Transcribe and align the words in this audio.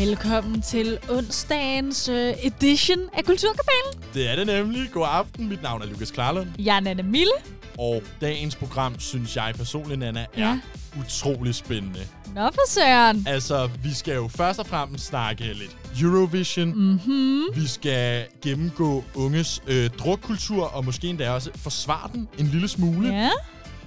Velkommen 0.00 0.62
til 0.62 0.98
onsdagens 1.10 2.08
øh, 2.08 2.32
edition 2.42 2.98
af 3.14 3.24
Kulturkapellen. 3.24 4.10
Det 4.14 4.30
er 4.30 4.36
det 4.36 4.46
nemlig. 4.46 4.90
God 4.92 5.06
aften. 5.10 5.48
Mit 5.48 5.62
navn 5.62 5.82
er 5.82 5.86
Lukas 5.86 6.10
Klarlund. 6.10 6.48
Jeg 6.58 6.76
er 6.76 6.80
Nana 6.80 7.02
Mille. 7.02 7.32
Og 7.78 8.02
dagens 8.20 8.56
program, 8.56 8.98
synes 8.98 9.36
jeg 9.36 9.54
personligt, 9.56 9.98
Nana, 10.00 10.20
er 10.20 10.26
Ja. 10.36 10.58
utrolig 11.00 11.54
spændende. 11.54 12.00
Nå 12.34 12.40
for 12.54 12.68
søren. 12.68 13.24
Altså, 13.28 13.70
vi 13.82 13.94
skal 13.94 14.14
jo 14.14 14.28
først 14.28 14.58
og 14.60 14.66
fremmest 14.66 15.06
snakke 15.06 15.44
lidt 15.44 15.76
Eurovision. 16.02 16.68
Mhm. 16.68 17.42
Vi 17.62 17.66
skal 17.66 18.24
gennemgå 18.42 19.04
unges 19.14 19.62
øh, 19.66 19.90
drukkultur, 19.90 20.64
og 20.64 20.84
måske 20.84 21.06
endda 21.06 21.30
også 21.30 21.50
forsvare 21.56 22.10
den 22.12 22.28
en 22.38 22.46
lille 22.46 22.68
smule. 22.68 23.08
Ja. 23.14 23.30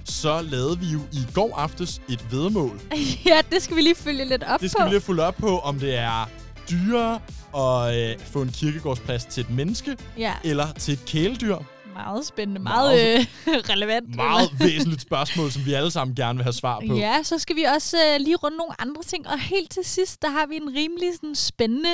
Så 0.04 0.42
lavede 0.42 0.78
vi 0.78 0.86
jo 0.86 0.98
i 1.12 1.26
går 1.34 1.56
aftes 1.56 2.00
et 2.08 2.26
vedmål. 2.32 2.80
ja, 3.26 3.40
det 3.52 3.62
skal 3.62 3.76
vi 3.76 3.80
lige 3.82 3.94
følge 3.94 4.24
lidt 4.24 4.42
op 4.42 4.60
Det 4.60 4.70
skal 4.70 4.80
på. 4.82 4.88
vi 4.88 4.90
lige 4.94 5.00
fulgt 5.00 5.20
op 5.20 5.34
på, 5.34 5.58
om 5.58 5.78
det 5.78 5.94
er 5.98 6.28
dyrere 6.70 7.20
at 7.56 8.10
øh, 8.10 8.18
få 8.26 8.42
en 8.42 8.52
kirkegårdsplads 8.52 9.24
til 9.24 9.40
et 9.40 9.50
menneske, 9.50 9.96
Ja, 10.18 10.32
eller 10.44 10.72
til 10.72 10.94
et 10.94 11.04
kæledyr. 11.06 11.56
meget 11.94 12.26
spændende. 12.26 12.60
Meget, 12.60 13.18
øh, 13.18 13.26
relevant. 13.72 14.16
Meget 14.16 14.50
væsentligt 14.58 15.02
spørgsmål, 15.02 15.50
som 15.52 15.66
vi 15.66 15.72
alle 15.72 15.90
sammen 15.90 16.14
gerne 16.16 16.36
vil 16.36 16.42
have 16.44 16.52
svar 16.52 16.80
på. 16.88 16.94
Ja, 16.94 17.22
så 17.22 17.38
skal 17.38 17.56
vi 17.56 17.62
også 17.62 17.96
øh, 17.96 18.20
lige 18.20 18.36
runde 18.36 18.56
nogle 18.56 18.80
andre 18.80 19.02
ting. 19.02 19.28
Og 19.28 19.38
helt 19.40 19.70
til 19.70 19.84
sidst, 19.84 20.22
der 20.22 20.30
har 20.30 20.46
vi 20.46 20.56
en 20.56 20.68
rimelig 20.76 21.08
sådan, 21.14 21.34
spændende 21.34 21.90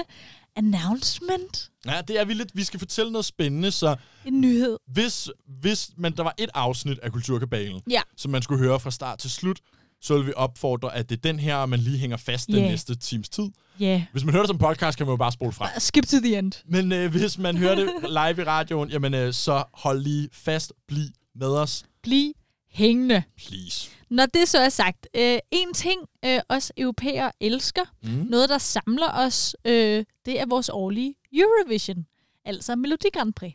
announcement. 0.64 1.70
Ja, 1.87 2.00
det 2.09 2.20
er 2.20 2.24
vi 2.24 2.34
lidt. 2.34 2.50
Vi 2.55 2.64
skal 2.64 2.78
fortælle 2.78 3.12
noget 3.12 3.24
spændende, 3.24 3.70
så 3.70 3.96
En 4.24 4.41
nyhed. 4.41 4.77
hvis, 4.92 5.28
hvis 5.60 5.91
man, 5.96 6.16
der 6.16 6.23
var 6.23 6.34
et 6.38 6.48
afsnit 6.55 6.98
af 6.98 7.12
Kulturkabalen, 7.12 7.80
Ja. 7.91 8.01
som 8.16 8.30
man 8.30 8.42
skulle 8.42 8.65
høre 8.65 8.80
fra 8.80 8.91
start 8.91 9.18
til 9.18 9.30
slut, 9.30 9.60
så 10.02 10.16
vil 10.18 10.27
vi 10.27 10.32
opfordre, 10.37 10.95
at 10.95 11.09
det 11.09 11.16
er 11.16 11.20
den 11.20 11.38
her, 11.38 11.66
man 11.66 11.78
lige 11.78 11.98
hænger 11.98 12.16
fast 12.16 12.46
den 12.46 12.54
Ja. 12.56 12.60
næste 12.68 12.95
times 12.95 13.28
tid. 13.28 13.45
Ja. 13.80 13.84
Yeah. 13.84 14.02
Hvis 14.12 14.24
man 14.24 14.32
hører 14.34 14.42
det 14.42 14.48
som 14.48 14.59
podcast, 14.59 14.96
kan 14.98 15.06
man 15.06 15.12
jo 15.12 15.16
bare 15.16 15.32
spole 15.32 15.52
frem. 15.52 15.68
Skip 15.78 16.06
to 16.06 16.16
the 16.18 16.38
end. 16.38 16.52
Men 16.66 16.92
øh, 16.92 17.10
hvis 17.10 17.38
man 17.38 17.57
hører 17.57 17.74
det 17.74 17.90
live 18.02 18.42
i 18.42 18.46
radioen, 18.46 18.90
jamen 18.90 19.15
øh, 19.15 19.32
så 19.35 19.65
hold 19.74 20.01
lige 20.02 20.29
fast, 20.32 20.73
bliv 20.88 21.04
med 21.35 21.48
os, 21.48 21.85
Bliv 22.02 22.32
hængende. 22.70 23.23
please. 23.37 23.90
Når 24.11 24.27
det 24.27 24.49
så 24.49 24.59
er 24.59 24.69
sagt, 24.69 25.07
øh, 25.16 25.39
en 25.51 25.75
ting, 25.75 26.01
øh, 26.25 26.41
os 26.49 26.73
europæere 26.77 27.33
elsker, 27.41 27.85
Mm. 28.03 28.09
noget 28.11 28.49
der 28.49 28.59
samler 28.59 29.09
os, 29.15 29.57
øh, 29.65 30.05
det 30.27 30.41
er 30.41 30.47
vores 30.49 30.69
årlige 30.69 31.15
Eurovision, 31.33 32.07
altså 32.45 32.77
Melodi 32.77 33.09
Grand 33.13 33.33
Prix. 33.35 33.53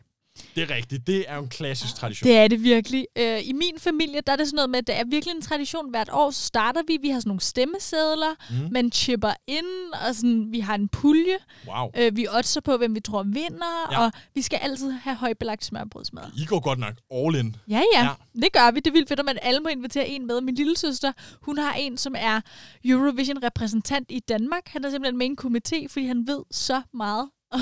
Det 0.54 0.62
er 0.70 0.74
rigtigt. 0.74 1.06
Det 1.06 1.24
er 1.28 1.36
jo 1.36 1.42
en 1.42 1.48
klassisk 1.48 1.94
tradition. 1.94 2.28
Det 2.28 2.36
er 2.36 2.48
det 2.48 2.62
virkelig. 2.62 3.06
Øh, 3.18 3.48
I 3.48 3.52
min 3.52 3.74
familie, 3.78 4.20
der 4.26 4.32
er 4.32 4.36
det 4.36 4.46
sådan 4.46 4.56
noget 4.56 4.70
med, 4.70 4.78
at 4.78 4.86
det 4.86 4.94
er 4.98 5.04
virkelig 5.04 5.34
en 5.34 5.42
tradition. 5.42 5.90
Hvert 5.90 6.08
år 6.12 6.30
så 6.30 6.42
starter 6.42 6.80
vi, 6.86 6.98
vi 7.02 7.08
har 7.08 7.20
sådan 7.20 7.28
nogle 7.28 7.40
stemmesedler, 7.40 8.34
Mm. 8.50 8.68
man 8.72 8.92
chipper 8.92 9.32
ind, 9.46 9.92
og 10.08 10.14
sådan, 10.14 10.46
vi 10.52 10.60
har 10.60 10.74
en 10.74 10.88
pulje. 10.88 11.36
Wow. 11.68 11.90
Øh, 11.96 12.16
vi 12.16 12.26
oddser 12.36 12.60
på, 12.60 12.76
hvem 12.76 12.94
vi 12.94 13.00
tror 13.00 13.22
vinder, 13.22 13.92
Ja. 13.92 14.00
og 14.04 14.12
vi 14.34 14.42
skal 14.42 14.58
altid 14.62 14.90
have 14.90 15.16
højbelagt 15.16 15.64
smørbrødsmad. 15.64 16.22
I 16.38 16.44
går 16.44 16.60
godt 16.60 16.78
nok 16.78 16.94
all 17.14 17.36
in. 17.36 17.56
Ja, 17.68 17.82
ja, 17.94 18.00
Ja. 18.02 18.04
ja, 18.04 18.40
det 18.40 18.52
gør 18.52 18.70
vi. 18.70 18.80
Det 18.80 18.86
er 18.86 18.92
vildt 18.92 19.08
fedt, 19.08 19.20
at 19.20 19.26
man 19.26 19.38
alle 19.42 19.60
må 19.60 19.68
invitere 19.68 20.08
en 20.08 20.26
med. 20.26 20.40
Min 20.40 20.54
lille 20.54 20.76
søster, 20.78 21.12
hun 21.42 21.58
har 21.58 21.72
en, 21.74 21.96
som 21.98 22.14
er 22.18 22.40
Eurovision-repræsentant 22.84 24.06
i 24.10 24.20
Danmark. 24.20 24.62
Han 24.68 24.84
er 24.84 24.90
simpelthen 24.90 25.18
med 25.18 25.26
i 25.26 25.30
en 25.30 25.36
komité, 25.40 25.86
fordi 25.92 26.06
han 26.06 26.26
ved 26.26 26.40
så 26.50 26.82
meget 26.94 27.28
om 27.52 27.60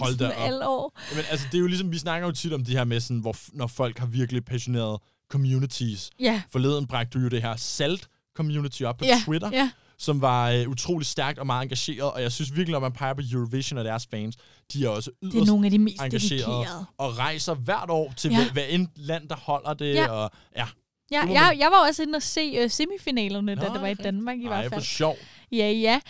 Hold 0.00 0.16
da 0.18 0.26
op. 0.28 0.32
alle 0.38 0.68
år. 0.68 0.98
Men 1.14 1.24
altså, 1.30 1.46
det 1.52 1.58
er 1.58 1.60
jo 1.60 1.66
ligesom, 1.66 1.92
vi 1.92 1.98
snakker 1.98 2.28
jo 2.28 2.32
tit 2.34 2.52
om 2.52 2.64
det 2.64 2.74
her 2.76 2.84
med, 2.84 3.00
sådan, 3.00 3.20
hvor, 3.20 3.36
når 3.52 3.66
folk 3.66 3.98
har 3.98 4.06
virkelig 4.06 4.44
passionerede 4.44 5.00
communities. 5.30 6.10
Ja, 6.20 6.42
Forleden 6.52 6.86
bragte 6.86 7.18
du 7.18 7.22
jo 7.22 7.28
det 7.28 7.42
her 7.42 7.56
Salt-community 7.56 8.82
op 8.82 8.96
på 8.98 9.04
ja, 9.04 9.22
Twitter, 9.26 9.50
ja. 9.52 9.70
som 9.98 10.20
var 10.20 10.50
øh, 10.50 10.68
utrolig 10.68 11.06
stærkt 11.06 11.38
og 11.38 11.46
meget 11.46 11.62
engageret, 11.62 12.12
og 12.12 12.22
jeg 12.22 12.32
synes 12.32 12.50
virkelig, 12.56 12.72
når 12.72 12.80
man 12.80 12.92
peger 12.92 13.14
på 13.14 13.20
Eurovision 13.32 13.78
og 13.78 13.84
deres 13.84 14.06
fans, 14.10 14.36
de 14.72 14.84
er 14.84 14.88
også 14.88 15.10
Det 15.22 15.28
er 15.28 15.32
yderst 15.34 15.46
nogle 15.46 15.66
af 15.66 15.70
de 15.70 15.78
mest 15.78 16.02
engagerede 16.02 16.34
dedikerede. 16.56 16.84
og 16.98 17.18
rejser 17.18 17.54
hvert 17.54 17.90
år 17.90 18.12
til 18.16 18.30
Ja. 18.30 18.50
hver 18.52 18.64
end 18.64 18.88
land, 18.96 19.28
der 19.28 19.36
holder 19.36 19.74
det, 19.74 19.94
Ja. 19.94 20.06
og 20.10 20.30
ja, 20.56 20.66
Ja, 21.12 21.26
jeg, 21.32 21.56
jeg 21.58 21.68
var 21.70 21.86
også 21.88 22.02
inde 22.02 22.16
og 22.16 22.22
se 22.22 22.64
uh, 22.64 22.70
semifinalerne, 22.70 23.54
da 23.54 23.68
Nå, 23.68 23.74
det 23.74 23.80
var 23.82 23.86
i. 23.88 23.94
Danmark 23.94 24.38
i 24.38 24.42
ej, 24.42 24.48
hvert 24.48 24.64
for 24.64 24.70
fald. 24.70 24.82
sjov. 24.84 25.16
Ja, 25.52 25.70
ja. 25.70 26.00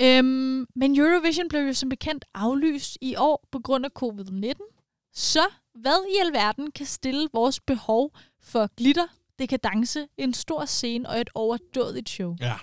Øhm, 0.00 0.66
men 0.76 0.98
Eurovision 0.98 1.48
blev 1.48 1.60
jo 1.66 1.72
som 1.72 1.88
bekendt 1.88 2.24
aflyst 2.34 2.98
i 3.00 3.14
år 3.16 3.48
på 3.52 3.58
grund 3.58 3.84
af 3.84 3.90
covid-19. 4.02 5.10
Så 5.14 5.40
hvad 5.74 6.06
i 6.14 6.18
alverden 6.26 6.70
kan 6.70 6.86
stille 6.86 7.28
vores 7.32 7.60
behov 7.60 8.10
for 8.42 8.68
glitter, 8.76 9.06
dekadence, 9.38 10.06
en 10.18 10.34
stor 10.34 10.64
scene 10.64 11.08
og 11.08 11.20
et 11.20 11.30
overdådigt 11.34 12.08
show? 12.08 12.36
Ja. 12.40 12.54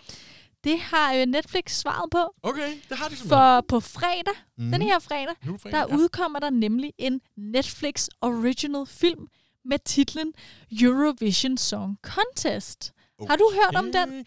Det 0.64 0.80
har 0.80 1.14
øh, 1.14 1.26
Netflix 1.26 1.72
svaret 1.80 2.10
på, 2.12 2.36
Okay, 2.44 2.70
det 2.90 2.98
har 2.98 3.08
de 3.10 3.16
simpelthen. 3.16 3.30
for 3.30 3.62
på 3.68 3.80
fredag, 3.80 4.34
Mhm. 4.58 4.72
den 4.72 4.82
her 4.82 5.00
fredag, 5.00 5.36
Nu 5.46 5.58
fredag, 5.58 5.80
der 5.90 5.98
udkommer 5.98 6.40
der 6.40 6.50
nemlig 6.50 6.94
en 6.98 7.22
Netflix 7.38 8.08
original 8.22 8.86
film 8.86 9.28
med 9.66 9.80
titlen 9.86 10.34
Eurovision 10.82 11.58
Song 11.58 11.98
Contest. 12.04 12.94
Har 13.28 13.36
du 13.36 13.52
hørt 13.54 13.76
om 13.76 13.86
den? 13.92 14.10
Okay. 14.10 14.24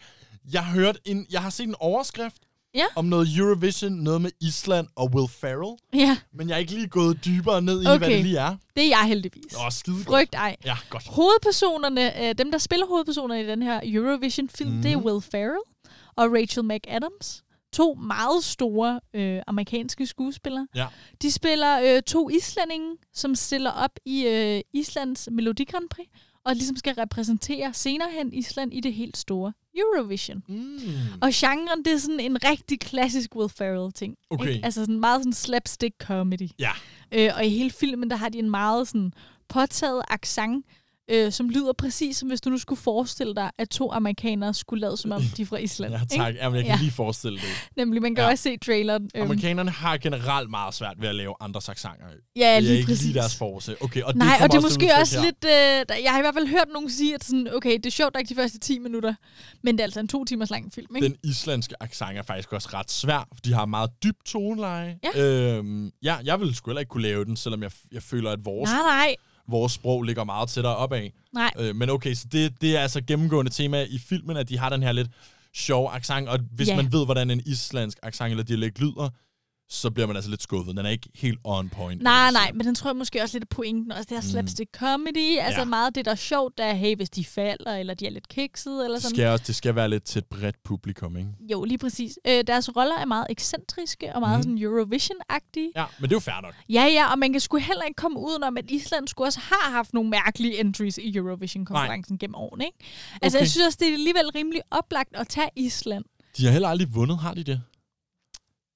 Jeg 0.53 0.65
har 0.65 0.73
hørt 0.73 0.99
en, 1.05 1.25
jeg 1.29 1.41
har 1.41 1.49
set 1.49 1.67
en 1.67 1.75
overskrift 1.79 2.41
Ja. 2.77 2.85
om 2.95 3.05
noget 3.05 3.27
Eurovision, 3.37 3.91
noget 3.91 4.21
med 4.21 4.31
Island 4.41 4.87
og 4.95 5.11
Will 5.15 5.27
Ferrell, 5.29 5.77
Ja, 5.93 6.17
men 6.33 6.49
jeg 6.49 6.55
er 6.55 6.59
ikke 6.59 6.73
lige 6.73 6.87
gået 6.87 7.25
dybere 7.25 7.61
ned 7.61 7.83
i, 7.83 7.85
Okay. 7.87 7.97
hvad 7.97 8.09
det 8.09 8.21
lige 8.25 8.37
er. 8.37 8.55
det 8.75 8.83
er 8.83 8.87
jeg 8.87 9.05
heldigvis. 9.07 9.55
Åh, 9.65 9.71
skide. 9.71 10.03
Frygt 10.03 10.35
ej. 10.35 10.55
Ja, 10.65 10.77
godt. 10.89 11.03
Hovedpersonerne, 11.07 12.27
øh, 12.29 12.35
dem 12.37 12.51
der 12.51 12.57
spiller 12.57 12.85
hovedpersonerne 12.85 13.43
i 13.43 13.47
den 13.47 13.61
her 13.63 13.79
Eurovision-film, 13.83 14.71
mm. 14.71 14.81
det 14.81 14.91
er 14.91 14.97
Mhm. 14.97 15.05
Will 15.05 15.21
Ferrell 15.21 15.61
og 16.15 16.31
Rachel 16.31 16.63
McAdams. 16.63 17.43
To 17.73 17.93
meget 17.93 18.43
store 18.43 18.99
øh, 19.13 19.41
amerikanske 19.47 20.05
skuespillere. 20.05 20.67
Ja. 20.75 20.85
De 21.21 21.31
spiller 21.31 21.79
øh, 21.95 22.01
to 22.01 22.29
islændinge, 22.29 22.97
som 23.13 23.35
stiller 23.35 23.71
op 23.71 23.91
i 24.05 24.25
øh, 24.27 24.61
Islands 24.73 25.27
Melodi 25.31 25.63
Grand 25.63 25.89
Prix, 25.89 26.07
og 26.45 26.55
ligesom 26.55 26.75
skal 26.75 26.93
repræsentere 26.95 27.73
senere 27.73 28.07
hen 28.11 28.33
Island 28.33 28.73
i 28.73 28.79
det 28.79 28.93
helt 28.93 29.17
store 29.17 29.53
Eurovision. 29.77 30.43
Mm. 30.47 30.79
Og 31.21 31.29
genren, 31.33 31.85
det 31.85 31.93
er 31.93 31.97
sådan 31.97 32.19
en 32.19 32.43
rigtig 32.43 32.79
klassisk 32.79 33.35
Will 33.35 33.49
Ferrell-ting. 33.49 34.15
Okay. 34.29 34.49
Ikke? 34.49 34.65
Altså 34.65 34.81
sådan 34.81 34.99
meget 34.99 35.21
sådan 35.21 35.33
slapstick 35.33 35.95
comedy. 36.01 36.49
Ja. 36.59 36.71
Øh, 37.11 37.29
og 37.35 37.45
i 37.45 37.49
hele 37.49 37.71
filmen, 37.71 38.09
der 38.09 38.15
har 38.15 38.29
de 38.29 38.39
en 38.39 38.49
meget 38.49 38.87
sådan 38.87 39.13
påtaget 39.49 40.01
accent, 40.09 40.65
øh, 41.09 41.31
som 41.31 41.49
lyder 41.49 41.73
præcis 41.73 42.17
som 42.17 42.27
hvis 42.29 42.41
du 42.41 42.49
nu 42.49 42.57
skulle 42.57 42.81
forestille 42.81 43.35
dig, 43.35 43.51
at 43.57 43.69
to 43.69 43.91
amerikanere 43.91 44.53
skulle 44.53 44.81
lade 44.81 44.97
som 44.97 45.11
om 45.11 45.21
de 45.37 45.41
er 45.41 45.45
fra 45.45 45.57
Island. 45.57 45.93
Ja, 45.93 45.99
tak. 46.17 46.27
Ikke? 46.27 46.39
Jamen, 46.43 46.55
jeg 46.57 46.65
kan 46.65 46.73
Ja. 46.75 46.79
lige 46.81 46.91
forestille 46.91 47.37
det. 47.37 47.47
Nemlig, 47.77 48.01
man 48.01 48.15
kan 48.15 48.23
Ja. 48.23 48.29
også 48.29 48.43
se 48.43 48.57
traileren. 48.57 49.09
Øhm, 49.15 49.23
Amerikanerne 49.25 49.71
har 49.71 49.97
generelt 49.97 50.49
meget 50.49 50.73
svært 50.73 50.95
ved 51.01 51.09
at 51.09 51.15
lave 51.15 51.33
andres 51.39 51.69
accenter. 51.69 52.05
ja, 52.35 52.39
det 52.49 52.55
er 52.55 52.59
lige 52.59 52.73
ikke 52.75 52.87
præcis. 52.87 53.03
lige 53.03 53.13
deres 53.13 53.35
force. 53.37 53.75
Okay, 53.83 54.01
og 54.01 54.13
det 54.13 54.19
Nej, 54.19 54.27
kommer 54.27 54.43
og 54.43 54.51
det 54.51 54.57
er 54.57 54.61
måske 54.61 54.89
også 55.01 55.17
her. 55.19 55.25
lidt... 55.25 55.45
Øh, 55.45 55.85
der, 55.89 55.95
jeg 56.03 56.11
har 56.11 56.17
i 56.19 56.21
hvert 56.21 56.33
fald 56.33 56.47
hørt 56.47 56.67
nogen 56.73 56.89
sige, 56.89 57.15
at 57.15 57.23
sådan, 57.23 57.47
okay, 57.55 57.73
det 57.73 57.85
er 57.85 57.89
sjovt 57.91 58.13
nok 58.13 58.23
de 58.29 58.35
første 58.35 58.59
10 58.59 58.79
minutter, 58.79 59.13
men 59.63 59.75
det 59.75 59.79
er 59.79 59.83
altså 59.83 59.99
en 59.99 60.07
to 60.07 60.25
timers 60.25 60.49
lang 60.49 60.73
film, 60.73 60.95
ikke? 60.95 61.07
Den 61.07 61.15
islandske 61.23 61.75
accent 61.83 62.17
er 62.17 62.23
faktisk 62.23 62.53
også 62.53 62.69
ret 62.73 62.91
svær, 62.91 63.27
for 63.33 63.41
de 63.45 63.53
har 63.53 63.65
meget 63.65 63.89
dybt 64.03 64.25
toneleje. 64.25 64.97
Ja. 65.15 65.21
Øhm, 65.55 65.91
ja, 66.03 66.15
jeg 66.23 66.39
ville 66.39 66.55
sgu 66.55 66.69
heller 66.71 66.79
ikke 66.79 66.89
kunne 66.89 67.03
lave 67.03 67.25
den, 67.25 67.37
selvom 67.37 67.63
jeg, 67.63 67.71
jeg 67.91 68.03
føler, 68.03 68.31
at 68.31 68.45
vores, 68.45 68.69
Nej, 68.71 68.81
nej, 68.81 69.15
vores 69.49 69.71
sprog 69.73 70.03
ligger 70.03 70.23
meget 70.23 70.49
tættere 70.49 70.75
opad. 70.75 71.09
nej. 71.33 71.51
Øh, 71.59 71.75
men 71.75 71.89
okay, 71.89 72.13
så 72.13 72.27
det, 72.31 72.61
det 72.61 72.75
er 72.77 72.79
altså 72.81 73.01
gennemgående 73.01 73.51
tema 73.51 73.83
i 73.89 73.97
filmen, 73.99 74.37
at 74.37 74.49
de 74.49 74.57
har 74.57 74.69
den 74.69 74.83
her 74.83 74.91
lidt 74.91 75.07
sjov 75.55 75.91
accent, 75.93 76.29
og 76.29 76.39
hvis 76.51 76.67
Ja. 76.67 76.75
man 76.75 76.91
ved, 76.91 77.05
hvordan 77.05 77.31
en 77.31 77.41
islandsk 77.45 77.97
accent 78.03 78.31
eller 78.31 78.43
dialekt 78.43 78.79
lyder, 78.79 79.09
så 79.69 79.91
bliver 79.91 80.07
man 80.07 80.15
altså 80.15 80.29
lidt 80.29 80.41
skuffet. 80.43 80.77
Den 80.77 80.85
er 80.85 80.89
ikke 80.89 81.09
helt 81.15 81.39
on 81.43 81.69
point. 81.69 82.01
Nej, 82.01 82.31
nej, 82.31 82.51
men 82.53 82.65
den 82.67 82.75
tror 82.75 82.89
jeg 82.89 82.95
måske 82.95 83.21
også 83.21 83.35
lidt 83.35 83.43
er 83.43 83.55
pointen. 83.55 83.91
Også 83.91 84.03
det 84.03 84.17
her 84.17 84.21
Mm. 84.21 84.27
slapstick 84.31 84.69
comedy. 84.77 85.37
Altså 85.39 85.59
Ja. 85.61 85.65
meget 85.65 85.85
af 85.87 85.93
det, 85.93 86.05
der 86.05 86.11
er 86.11 86.15
sjovt, 86.15 86.57
der 86.57 86.63
er, 86.65 86.73
hey, 86.73 86.95
hvis 86.95 87.09
de 87.09 87.25
falder, 87.25 87.75
eller 87.75 87.93
de 87.93 88.05
er 88.05 88.09
lidt 88.09 88.27
kikset, 88.29 88.83
eller 88.83 88.95
Det 88.95 89.01
sådan. 89.01 89.15
skal, 89.15 89.27
også, 89.27 89.43
det 89.47 89.55
skal 89.55 89.75
være 89.75 89.89
lidt 89.89 90.03
til 90.03 90.19
et 90.19 90.25
bredt 90.25 90.63
publikum, 90.63 91.17
ikke? 91.17 91.29
Jo, 91.51 91.63
lige 91.63 91.77
præcis. 91.77 92.19
Øh, 92.27 92.43
deres 92.47 92.75
roller 92.75 92.95
er 92.97 93.05
meget 93.05 93.27
ekscentriske 93.29 94.15
og 94.15 94.19
meget 94.21 94.37
Mhm. 94.37 94.43
sådan 94.43 94.57
Eurovision-agtige. 94.57 95.71
Ja, 95.75 95.85
men 95.99 96.09
det 96.09 96.11
er 96.11 96.15
jo 96.15 96.19
fair 96.19 96.41
nok. 96.41 96.53
Ja, 96.69 96.83
ja, 96.85 97.11
og 97.11 97.19
man 97.19 97.31
kan 97.31 97.41
sgu 97.41 97.57
heller 97.57 97.83
ikke 97.83 97.95
komme 97.97 98.19
udenom, 98.19 98.57
at 98.57 98.71
Island 98.71 99.07
skulle 99.07 99.27
også 99.27 99.39
har 99.39 99.71
haft 99.71 99.93
nogle 99.93 100.09
mærkelige 100.09 100.59
entries 100.59 100.97
i 100.97 101.17
Eurovision-konkurrencen 101.17 102.17
gennem 102.17 102.35
årene, 102.35 102.65
ikke? 102.65 102.77
Altså, 103.21 103.37
Okay. 103.37 103.43
jeg 103.43 103.49
synes 103.51 103.65
også, 103.67 103.77
det 103.81 103.87
er 103.89 103.93
alligevel 103.93 104.29
rimelig 104.35 104.61
oplagt 104.71 105.15
at 105.15 105.27
tage 105.27 105.49
Island. 105.55 106.05
De 106.37 106.45
har 106.45 106.51
heller 106.51 106.69
aldrig 106.69 106.95
vundet, 106.95 107.17
har 107.19 107.33
de 107.33 107.43
det? 107.43 107.61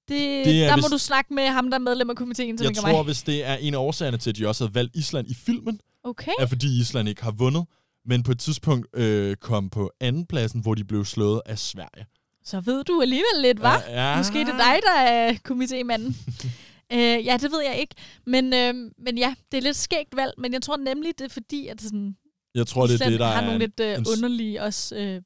Det, 0.09 0.45
Det 0.45 0.63
er 0.63 0.68
der 0.68 0.75
må 0.75 0.81
hvis- 0.81 0.92
du 0.92 0.98
snakke 0.98 1.33
med 1.33 1.48
ham, 1.48 1.69
der 1.69 1.75
er 1.77 1.80
medlem 1.81 2.09
af 2.09 2.15
komiteen, 2.15 2.57
som 2.57 2.65
Jeg 2.68 2.75
tror, 2.75 2.92
mig. 2.92 3.03
hvis 3.03 3.24
det 3.24 3.45
er 3.45 3.56
en 3.56 3.74
af 3.74 3.77
årsagerne 3.77 4.18
til, 4.18 4.30
at 4.30 4.36
de 4.38 4.48
også 4.48 4.63
havde 4.63 4.75
valgt 4.75 4.95
Island 4.95 5.30
i 5.30 5.33
filmen, 5.33 5.80
Okay. 6.03 6.31
er 6.39 6.45
fordi 6.45 6.80
Island 6.81 7.09
ikke 7.09 7.24
har 7.24 7.31
vundet, 7.31 7.65
men 8.06 8.24
på 8.24 8.31
et 8.31 8.39
tidspunkt 8.39 8.88
øh, 8.95 9.36
kom 9.36 9.69
på 9.69 9.92
andenpladsen, 10.00 10.62
hvor 10.62 10.75
de 10.75 10.83
blev 10.83 11.06
slået 11.06 11.42
af 11.45 11.59
Sverige. 11.59 12.06
Så 12.45 12.59
ved 12.62 12.83
du 12.83 13.01
alligevel 13.01 13.42
lidt, 13.42 13.59
hva'? 13.59 13.92
Ja, 13.92 14.18
Måske 14.18 14.39
det 14.39 14.48
er 14.50 14.57
dig, 14.57 14.80
der 14.83 15.01
er 15.01 15.33
komitémanden. 15.50 16.15
øh, 16.95 17.25
ja, 17.25 17.38
det 17.42 17.51
ved 17.51 17.62
jeg 17.65 17.77
ikke. 17.80 17.95
Men, 18.25 18.54
øh, 18.54 18.74
men 19.06 19.18
ja, 19.18 19.33
det 19.51 19.57
er 19.57 19.62
lidt 19.62 19.77
skægt 19.77 20.15
valg, 20.15 20.33
men 20.38 20.54
jeg 20.54 20.62
tror 20.62 20.77
nemlig, 20.77 21.12
det 21.19 21.25
er 21.25 21.30
fordi, 21.30 21.68
at 21.68 21.81
sådan, 21.81 22.15
Jeg 22.56 22.68
tror, 22.68 22.81
det 22.81 22.89
er 22.92 22.94
Island 22.95 23.12
det, 23.12 23.19
der 23.19 23.25
har 23.27 23.42
er 23.42 23.45
nogle 23.45 23.59
lidt 23.59 23.80
øh, 23.80 23.97
en 23.97 24.06
underlige 24.15 24.62
også, 24.63 24.95
øh, 24.95 25.21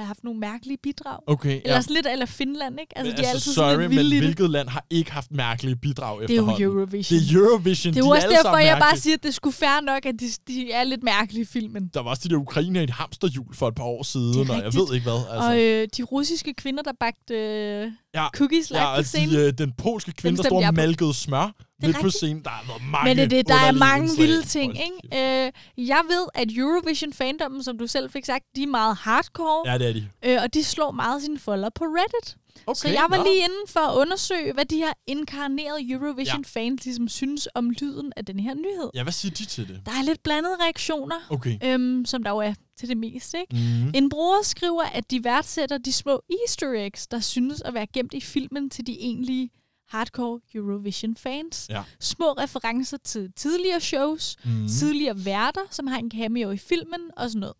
har 0.00 0.06
haft 0.06 0.24
nogle 0.24 0.40
mærkelige 0.40 0.78
bidrag. 0.82 1.18
Okay, 1.26 1.60
Eller 1.64 1.80
sådan 1.80 1.94
lidt 1.94 2.06
eller 2.06 2.26
Finland, 2.26 2.80
ikke? 2.80 2.98
Altså, 2.98 3.10
Altså, 3.10 3.22
de 3.22 3.26
er 3.26 3.30
altså 3.30 3.50
altid 3.50 3.52
sorry, 3.54 3.70
sådan 3.72 3.90
men 3.94 4.10
det. 4.12 4.18
hvilket 4.20 4.50
land 4.50 4.68
har 4.68 4.84
ikke 4.90 5.12
haft 5.12 5.30
mærkelige 5.32 5.76
bidrag 5.76 6.20
Det 6.20 6.30
er 6.30 6.34
jo 6.34 6.42
efterhånden? 6.42 6.62
Eurovision. 6.62 7.18
Det 7.20 7.34
er 7.34 7.38
Eurovision. 7.40 7.94
Det 7.94 8.00
er 8.00 8.04
de 8.04 8.10
også 8.12 8.22
alle 8.26 8.36
derfor, 8.36 8.56
jeg 8.56 8.78
bare 8.80 8.96
siger, 8.96 9.14
at 9.16 9.22
det 9.22 9.34
skulle 9.34 9.54
fair 9.54 9.80
nok, 9.82 10.06
at 10.06 10.14
de, 10.20 10.26
de 10.48 10.72
er 10.72 10.84
lidt 10.84 11.02
mærkelige 11.02 11.42
i 11.42 11.44
filmen. 11.44 11.90
Der 11.94 12.02
var 12.02 12.10
også 12.10 12.22
de 12.28 12.34
der 12.34 12.40
ukrainer 12.40 12.80
i 12.80 12.84
et 12.84 12.90
hamsterhjul 12.90 13.54
for 13.54 13.68
et 13.68 13.74
par 13.74 13.84
år 13.84 14.02
siden, 14.02 14.34
Det 14.34 14.48
er 14.50 14.54
og 14.54 14.62
jeg 14.64 14.74
ved 14.74 14.94
ikke 14.94 15.04
hvad. 15.10 15.20
Altså. 15.32 15.48
Og 15.50 15.60
øh, 15.62 15.88
de 15.96 16.02
russiske 16.02 16.54
kvinder, 16.54 16.82
der 16.82 16.92
bagte 17.00 17.34
øh, 17.34 17.92
Ja, 18.14 18.26
cookies 18.36 18.70
live 18.70 18.80
ja, 18.80 18.94
på 18.94 18.98
og 18.98 19.04
scenen. 19.04 19.30
de, 19.34 19.38
øh, 19.46 19.52
den 19.58 19.72
polske 19.72 20.12
kvinde, 20.12 20.42
der 20.42 20.58
jeg 20.60 20.68
og 20.68 20.74
malkede 20.74 21.14
smør 21.14 21.54
midt 21.86 22.00
på 22.00 22.10
scenen. 22.10 22.42
Der 22.44 22.50
har 22.50 22.64
været 22.66 22.82
mange 22.90 23.04
Men 23.08 23.16
det, 23.16 23.22
er 23.24 23.28
det, 23.28 23.48
der 23.48 23.54
er 23.54 23.72
mange 23.72 24.04
indslag. 24.06 24.26
vilde 24.26 24.42
ting, 24.42 24.72
ikke? 25.12 25.46
Øh, 25.46 25.52
jeg 25.88 26.02
ved, 26.08 26.26
at 26.34 26.48
Eurovision-fandommen, 26.56 27.62
som 27.62 27.78
du 27.78 27.86
selv 27.86 28.10
fik 28.10 28.24
sagt, 28.24 28.44
de 28.56 28.62
er 28.62 28.66
meget 28.66 28.96
hardcore, 28.96 29.72
Ja, 29.72 29.78
det 29.78 29.88
er 29.88 29.92
de. 29.92 30.08
øh, 30.24 30.38
og 30.42 30.54
de 30.54 30.64
slår 30.64 30.90
meget 30.90 31.22
sine 31.22 31.38
folder 31.38 31.70
på 31.74 31.84
Reddit. 31.84 32.36
Okay, 32.66 32.74
Så 32.78 32.88
jeg 32.88 33.06
var 33.10 33.16
nå. 33.16 33.22
lige 33.22 33.36
inde 33.38 33.60
for 33.68 33.80
at 33.80 33.96
undersøge, 33.96 34.52
hvad 34.52 34.64
de 34.64 34.76
her 34.76 34.92
inkarnerede 35.06 35.90
Eurovision-fans 35.92 36.84
ligesom 36.84 37.08
synes 37.08 37.48
om 37.54 37.70
lyden 37.70 38.12
af 38.16 38.24
den 38.24 38.40
her 38.40 38.54
nyhed. 38.54 38.90
Ja, 38.94 39.02
hvad 39.02 39.12
siger 39.12 39.34
de 39.34 39.44
til 39.44 39.68
det? 39.68 39.80
Der 39.86 39.92
er 39.92 40.02
lidt 40.02 40.22
blandede 40.22 40.56
reaktioner, 40.62 41.16
Okay. 41.30 41.58
øhm, 41.64 42.04
som 42.06 42.22
der 42.22 42.30
jo 42.30 42.38
er 42.38 42.54
til 42.78 42.88
det 42.88 42.96
meste. 42.96 43.38
Ikke? 43.40 43.54
Mm. 43.84 43.90
En 43.94 44.08
bruger 44.08 44.42
skriver, 44.42 44.82
at 44.82 45.10
de 45.10 45.24
værdsætter 45.24 45.78
de 45.78 45.92
små 45.92 46.20
easter 46.42 46.72
eggs, 46.76 47.06
der 47.06 47.20
synes 47.20 47.60
at 47.60 47.74
være 47.74 47.86
gemt 47.94 48.14
i 48.14 48.20
filmen 48.20 48.70
til 48.70 48.86
de 48.86 48.96
egentlige 49.00 49.50
hardcore 49.94 50.40
Eurovision-fans. 50.54 51.66
Ja. 51.70 51.82
Små 52.00 52.24
referencer 52.32 52.96
til 53.04 53.32
tidligere 53.36 53.80
shows, 53.80 54.36
Mm. 54.44 54.68
tidligere 54.68 55.24
værter, 55.24 55.60
som 55.70 55.86
har 55.86 55.98
en 55.98 56.10
cameo 56.10 56.50
i 56.50 56.56
filmen 56.56 57.00
og 57.16 57.28
sådan 57.30 57.40
noget. 57.40 57.54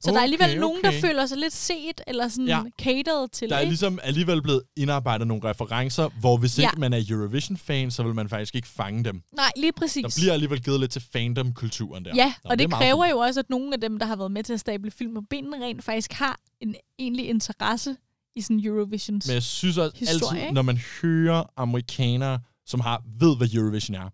Så 0.00 0.10
der 0.10 0.10
er 0.10 0.12
Okay, 0.12 0.22
alligevel 0.22 0.60
nogen, 0.60 0.82
der 0.82 0.88
okay. 0.88 1.00
føler 1.00 1.26
sig 1.26 1.38
lidt 1.38 1.52
set 1.52 2.00
eller 2.06 2.28
sådan 2.28 2.46
Ja. 2.46 2.62
catered 2.82 3.28
til. 3.28 3.48
Der 3.50 3.56
er 3.56 3.60
ikke? 3.60 3.70
ligesom 3.70 3.98
alligevel 4.02 4.42
blevet 4.42 4.62
indarbejdet 4.76 5.26
nogle 5.26 5.44
referencer, 5.50 6.08
hvor 6.20 6.36
hvis 6.36 6.58
Ja. 6.58 6.62
ikke 6.68 6.80
man 6.80 6.92
er 6.92 7.04
Eurovision-fan, 7.10 7.90
så 7.90 8.02
vil 8.02 8.14
man 8.14 8.28
faktisk 8.28 8.54
ikke 8.54 8.68
fange 8.68 9.04
dem. 9.04 9.22
Nej, 9.36 9.50
lige 9.56 9.72
præcis. 9.72 10.02
Der 10.14 10.20
bliver 10.22 10.32
alligevel 10.32 10.62
givet 10.62 10.80
lidt 10.80 10.90
til 10.92 11.02
fandom-kulturen 11.12 12.04
der. 12.04 12.12
Ja, 12.14 12.34
Nå, 12.44 12.50
og 12.50 12.58
det, 12.58 12.70
meget 12.70 12.82
kræver 12.82 13.06
jo 13.06 13.18
også, 13.18 13.40
at 13.40 13.50
nogle 13.50 13.74
af 13.74 13.80
dem, 13.80 13.98
der 13.98 14.06
har 14.06 14.16
været 14.16 14.30
med 14.32 14.42
til 14.42 14.52
at 14.52 14.60
stable 14.60 14.90
film 14.90 15.14
på 15.14 15.20
benene, 15.30 15.64
rent 15.64 15.84
faktisk 15.84 16.12
har 16.12 16.38
en 16.60 16.74
egentlig 16.98 17.28
interesse 17.28 17.96
i 18.36 18.40
sådan 18.40 18.60
Eurovisions. 18.64 19.26
Men 19.26 19.34
jeg 19.34 19.42
synes 19.42 19.78
også 19.78 19.96
historie, 19.98 20.30
altid, 20.30 20.42
ikke? 20.42 20.54
når 20.54 20.62
man 20.62 20.78
hører 21.02 21.44
amerikanere, 21.56 22.38
som 22.66 22.80
har 22.80 23.02
ved, 23.18 23.36
hvad 23.36 23.48
Eurovision 23.54 23.94
er, 23.94 24.08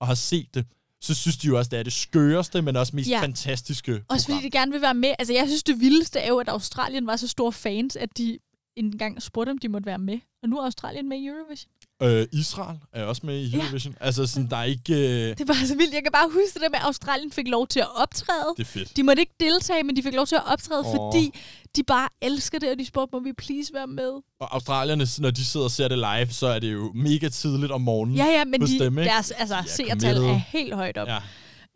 og 0.00 0.06
har 0.06 0.14
set 0.14 0.54
det, 0.54 0.66
så 1.00 1.14
synes 1.14 1.36
de 1.36 1.46
jo 1.46 1.58
også, 1.58 1.68
det 1.68 1.78
er 1.78 1.82
det 1.82 1.92
skøreste, 1.92 2.62
men 2.62 2.76
også 2.76 2.96
mest 2.96 3.10
Ja. 3.10 3.22
fantastiske 3.22 3.92
Også 3.92 4.26
program. 4.26 4.38
fordi 4.40 4.46
de 4.46 4.50
gerne 4.50 4.72
vil 4.72 4.80
være 4.82 4.94
med. 4.94 5.14
Altså, 5.18 5.34
jeg 5.34 5.46
synes, 5.46 5.62
det 5.62 5.80
vildeste 5.80 6.18
er 6.18 6.28
jo, 6.28 6.38
at 6.38 6.48
Australien 6.48 7.06
var 7.06 7.16
så 7.16 7.28
store 7.28 7.52
fans, 7.52 7.96
at 7.96 8.18
de 8.18 8.38
engang 8.76 9.22
spurgte, 9.22 9.50
om 9.50 9.58
de 9.58 9.68
måtte 9.68 9.86
være 9.86 9.98
med. 9.98 10.18
Og 10.42 10.48
nu 10.48 10.58
er 10.58 10.64
Australien 10.64 11.08
med 11.08 11.18
i 11.18 11.26
Eurovision. 11.26 11.70
Øh, 12.02 12.26
Israel 12.32 12.78
er 12.92 13.04
også 13.04 13.22
med 13.26 13.38
i 13.38 13.46
Ja. 13.48 13.58
Eurovision. 13.58 13.94
Altså, 14.00 14.26
sådan, 14.26 14.50
der 14.50 14.56
er 14.56 14.64
ikke... 14.64 14.92
Øh, 15.30 15.38
Det 15.38 15.48
var 15.48 15.66
så 15.66 15.76
vildt. 15.76 15.94
Jeg 15.94 16.02
kan 16.02 16.12
bare 16.12 16.26
huske 16.28 16.54
det 16.54 16.62
der 16.62 16.68
med, 16.68 16.78
at 16.78 16.84
Australien 16.84 17.32
fik 17.32 17.48
lov 17.48 17.66
til 17.66 17.80
at 17.80 17.88
optræde. 18.02 18.54
det 18.56 18.62
er 18.62 18.66
fedt. 18.68 18.96
De 18.96 19.02
måtte 19.02 19.20
ikke 19.22 19.34
deltage, 19.40 19.82
men 19.84 19.96
de 19.96 20.02
fik 20.02 20.14
lov 20.14 20.26
til 20.26 20.36
at 20.36 20.42
optræde, 20.52 20.80
oh. 20.80 20.86
fordi 20.94 21.38
de 21.76 21.82
bare 21.82 22.08
elsker 22.22 22.58
det, 22.58 22.70
og 22.70 22.78
de 22.78 22.84
spurgte, 22.86 23.16
må 23.16 23.20
vi 23.22 23.32
please 23.32 23.74
være 23.74 23.86
med? 23.86 24.10
Og 24.40 24.54
australierne, 24.54 25.06
når 25.18 25.30
de 25.30 25.44
sidder 25.44 25.64
og 25.66 25.70
ser 25.70 25.88
det 25.88 25.98
live, 25.98 26.30
så 26.30 26.46
er 26.46 26.58
det 26.58 26.72
jo 26.72 26.92
mega 26.94 27.28
tidligt 27.28 27.72
om 27.72 27.80
morgenen. 27.80 28.16
Ja, 28.16 28.24
ja, 28.26 28.44
men 28.44 28.60
de, 28.60 28.78
dem, 28.78 28.98
ikke? 28.98 29.10
deres 29.10 29.30
altså, 29.30 29.54
Ja, 29.56 29.62
seertal 29.66 30.16
er 30.16 30.32
helt 30.34 30.74
højt 30.74 30.98
op. 30.98 31.08
Ja, 31.08 31.18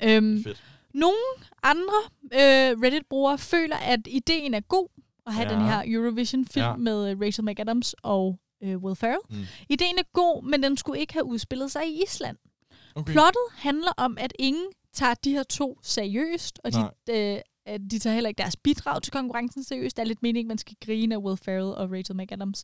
Øhm, 0.03 0.43
fedt. 0.45 0.63
Nogle 0.95 1.17
andre 1.63 1.95
øh, 2.35 2.83
Reddit-brugere 2.83 3.39
føler, 3.39 3.77
at 3.77 4.01
ideen 4.07 4.55
er 4.55 4.61
god 4.61 4.89
at 5.27 5.35
have 5.35 5.47
Ja. 5.49 5.53
ja. 5.55 5.59
den 5.61 5.69
her 5.69 5.83
Eurovision-film 5.87 6.65
Ja. 6.65 6.71
ja. 6.71 6.77
med 6.77 7.11
øh, 7.11 7.21
Rachel 7.21 7.45
McAdams 7.45 7.95
og 8.03 8.39
øh, 8.63 8.77
Will 8.77 8.97
Ferrell. 8.97 9.21
Mm. 9.31 9.45
Ideen 9.69 9.99
er 9.99 10.03
god, 10.13 10.43
men 10.43 10.63
den 10.63 10.77
skulle 10.77 11.01
ikke 11.01 11.13
have 11.13 11.25
udspillet 11.25 11.71
sig 11.73 11.87
i 11.89 12.03
Island. 12.03 12.37
Okay. 12.95 13.13
Plottet 13.13 13.43
handler 13.57 13.93
om, 13.97 14.17
at 14.21 14.33
ingen 14.39 14.67
tager 14.93 15.15
de 15.15 15.31
her 15.31 15.43
to 15.43 15.79
seriøst, 15.83 16.61
og 16.65 16.73
de, 16.73 16.91
øh, 17.11 17.79
de 17.91 17.99
tager 17.99 18.15
heller 18.15 18.29
ikke 18.29 18.39
deres 18.39 18.57
bidrag 18.57 19.03
til 19.03 19.13
konkurrencen 19.13 19.65
seriøst. 19.65 19.97
Der 19.97 20.03
er 20.03 20.07
lidt 20.07 20.23
meningen, 20.23 20.49
at 20.51 20.53
man 20.55 20.59
skal 20.59 20.77
grine 20.85 21.15
af 21.15 21.19
Will 21.19 21.37
Ferrell 21.45 21.65
og 21.75 21.91
Rachel 21.93 22.17
McAdams. 22.17 22.63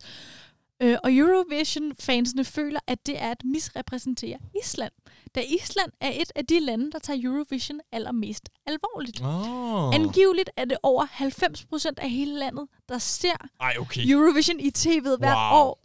Øh, 0.82 0.96
og 1.04 1.12
Eurovision-fansene 1.12 2.44
føler, 2.44 2.80
at 2.86 3.06
det 3.06 3.22
er 3.22 3.30
at 3.30 3.44
misrepræsentere 3.44 4.38
Island. 4.64 4.92
Da 5.34 5.40
Island 5.40 5.92
er 6.00 6.10
et 6.14 6.32
af 6.34 6.46
de 6.46 6.60
lande, 6.60 6.92
der 6.92 6.98
tager 6.98 7.20
Eurovision 7.22 7.80
allermest 7.92 8.48
alvorligt. 8.66 9.20
Oh. 9.24 9.94
Angiveligt 9.94 10.50
er 10.56 10.64
det 10.64 10.78
over 10.82 11.06
90% 11.06 11.90
af 11.96 12.10
hele 12.10 12.38
landet, 12.38 12.68
der 12.88 12.98
ser 12.98 13.48
Ej, 13.60 13.74
okay. 13.80 14.08
Eurovision 14.10 14.60
i 14.60 14.70
tv'et 14.78 15.16
hvert 15.18 15.52
Wow. 15.52 15.60
år. 15.60 15.81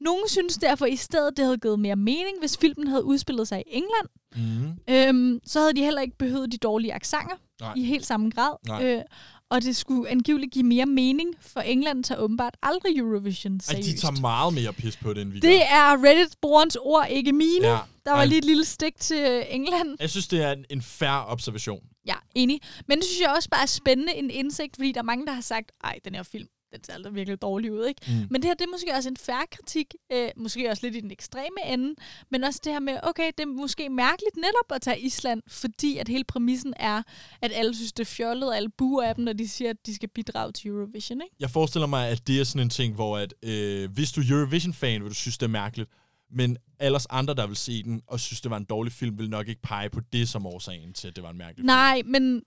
Nogle 0.00 0.28
synes 0.28 0.54
derfor 0.56 0.86
i 0.86 0.96
stedet, 0.96 1.36
det 1.36 1.44
havde 1.44 1.58
givet 1.58 1.80
mere 1.80 1.96
mening, 1.96 2.38
hvis 2.40 2.56
filmen 2.56 2.86
havde 2.88 3.04
udspillet 3.04 3.48
sig 3.48 3.60
i 3.60 3.62
England. 3.66 4.08
Mm. 4.36 4.94
Øhm, 4.94 5.40
så 5.46 5.60
havde 5.60 5.72
de 5.74 5.80
heller 5.84 6.00
ikke 6.00 6.16
behøvet 6.18 6.52
de 6.52 6.56
dårlige 6.58 6.94
aksanger 6.94 7.34
Nej. 7.60 7.72
i 7.76 7.84
helt 7.84 8.06
samme 8.06 8.30
grad. 8.30 8.56
Nej. 8.66 8.84
Øh, 8.84 9.02
og 9.50 9.62
det 9.62 9.76
skulle 9.76 10.10
angiveligt 10.10 10.52
give 10.52 10.64
mere 10.64 10.86
mening, 10.86 11.34
for 11.40 11.60
England 11.60 12.04
tager 12.04 12.20
åbenbart 12.20 12.56
aldrig 12.62 12.98
Eurovision 12.98 13.54
Ej, 13.54 13.58
seriøst. 13.60 13.88
de 13.88 13.96
tager 13.96 14.20
meget 14.20 14.54
mere 14.54 14.72
pis 14.72 14.96
på 14.96 15.12
det, 15.12 15.22
end 15.22 15.32
vi 15.32 15.40
gør. 15.40 15.48
det 15.48 15.62
er 15.62 16.04
Reddit-brugerens 16.04 16.76
ord, 16.80 17.06
ikke 17.10 17.32
mine. 17.32 17.66
Ja. 17.68 17.78
Der 18.04 18.10
var 18.10 18.18
Ej. 18.18 18.24
lige 18.26 18.38
et 18.38 18.44
lille 18.44 18.64
stik 18.64 19.00
til 19.00 19.16
øh, 19.30 19.44
England. 19.50 19.96
Jeg 20.00 20.10
synes, 20.10 20.28
det 20.28 20.42
er 20.42 20.52
en, 20.52 20.64
en 20.70 20.82
færre 20.82 21.26
observation. 21.26 21.80
Ja, 22.06 22.14
enig. 22.34 22.60
Men 22.88 22.98
det 22.98 23.04
synes 23.06 23.20
jeg 23.20 23.32
også 23.36 23.48
bare 23.50 23.62
er 23.62 23.66
spændende 23.66 24.14
en 24.14 24.30
indsigt, 24.30 24.76
fordi 24.76 24.92
der 24.92 25.00
er 25.00 25.04
mange, 25.04 25.26
der 25.26 25.32
har 25.32 25.40
sagt, 25.40 25.72
ej, 25.84 25.98
den 26.04 26.14
her 26.14 26.22
film, 26.22 26.46
den 26.74 26.84
ser 26.84 26.92
altså 26.92 27.10
virkelig 27.10 27.42
dårlig 27.42 27.72
ud, 27.72 27.86
ikke? 27.86 28.00
Mm. 28.08 28.26
Men 28.30 28.42
det 28.42 28.44
her, 28.44 28.54
det 28.54 28.64
er 28.64 28.70
måske 28.70 28.92
også 28.94 29.08
en 29.08 29.16
færre 29.16 29.46
kritik, 29.50 29.94
øh, 30.12 30.28
måske 30.36 30.70
også 30.70 30.86
lidt 30.86 30.96
i 30.96 31.00
den 31.00 31.10
ekstreme 31.10 31.72
ende, 31.72 31.94
men 32.30 32.44
også 32.44 32.60
det 32.64 32.72
her 32.72 32.80
med, 32.80 32.96
okay, 33.02 33.30
det 33.38 33.42
er 33.42 33.46
måske 33.46 33.88
mærkeligt 33.88 34.36
netop 34.36 34.72
at 34.76 34.82
tage 34.82 35.00
Island, 35.00 35.42
fordi 35.48 35.98
at 35.98 36.08
hele 36.08 36.24
præmissen 36.24 36.74
er, 36.76 37.02
at 37.42 37.52
alle 37.54 37.74
synes, 37.74 37.92
det 37.92 38.00
er 38.00 38.10
fjollet, 38.10 38.48
og 38.48 38.56
alle 38.56 38.68
buer 38.68 39.02
af 39.02 39.14
dem, 39.14 39.24
når 39.24 39.32
de 39.32 39.48
siger, 39.48 39.70
at 39.70 39.86
de 39.86 39.94
skal 39.94 40.08
bidrage 40.08 40.52
til 40.52 40.70
Eurovision, 40.70 41.20
ikke? 41.22 41.36
Jeg 41.40 41.50
forestiller 41.50 41.86
mig, 41.86 42.08
at 42.08 42.26
det 42.26 42.40
er 42.40 42.44
sådan 42.44 42.62
en 42.62 42.70
ting, 42.70 42.94
hvor 42.94 43.18
at, 43.18 43.34
øh, 43.42 43.90
hvis 43.90 44.12
du 44.12 44.20
er 44.20 44.24
Eurovision-fan, 44.30 45.02
vil 45.02 45.10
du 45.10 45.14
synes, 45.14 45.38
det 45.38 45.46
er 45.46 45.50
mærkeligt. 45.50 45.90
Men 46.30 46.56
ellers 46.80 47.06
andre, 47.06 47.34
der 47.34 47.46
vil 47.46 47.56
se 47.56 47.82
den 47.82 48.02
og 48.06 48.20
synes, 48.20 48.40
det 48.40 48.50
var 48.50 48.56
en 48.56 48.64
dårlig 48.64 48.92
film, 48.92 49.18
vil 49.18 49.30
nok 49.30 49.48
ikke 49.48 49.62
pege 49.62 49.90
på 49.90 50.00
det 50.12 50.28
som 50.28 50.46
årsagen 50.46 50.92
til, 50.92 51.08
at 51.08 51.16
det 51.16 51.24
var 51.24 51.30
en 51.30 51.38
mærkelig 51.38 51.66
Nej, 51.66 52.02
men 52.04 52.42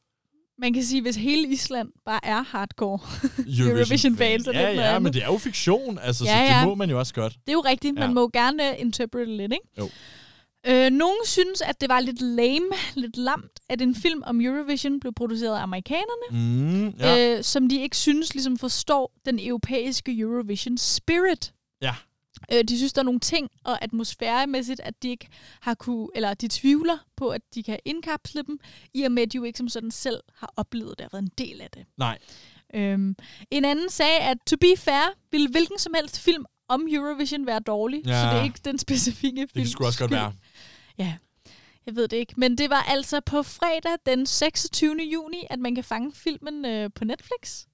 man 0.60 0.74
kan 0.74 0.84
sige, 0.84 1.02
hvis 1.02 1.16
hele 1.16 1.48
Island 1.48 1.90
bare 2.06 2.20
er 2.24 2.42
hardcore. 2.44 3.00
Eurovision-fans, 3.60 4.44
så 4.44 4.50
er 4.50 4.54
det 4.54 4.60
Ja, 4.60 4.66
noget 4.66 4.78
ja, 4.78 4.88
andet. 4.90 5.02
men 5.02 5.14
det 5.14 5.22
er 5.24 5.28
jo 5.28 5.38
fiktion, 5.38 6.00
altså, 6.02 6.24
Ja, 6.26 6.32
så 6.32 6.38
det 6.42 6.46
ja. 6.60 6.66
må 6.66 6.76
man 6.76 6.90
jo 6.90 7.00
også 7.00 7.14
godt. 7.14 7.34
Det 7.34 7.50
er 7.50 7.54
jo 7.54 7.60
rigtigt. 7.66 7.94
Man 7.96 8.04
Ja. 8.04 8.14
må 8.14 8.30
gerne 8.34 8.78
interprete 8.78 9.38
lidt, 9.38 9.54
ikke? 9.54 9.68
Jo. 9.78 9.90
Øh, 10.68 10.90
nogen 10.92 11.18
synes, 11.26 11.62
at 11.62 11.82
det 11.82 11.90
var 11.90 12.00
lidt 12.00 12.22
lame, 12.22 12.66
lidt 12.96 13.18
lamt, 13.18 13.52
at 13.70 13.82
en 13.82 13.96
film 13.96 14.24
om 14.26 14.42
Eurovision 14.42 15.00
blev 15.00 15.14
produceret 15.14 15.58
af 15.58 15.62
amerikanerne, 15.64 16.28
Mm, 16.32 16.88
ja. 16.90 17.16
ja. 17.16 17.38
øh, 17.38 17.44
som 17.44 17.70
de 17.70 17.82
ikke 17.82 17.98
synes 17.98 18.34
ligesom 18.34 18.58
forstår 18.58 19.12
den 19.26 19.40
europæiske 19.42 20.20
Eurovision 20.20 20.78
spirit. 20.78 21.54
ja. 21.82 21.96
Øh, 22.54 22.64
de 22.64 22.78
synes, 22.78 22.94
der 22.94 23.02
er 23.02 23.06
nogle 23.06 23.20
ting 23.20 23.50
og 23.64 23.84
atmosfæremæssigt, 23.84 24.80
at 24.80 25.04
de 25.04 25.10
ikke 25.10 25.28
har 25.62 25.74
kunne, 25.74 26.08
eller 26.16 26.34
de 26.34 26.48
tvivler 26.52 26.98
på, 27.18 27.30
at 27.30 27.42
de 27.56 27.64
kan 27.64 27.80
indkapsle 27.86 28.44
dem, 28.44 28.60
i 28.94 29.04
og 29.04 29.12
med, 29.12 29.24
at 29.24 29.32
de 29.34 29.36
jo 29.38 29.44
ikke 29.44 29.58
som 29.58 29.70
sådan 29.70 29.92
selv 29.92 30.20
har 30.36 30.54
oplevet 30.56 30.96
det 30.98 31.06
og 31.06 31.10
været 31.14 31.24
en 31.24 31.32
del 31.38 31.62
af 31.62 31.70
det. 31.74 31.86
Nej. 31.98 32.18
Øhm, 32.74 33.16
en 33.52 33.66
anden 33.66 33.90
sagde, 33.90 34.20
at 34.20 34.38
to 34.48 34.58
be 34.58 34.78
fair, 34.78 35.14
ville 35.32 35.50
hvilken 35.50 35.80
som 35.80 35.94
helst 35.96 36.20
film 36.20 36.46
om 36.68 36.88
Eurovision 36.92 37.46
være 37.46 37.60
dårlig, 37.60 38.02
Ja. 38.06 38.22
så 38.22 38.28
det 38.30 38.40
er 38.40 38.44
ikke 38.44 38.60
den 38.66 38.80
specifikke 38.80 39.48
film. 39.54 39.64
Det 39.64 39.72
sgu 39.72 39.86
også 39.86 40.00
godt 40.00 40.12
være. 40.12 40.34
Ja, 40.98 41.16
jeg 41.86 41.96
ved 41.96 42.08
det 42.08 42.18
ikke. 42.18 42.34
Men 42.38 42.58
det 42.58 42.70
var 42.70 42.82
altså 42.84 43.22
på 43.22 43.44
fredag 43.44 43.98
den 44.06 44.26
26. 44.26 44.96
juni, 45.14 45.44
at 45.50 45.60
man 45.60 45.76
kan 45.76 45.84
fange 45.84 46.12
filmen 46.16 46.66
øh, 46.66 46.90
på 46.96 47.06
Netflix. 47.06 47.66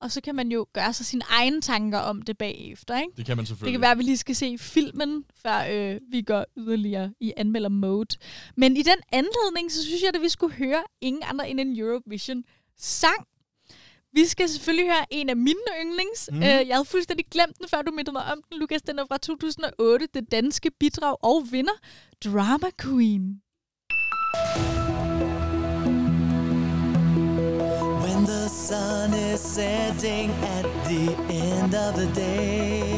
Og 0.00 0.10
så 0.12 0.20
kan 0.20 0.34
man 0.34 0.52
jo 0.52 0.66
gøre 0.72 0.92
sig 0.92 1.06
sine 1.06 1.22
egne 1.28 1.60
tanker 1.60 1.98
om 1.98 2.22
det 2.22 2.38
bagefter, 2.38 2.98
ikke? 3.00 3.12
Det 3.16 3.26
kan 3.26 3.36
man 3.36 3.42
Det 3.42 3.48
selvfølgelig. 3.48 3.74
kan 3.74 3.80
være, 3.80 3.90
at 3.90 3.98
vi 3.98 4.02
lige 4.02 4.16
skal 4.16 4.36
se 4.36 4.58
filmen, 4.58 5.24
før 5.42 5.64
øh, 5.70 6.00
vi 6.10 6.22
går 6.22 6.44
yderligere 6.56 7.12
i 7.20 7.32
anmelder-mode. 7.36 8.16
Men 8.56 8.76
i 8.76 8.82
den 8.82 8.98
anledning, 9.12 9.72
så 9.72 9.82
synes 9.84 10.02
jeg, 10.02 10.10
at 10.14 10.22
vi 10.22 10.28
skulle 10.28 10.54
høre 10.54 10.82
ingen 11.00 11.22
andre 11.26 11.50
end 11.50 11.60
en 11.60 11.78
Eurovision-sang. 11.78 13.26
Vi 14.12 14.24
skal 14.26 14.48
selvfølgelig 14.48 14.86
høre 14.86 15.06
en 15.10 15.28
af 15.28 15.36
mine 15.36 15.58
yndlings. 15.84 16.28
Mm. 16.32 16.36
Øh, 16.38 16.42
jeg 16.42 16.74
havde 16.76 16.84
fuldstændig 16.84 17.26
glemt 17.30 17.58
den, 17.58 17.68
før 17.68 17.82
du 17.82 17.90
mindede 17.92 18.12
mig 18.12 18.24
om 18.32 18.42
den, 18.50 18.58
Lukas. 18.58 18.82
Den 18.82 18.98
er 18.98 19.06
fra 19.06 19.18
2008, 19.18 20.08
det 20.14 20.32
danske 20.32 20.70
bidrag 20.80 21.16
og 21.24 21.46
vinder, 21.52 21.78
Drama 22.24 22.70
Queen. 22.82 23.42
The 28.28 28.46
sun 28.48 29.14
is 29.14 29.40
setting 29.40 30.30
at 30.56 30.64
the 30.84 31.16
end 31.30 31.74
of 31.74 31.96
the 31.96 32.06
day, 32.08 32.90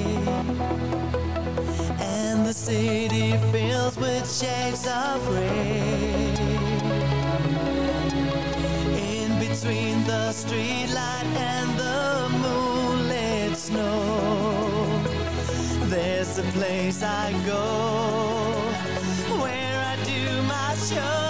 and 2.01 2.45
the 2.45 2.53
city 2.53 3.37
fills 3.53 3.97
with 3.97 4.27
shades 4.29 4.89
of 4.89 5.25
gray. 5.29 6.35
In 9.15 9.31
between 9.39 10.03
the 10.05 10.33
streetlight 10.43 11.29
and 11.53 11.79
the 11.79 12.29
moon. 12.43 13.55
snow. 13.55 15.01
There's 15.95 16.39
a 16.39 16.47
place 16.59 17.05
I 17.05 17.31
go 17.47 17.67
where 19.43 19.79
I 19.93 19.95
do 20.05 20.43
my 20.43 20.75
show. 20.75 21.30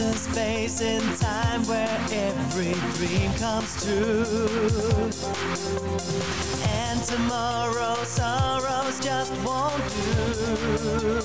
A 0.00 0.14
space 0.14 0.80
in 0.80 1.02
time 1.16 1.62
where 1.66 2.00
every 2.10 2.72
dream 2.96 3.30
comes 3.34 3.84
true. 3.84 5.10
And 6.66 7.04
tomorrow's 7.04 8.08
sorrows 8.08 8.98
just 8.98 9.30
won't 9.44 9.76
do. 9.92 11.20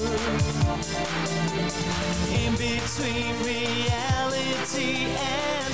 In 2.36 2.52
between 2.58 3.34
reality 3.46 5.08
and 5.20 5.74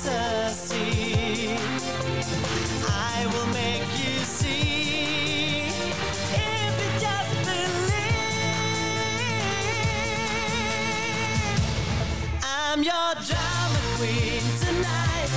fantasy, 0.00 1.58
I 2.88 3.26
will 3.34 3.46
make 3.52 3.86
you 4.02 4.18
see. 4.24 4.91
I'm 12.72 12.82
your 12.82 12.92
drama 12.92 13.80
queen 13.98 14.40
tonight. 14.58 15.28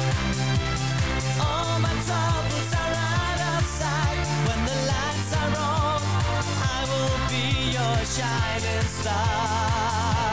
All 1.41 1.79
my 1.81 1.91
troubles 2.07 2.71
are 2.81 2.95
out 2.95 3.59
of 3.59 3.65
sight. 3.67 4.25
When 4.47 4.61
the 4.63 4.77
lights 4.87 5.33
are 5.41 5.53
on, 5.59 6.01
I 6.63 6.87
will 6.87 7.19
be 7.27 7.71
your 7.73 7.97
shining 8.05 8.87
star. 8.87 10.24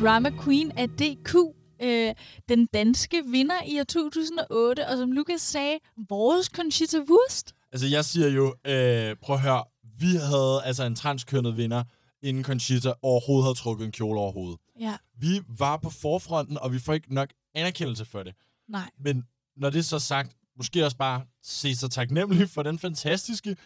Drama 0.00 0.30
Queen 0.44 0.72
af 0.76 0.88
DQ. 0.88 1.34
Øh, 1.82 2.14
den 2.48 2.66
danske 2.66 3.22
vinder 3.26 3.62
i 3.66 3.80
år 3.80 3.84
2008, 3.84 4.88
og 4.88 4.98
som 4.98 5.12
Lukas 5.12 5.40
sagde, 5.40 5.78
vores 6.08 6.46
Conchita 6.46 6.98
Wurst. 6.98 7.54
Altså, 7.72 7.86
jeg 7.86 8.04
siger 8.04 8.28
jo, 8.28 8.46
øh, 8.66 9.16
prøv 9.22 9.36
at 9.36 9.42
høre, 9.42 9.64
vi 9.98 10.06
havde 10.06 10.62
altså 10.64 10.84
en 10.84 10.94
transkønnet 10.94 11.56
vinder, 11.56 11.84
inden 12.22 12.44
Conchita 12.44 12.92
overhovedet 13.02 13.44
havde 13.44 13.58
trukket 13.58 13.84
en 13.84 13.92
kjole 13.92 14.20
over 14.20 14.32
hovedet. 14.32 14.58
Ja, 14.80 14.96
Vi 15.18 15.40
var 15.58 15.76
på 15.76 15.90
forfronten, 15.90 16.58
og 16.58 16.72
vi 16.72 16.78
får 16.78 16.92
ikke 16.94 17.14
nok 17.14 17.28
anerkendelse 17.54 18.04
for 18.04 18.22
det. 18.22 18.34
nej. 18.68 18.90
Men 19.04 19.24
når 19.56 19.70
det 19.70 19.78
er 19.78 19.82
så 19.82 19.98
sagt, 19.98 20.32
måske 20.56 20.84
også 20.84 20.96
bare 20.96 21.22
se 21.42 21.76
sig 21.76 21.90
taknemmelig 21.90 22.48
for 22.48 22.62
den 22.62 22.78
fantastiske 22.78 23.56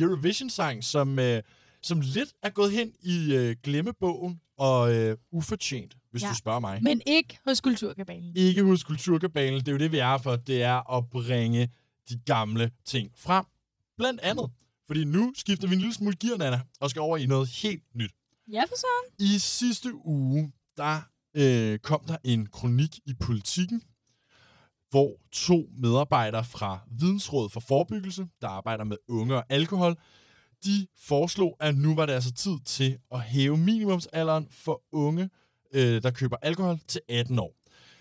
Eurovision-sang, 0.00 0.84
som, 0.84 1.18
øh, 1.18 1.42
som 1.82 2.00
lidt 2.00 2.32
er 2.42 2.50
gået 2.50 2.72
hen 2.72 2.92
i 3.02 3.34
øh, 3.34 3.56
glemmebogen 3.62 4.40
og 4.62 4.94
øh, 4.94 5.16
ufortjent, 5.32 5.96
hvis 6.10 6.22
Ja. 6.22 6.28
du 6.28 6.34
spørger 6.34 6.60
mig. 6.60 6.82
Men 6.82 7.02
ikke 7.06 7.38
hos 7.44 7.60
Kulturkabalen. 7.60 8.36
Ikke 8.36 8.62
hos 8.64 8.84
Kulturkabalen, 8.84 9.60
det 9.60 9.68
er 9.68 9.72
jo 9.72 9.78
det, 9.78 9.92
vi 9.92 9.98
er 9.98 10.18
for. 10.18 10.36
Det 10.36 10.62
er 10.62 10.96
at 10.96 11.10
bringe 11.10 11.68
de 12.08 12.18
gamle 12.26 12.70
ting 12.84 13.10
frem. 13.16 13.44
Blandt 13.96 14.20
andet. 14.20 14.50
Fordi 14.86 15.04
nu 15.04 15.32
skifter 15.36 15.68
vi 15.68 15.74
en 15.74 15.80
lille 15.80 15.94
smule 15.94 16.16
gear, 16.16 16.36
Nana, 16.36 16.60
og 16.80 16.90
skal 16.90 17.02
over 17.02 17.16
i 17.16 17.26
noget 17.26 17.48
helt 17.48 17.82
nyt. 17.94 18.10
Ja, 18.52 18.62
for 18.62 18.76
søren. 18.76 19.30
I 19.34 19.38
sidste 19.38 19.94
uge, 20.04 20.52
der 20.76 21.00
øh, 21.36 21.78
kom 21.78 22.00
der 22.08 22.16
en 22.24 22.46
kronik 22.46 22.98
i 23.06 23.14
politikken, 23.20 23.82
hvor 24.90 25.16
to 25.32 25.68
medarbejdere 25.78 26.44
fra 26.44 26.78
Vidensrådet 27.00 27.52
for 27.52 27.60
Forebyggelse, 27.60 28.26
der 28.40 28.48
arbejder 28.48 28.84
med 28.84 28.96
unge 29.08 29.36
og 29.36 29.44
alkohol, 29.48 29.96
de 30.64 30.86
foreslog, 30.98 31.56
at 31.60 31.76
nu 31.76 31.94
var 31.94 32.06
det 32.06 32.12
altså 32.12 32.32
tid 32.32 32.58
til 32.64 32.98
at 33.14 33.20
hæve 33.20 33.56
minimumsalderen 33.56 34.48
for 34.50 34.82
unge, 34.92 35.30
øh, 35.74 36.02
der 36.02 36.10
køber 36.10 36.36
alkohol 36.42 36.78
til 36.88 37.00
18 37.08 37.38
år. 37.38 37.54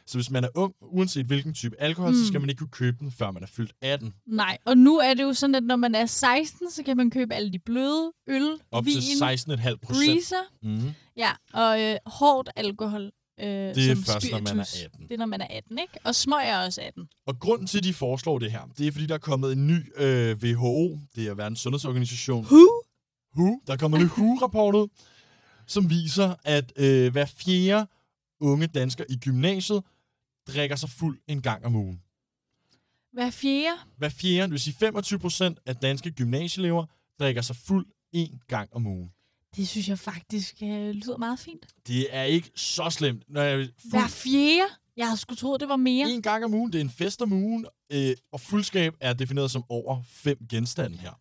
Så 0.07 0.17
hvis 0.17 0.31
man 0.31 0.43
er 0.43 0.49
ung, 0.55 0.73
uanset 0.81 1.25
hvilken 1.25 1.53
type 1.53 1.75
alkohol, 1.79 2.11
mm. 2.11 2.17
så 2.17 2.27
skal 2.27 2.39
man 2.41 2.49
ikke 2.49 2.59
kunne 2.59 2.69
købe 2.71 2.97
den, 2.99 3.11
før 3.11 3.31
man 3.31 3.43
er 3.43 3.47
fyldt 3.47 3.73
18. 3.81 4.13
Nej, 4.27 4.57
og 4.65 4.77
nu 4.77 4.97
er 4.97 5.13
det 5.13 5.23
jo 5.23 5.33
sådan, 5.33 5.55
at 5.55 5.63
når 5.63 5.75
man 5.75 5.95
er 5.95 6.05
16, 6.05 6.71
så 6.71 6.83
kan 6.83 6.97
man 6.97 7.09
købe 7.09 7.33
alle 7.33 7.53
de 7.53 7.59
bløde 7.59 8.11
øl, 8.27 8.59
Op 8.71 8.85
vin, 8.85 8.93
til 8.93 9.01
16,5 9.01 9.75
procent. 9.75 10.33
Mm. 10.63 10.91
ja, 11.17 11.31
og 11.53 11.81
øh, 11.81 11.97
hårdt 12.05 12.49
alkohol. 12.55 13.11
Øh, 13.41 13.75
det 13.75 13.91
er 13.91 13.95
først, 13.95 14.31
når 14.31 14.39
man 14.39 14.59
er 14.59 14.83
18. 14.85 15.07
Det 15.07 15.13
er, 15.13 15.17
når 15.17 15.25
man 15.25 15.41
er 15.41 15.47
18, 15.49 15.79
ikke? 15.79 15.93
Og 16.03 16.15
smøg 16.15 16.43
er 16.43 16.65
også 16.65 16.81
18. 16.81 17.07
Og 17.27 17.39
grunden 17.39 17.67
til, 17.67 17.77
at 17.77 17.83
de 17.83 17.93
foreslår 17.93 18.39
det 18.39 18.51
her, 18.51 18.61
det 18.77 18.87
er, 18.87 18.91
fordi 18.91 19.05
der 19.05 19.13
er 19.13 19.19
kommet 19.19 19.51
en 19.51 19.67
ny 19.67 20.01
øh, 20.01 20.37
WHO, 20.37 20.99
det 21.15 21.27
er 21.27 21.33
Verdens 21.33 21.59
Sundhedsorganisation, 21.59 22.45
Who? 22.45 22.65
WHO, 23.37 23.61
der 23.67 23.73
er 23.73 23.77
kommet 23.77 24.01
en 24.01 24.07
WHO-rapport 24.07 24.75
ud, 24.75 24.87
som 25.67 25.89
viser, 25.89 26.35
at 26.43 26.73
øh, 26.75 27.11
hver 27.11 27.25
fjerde 27.25 27.87
unge 28.39 28.67
dansker 28.67 29.03
i 29.09 29.17
gymnasiet 29.17 29.83
drikker 30.47 30.75
sig 30.75 30.89
fuld 30.89 31.19
en 31.27 31.41
gang 31.41 31.65
om 31.65 31.75
ugen. 31.75 32.01
Hver 33.13 33.29
fjerde? 33.29 33.77
Hver 33.97 34.09
fjerde, 34.09 34.43
det 34.43 34.51
vil 34.51 34.59
sige 34.59 34.73
25 34.73 35.19
procent 35.19 35.59
af 35.65 35.75
danske 35.75 36.11
gymnasieelever, 36.11 36.85
drikker 37.19 37.41
sig 37.41 37.55
fuld 37.55 37.85
en 38.11 38.41
gang 38.47 38.69
om 38.73 38.87
ugen. 38.87 39.11
Det 39.55 39.67
synes 39.67 39.89
jeg 39.89 39.99
faktisk 39.99 40.55
øh, 40.63 40.89
lyder 40.91 41.17
meget 41.17 41.39
fint. 41.39 41.65
Det 41.87 42.07
er 42.09 42.23
ikke 42.23 42.51
så 42.55 42.89
slemt. 42.89 43.23
Når 43.29 43.41
jeg 43.41 43.57
Hver 43.83 43.99
fuld 43.99 44.09
fjerde? 44.09 44.69
Jeg 44.97 45.07
havde 45.07 45.17
sgu 45.19 45.35
troet, 45.35 45.61
det 45.61 45.69
var 45.69 45.75
mere. 45.75 46.09
en 46.11 46.21
gang 46.21 46.45
om 46.45 46.53
ugen, 46.53 46.71
det 46.73 46.79
er 46.79 46.83
en 46.83 46.89
fest 46.89 47.21
om 47.21 47.33
ugen, 47.33 47.65
øh, 47.91 48.15
og 48.31 48.41
fuldskab 48.41 48.93
er 49.01 49.13
defineret 49.13 49.51
som 49.51 49.63
over 49.69 50.01
fem 50.07 50.37
genstande 50.49 50.97
her. 50.97 51.11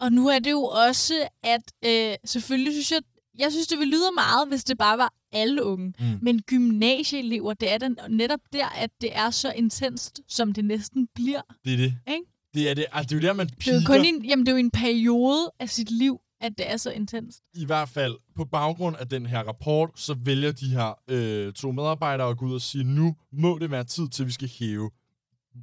Og 0.00 0.12
nu 0.12 0.28
er 0.28 0.38
det 0.38 0.50
jo 0.50 0.62
også, 0.64 1.28
at 1.42 1.72
øh, 1.84 2.14
selvfølgelig 2.24 2.72
synes 2.72 2.92
jeg, 2.92 3.00
jeg 3.38 3.52
synes, 3.52 3.66
det 3.66 3.78
ville 3.78 3.90
lyde 3.96 4.10
meget, 4.14 4.48
hvis 4.48 4.64
det 4.64 4.78
bare 4.78 4.98
var 4.98 5.12
alle 5.32 5.64
unge. 5.64 5.92
Mm. 5.98 6.18
Men 6.22 6.42
gymnasieelever, 6.42 7.54
det 7.54 7.72
er 7.72 7.78
den, 7.78 7.98
netop 8.10 8.40
der, 8.52 8.66
at 8.68 8.90
det 9.00 9.16
er 9.16 9.30
så 9.30 9.52
intenst, 9.52 10.20
som 10.28 10.52
det 10.52 10.64
næsten 10.64 11.08
bliver. 11.14 11.40
Det 11.64 11.72
er 11.72 11.76
det. 11.76 11.94
Ikke? 12.08 12.24
Det 12.54 12.70
er 12.70 12.74
det. 12.74 12.86
Altså, 12.92 13.08
det 13.08 13.12
er 13.16 13.20
jo 13.22 13.28
der, 13.28 13.32
man 13.34 13.46
Det 13.48 13.68
er 13.68 13.74
jo 13.74 13.80
kun 13.86 14.04
en- 14.04 14.24
jamen, 14.24 14.46
det 14.46 14.52
er 14.52 14.56
jo 14.56 14.60
en 14.64 14.70
periode 14.70 15.50
af 15.60 15.68
sit 15.70 15.90
liv, 15.90 16.20
at 16.40 16.52
det 16.58 16.70
er 16.70 16.76
så 16.76 16.90
intenst. 16.90 17.42
I 17.54 17.64
hvert 17.64 17.88
fald 17.88 18.16
på 18.36 18.44
baggrund 18.44 18.96
af 18.96 19.08
den 19.08 19.26
her 19.26 19.38
rapport, 19.42 19.90
så 19.94 20.14
vælger 20.14 20.52
de 20.52 20.68
her 20.68 20.98
øh, 21.10 21.52
to 21.52 21.72
medarbejdere 21.72 22.28
at 22.28 22.38
gå 22.38 22.46
ud 22.46 22.54
og 22.54 22.60
sige, 22.60 22.84
nu 22.84 23.16
må 23.32 23.58
det 23.58 23.70
være 23.70 23.84
tid 23.84 24.08
til, 24.08 24.26
vi 24.26 24.32
skal 24.32 24.48
hæve 24.58 24.90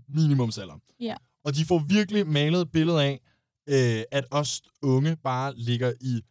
minimumsalderen. 0.07 0.81
Ja. 0.99 1.15
Og 1.45 1.55
de 1.55 1.65
får 1.65 1.79
virkelig 1.79 2.27
malet 2.27 2.61
et 2.61 2.71
billede 2.71 3.03
af, 3.03 3.19
øh, 3.69 4.03
at 4.11 4.25
os 4.31 4.61
unge 4.81 5.15
bare 5.15 5.53
ligger 5.55 5.93
i 6.01 6.21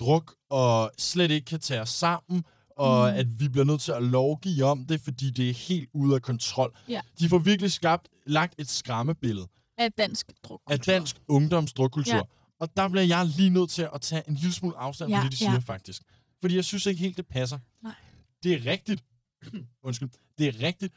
druk 0.00 0.34
og 0.50 0.90
slet 0.98 1.30
ikke 1.30 1.44
kan 1.44 1.60
tage 1.60 1.80
os 1.80 1.88
sammen, 1.90 2.44
og 2.76 3.10
Mm. 3.12 3.18
at 3.18 3.40
vi 3.40 3.48
bliver 3.48 3.64
nødt 3.64 3.80
til 3.80 3.92
at 3.92 4.02
lovgive 4.02 4.64
om 4.64 4.84
det, 4.86 5.00
fordi 5.00 5.30
det 5.30 5.50
er 5.50 5.54
helt 5.54 5.88
ude 5.94 6.14
af 6.14 6.22
kontrol. 6.22 6.76
Ja. 6.88 7.00
De 7.20 7.28
får 7.28 7.38
virkelig 7.38 7.72
skabt, 7.72 8.08
lagt 8.26 8.54
et 8.58 8.68
skræmmebillede 8.68 9.46
Af 9.78 9.92
dansk 9.92 10.26
druk. 10.44 10.60
af 10.70 10.80
dansk 10.80 11.16
ungdomsdrukkultur. 11.28 12.14
Ja. 12.14 12.22
Og 12.60 12.76
der 12.76 12.88
bliver 12.88 13.04
jeg 13.04 13.26
lige 13.26 13.50
nødt 13.50 13.70
til 13.70 13.88
at 13.94 14.00
tage 14.00 14.22
en 14.28 14.34
lille 14.34 14.52
smule 14.52 14.76
afstand 14.76 15.10
Ja, 15.10 15.18
fra 15.18 15.24
det, 15.24 15.32
de 15.32 15.44
ja. 15.44 15.50
siger 15.50 15.60
faktisk. 15.60 16.02
Fordi 16.40 16.54
jeg 16.56 16.64
synes 16.64 16.86
ikke 16.86 17.00
helt, 17.00 17.16
det 17.16 17.26
passer. 17.26 17.58
Nej. 17.82 17.94
Det 18.42 18.52
er 18.52 18.70
rigtigt. 18.70 19.04
Undskyld. 19.86 20.08
Det 20.38 20.48
er 20.48 20.62
rigtigt, 20.66 20.94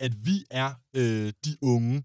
at 0.00 0.26
vi 0.26 0.44
er 0.50 0.74
øh, 0.94 1.32
de 1.44 1.56
unge 1.62 2.02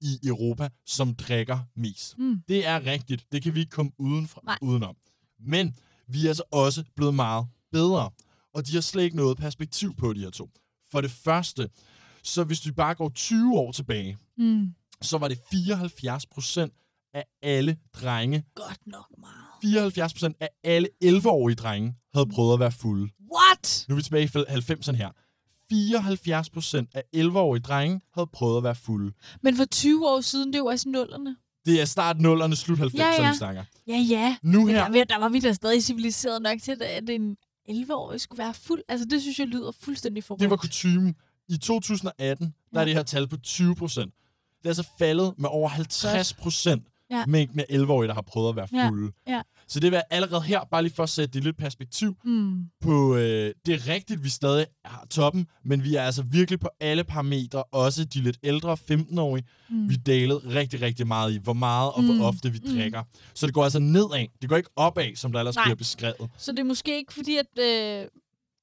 i 0.00 0.18
Europa, 0.24 0.68
som 0.86 1.14
drikker 1.14 1.58
mest. 1.76 2.18
Mm. 2.18 2.42
Det 2.48 2.66
er 2.66 2.86
rigtigt. 2.86 3.26
Det 3.32 3.42
kan 3.42 3.54
vi 3.54 3.60
ikke 3.60 3.70
komme 3.70 3.92
udenfra, 3.98 4.40
Nej. 4.44 4.58
udenom. 4.62 4.96
Men 5.40 5.76
vi 6.08 6.24
er 6.24 6.28
altså 6.28 6.42
også 6.50 6.84
blevet 6.96 7.14
meget 7.14 7.46
bedre. 7.72 8.10
Og 8.54 8.66
de 8.66 8.74
har 8.74 8.80
slet 8.80 9.02
ikke 9.02 9.16
noget 9.16 9.38
perspektiv 9.38 9.96
på 9.96 10.12
de 10.12 10.20
her 10.20 10.30
to. 10.30 10.50
For 10.90 11.00
det 11.00 11.10
første, 11.10 11.70
så 12.22 12.44
hvis 12.44 12.60
du 12.60 12.72
bare 12.72 12.94
går 12.94 13.08
20 13.08 13.58
år 13.58 13.72
tilbage, 13.72 14.18
Mm. 14.36 14.74
så 15.02 15.18
var 15.18 15.28
det 15.28 15.38
74 15.50 16.26
procent 16.26 16.72
af 17.14 17.24
alle 17.42 17.76
drenge, 18.02 18.44
Godt 18.54 18.86
nok 18.86 19.06
meget. 19.18 19.34
74 19.62 20.12
procent 20.14 20.36
af 20.40 20.48
alle 20.64 20.88
11-årige 21.04 21.56
drenge, 21.56 21.94
havde 22.14 22.26
prøvet 22.26 22.52
at 22.54 22.60
være 22.60 22.72
fulde. 22.72 23.08
What? 23.34 23.84
Nu 23.88 23.94
er 23.94 23.96
vi 23.96 24.02
tilbage 24.02 24.24
i 24.24 24.26
90'erne 24.26 24.92
her. 24.96 25.10
74 25.70 26.50
procent 26.50 26.88
af 26.94 27.02
11-årige 27.16 27.62
drenge 27.62 28.00
havde 28.14 28.26
prøvet 28.32 28.56
at 28.56 28.64
være 28.64 28.74
fulde. 28.74 29.12
Men 29.42 29.56
for 29.56 29.64
20 29.64 30.08
år 30.08 30.20
siden, 30.20 30.48
det 30.48 30.54
er 30.54 30.58
jo 30.58 30.66
også 30.66 30.88
nullerne. 30.88 31.36
Det 31.66 31.80
er 31.80 31.84
start 31.84 32.16
0'erne, 32.16 32.54
slut 32.54 32.78
90'erne, 32.78 32.96
Ja, 32.98 33.22
ja. 33.22 33.30
vi 33.30 33.36
snakker. 33.36 33.64
Ja, 33.86 33.96
ja. 33.96 34.36
Nu 34.42 34.64
Men 34.66 34.74
her, 34.74 34.88
der, 34.88 35.04
der 35.04 35.18
var 35.18 35.28
vi 35.28 35.40
da 35.40 35.52
stadig 35.52 35.84
civiliseret 35.84 36.42
nok 36.42 36.58
til, 36.62 36.82
at 36.82 37.10
en 37.10 37.36
11-årig 37.70 38.20
skulle 38.20 38.38
være 38.38 38.54
fuld. 38.54 38.82
Altså, 38.88 39.06
det 39.10 39.22
synes 39.22 39.38
jeg 39.38 39.46
lyder 39.46 39.72
fuldstændig 39.80 40.24
forrygt. 40.24 40.40
det 40.40 40.50
var 40.50 40.56
kutumen. 40.56 41.14
I 41.48 41.56
2018, 41.56 42.54
der 42.72 42.76
er 42.76 42.80
Ja. 42.80 42.86
det 42.86 42.94
her 42.94 43.02
tal 43.02 43.28
på 43.28 43.36
20 43.36 43.74
procent. 43.74 44.14
Det 44.58 44.64
er 44.64 44.68
altså 44.68 44.88
faldet 44.98 45.34
med 45.38 45.48
over 45.52 45.68
50 45.68 46.34
procent 46.34 46.82
Ja. 47.12 47.24
mængden 47.26 47.60
af 47.60 47.64
11-årige, 47.70 48.08
der 48.08 48.14
har 48.14 48.22
prøvet 48.22 48.48
at 48.48 48.56
være 48.56 48.68
Ja, 48.72 48.88
fulde. 48.88 49.12
ja. 49.28 49.42
Så 49.68 49.80
det 49.80 49.92
var 49.92 50.02
allerede 50.10 50.42
her, 50.42 50.60
bare 50.70 50.82
lige 50.82 50.94
for 50.94 51.02
at 51.02 51.08
sætte 51.08 51.34
det 51.34 51.44
lidt 51.44 51.56
perspektiv, 51.56 52.16
Mm. 52.24 52.64
på, 52.82 53.16
øh, 53.16 53.54
det 53.66 53.74
er 53.74 53.88
rigtigt, 53.88 54.24
vi 54.24 54.28
stadig 54.28 54.66
har 54.84 55.06
toppen, 55.10 55.46
men 55.64 55.84
vi 55.84 55.94
er 55.96 56.02
altså 56.02 56.22
virkelig 56.22 56.60
på 56.60 56.68
alle 56.80 57.04
parametre, 57.04 57.64
også 57.64 58.04
de 58.04 58.20
lidt 58.22 58.38
ældre 58.42 58.76
15-årige. 58.76 59.44
Mm. 59.70 59.88
Vi 59.90 59.94
dalede 59.96 60.40
rigtig, 60.54 60.82
rigtig 60.82 61.06
meget 61.06 61.32
i, 61.32 61.38
hvor 61.42 61.52
meget 61.52 61.92
og 61.92 62.02
hvor 62.02 62.14
Mm. 62.14 62.20
ofte 62.20 62.52
vi 62.52 62.60
Mm. 62.64 62.74
drikker. 62.74 63.02
Så 63.34 63.46
det 63.46 63.54
går 63.54 63.64
altså 63.64 63.78
nedad. 63.78 64.26
Det 64.42 64.48
går 64.48 64.56
ikke 64.56 64.70
opad, 64.76 65.16
som 65.16 65.32
der 65.32 65.38
ellers 65.38 65.54
Nej. 65.54 65.64
bliver 65.64 65.76
beskrevet. 65.76 66.30
Så 66.38 66.52
det 66.52 66.58
er 66.58 66.64
måske 66.64 66.96
ikke 66.96 67.12
fordi, 67.12 67.36
at 67.36 67.58
øh, 68.02 68.06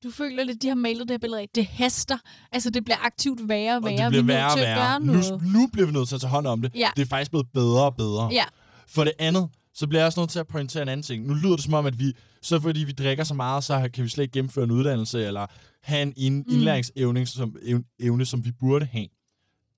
du 0.04 0.12
føler 0.12 0.44
lidt, 0.44 0.62
de 0.62 0.68
har 0.68 0.76
malet 0.76 1.02
det 1.02 1.12
her 1.12 1.18
billede 1.18 1.42
af, 1.42 1.50
det 1.56 1.66
haster. 1.66 2.18
Altså, 2.52 2.70
det 2.70 2.84
bliver 2.86 2.98
aktivt 3.06 3.48
værre 3.50 3.72
og 3.72 3.78
Og 3.78 3.84
værre. 3.84 4.06
det 4.12 4.18
Vi 4.18 4.22
bliver 4.22 4.38
er 4.38 4.42
værre 4.42 4.52
og 4.54 4.60
værre. 4.60 5.00
Nu, 5.00 5.60
nu 5.60 5.68
bliver 5.68 5.86
vi 5.86 5.92
nødt 5.94 6.08
til 6.08 6.16
at 6.16 6.22
tage 6.22 6.32
hånd 6.32 6.48
om 6.48 6.62
det. 6.62 6.72
Ja. 6.76 6.90
Det 6.96 7.02
er 7.02 7.06
faktisk 7.06 7.32
blevet 7.32 7.48
bedre 7.54 7.84
og 7.86 7.96
bedre. 7.96 8.30
Ja. 8.32 8.44
For 8.88 9.04
det 9.04 9.14
andet, 9.20 9.50
så 9.74 9.88
bliver 9.88 10.02
jeg 10.02 10.06
også 10.08 10.20
nødt 10.20 10.30
til 10.30 10.40
at 10.40 10.48
pointere 10.48 10.84
en 10.84 10.90
anden 10.90 11.04
ting. 11.04 11.28
Nu 11.28 11.34
lyder 11.34 11.56
det 11.56 11.64
som 11.66 11.74
om, 11.74 11.86
at 11.86 12.00
vi, 12.00 12.14
så 12.42 12.60
fordi 12.60 12.80
vi 12.84 12.92
drikker 12.92 13.24
så 13.24 13.34
meget, 13.34 13.64
så 13.64 13.90
kan 13.94 14.04
vi 14.04 14.10
slet 14.10 14.24
ikke 14.24 14.32
gennemføre 14.34 14.64
en 14.66 14.72
uddannelse, 14.72 15.26
eller 15.26 15.46
have 15.84 16.02
en 16.02 16.14
ind- 16.18 16.46
Mm. 16.48 16.54
indlæringsevne, 16.54 17.26
som, 17.26 17.56
ev- 17.62 17.96
evne, 18.00 18.26
som 18.26 18.46
vi 18.46 18.52
burde 18.52 18.86
have. 18.86 19.08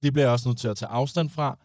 Det 0.03 0.13
bliver 0.13 0.25
jeg 0.25 0.31
også 0.31 0.49
nødt 0.49 0.57
til 0.59 0.67
at 0.67 0.77
tage 0.77 0.89
afstand 0.89 1.29
fra. 1.29 1.57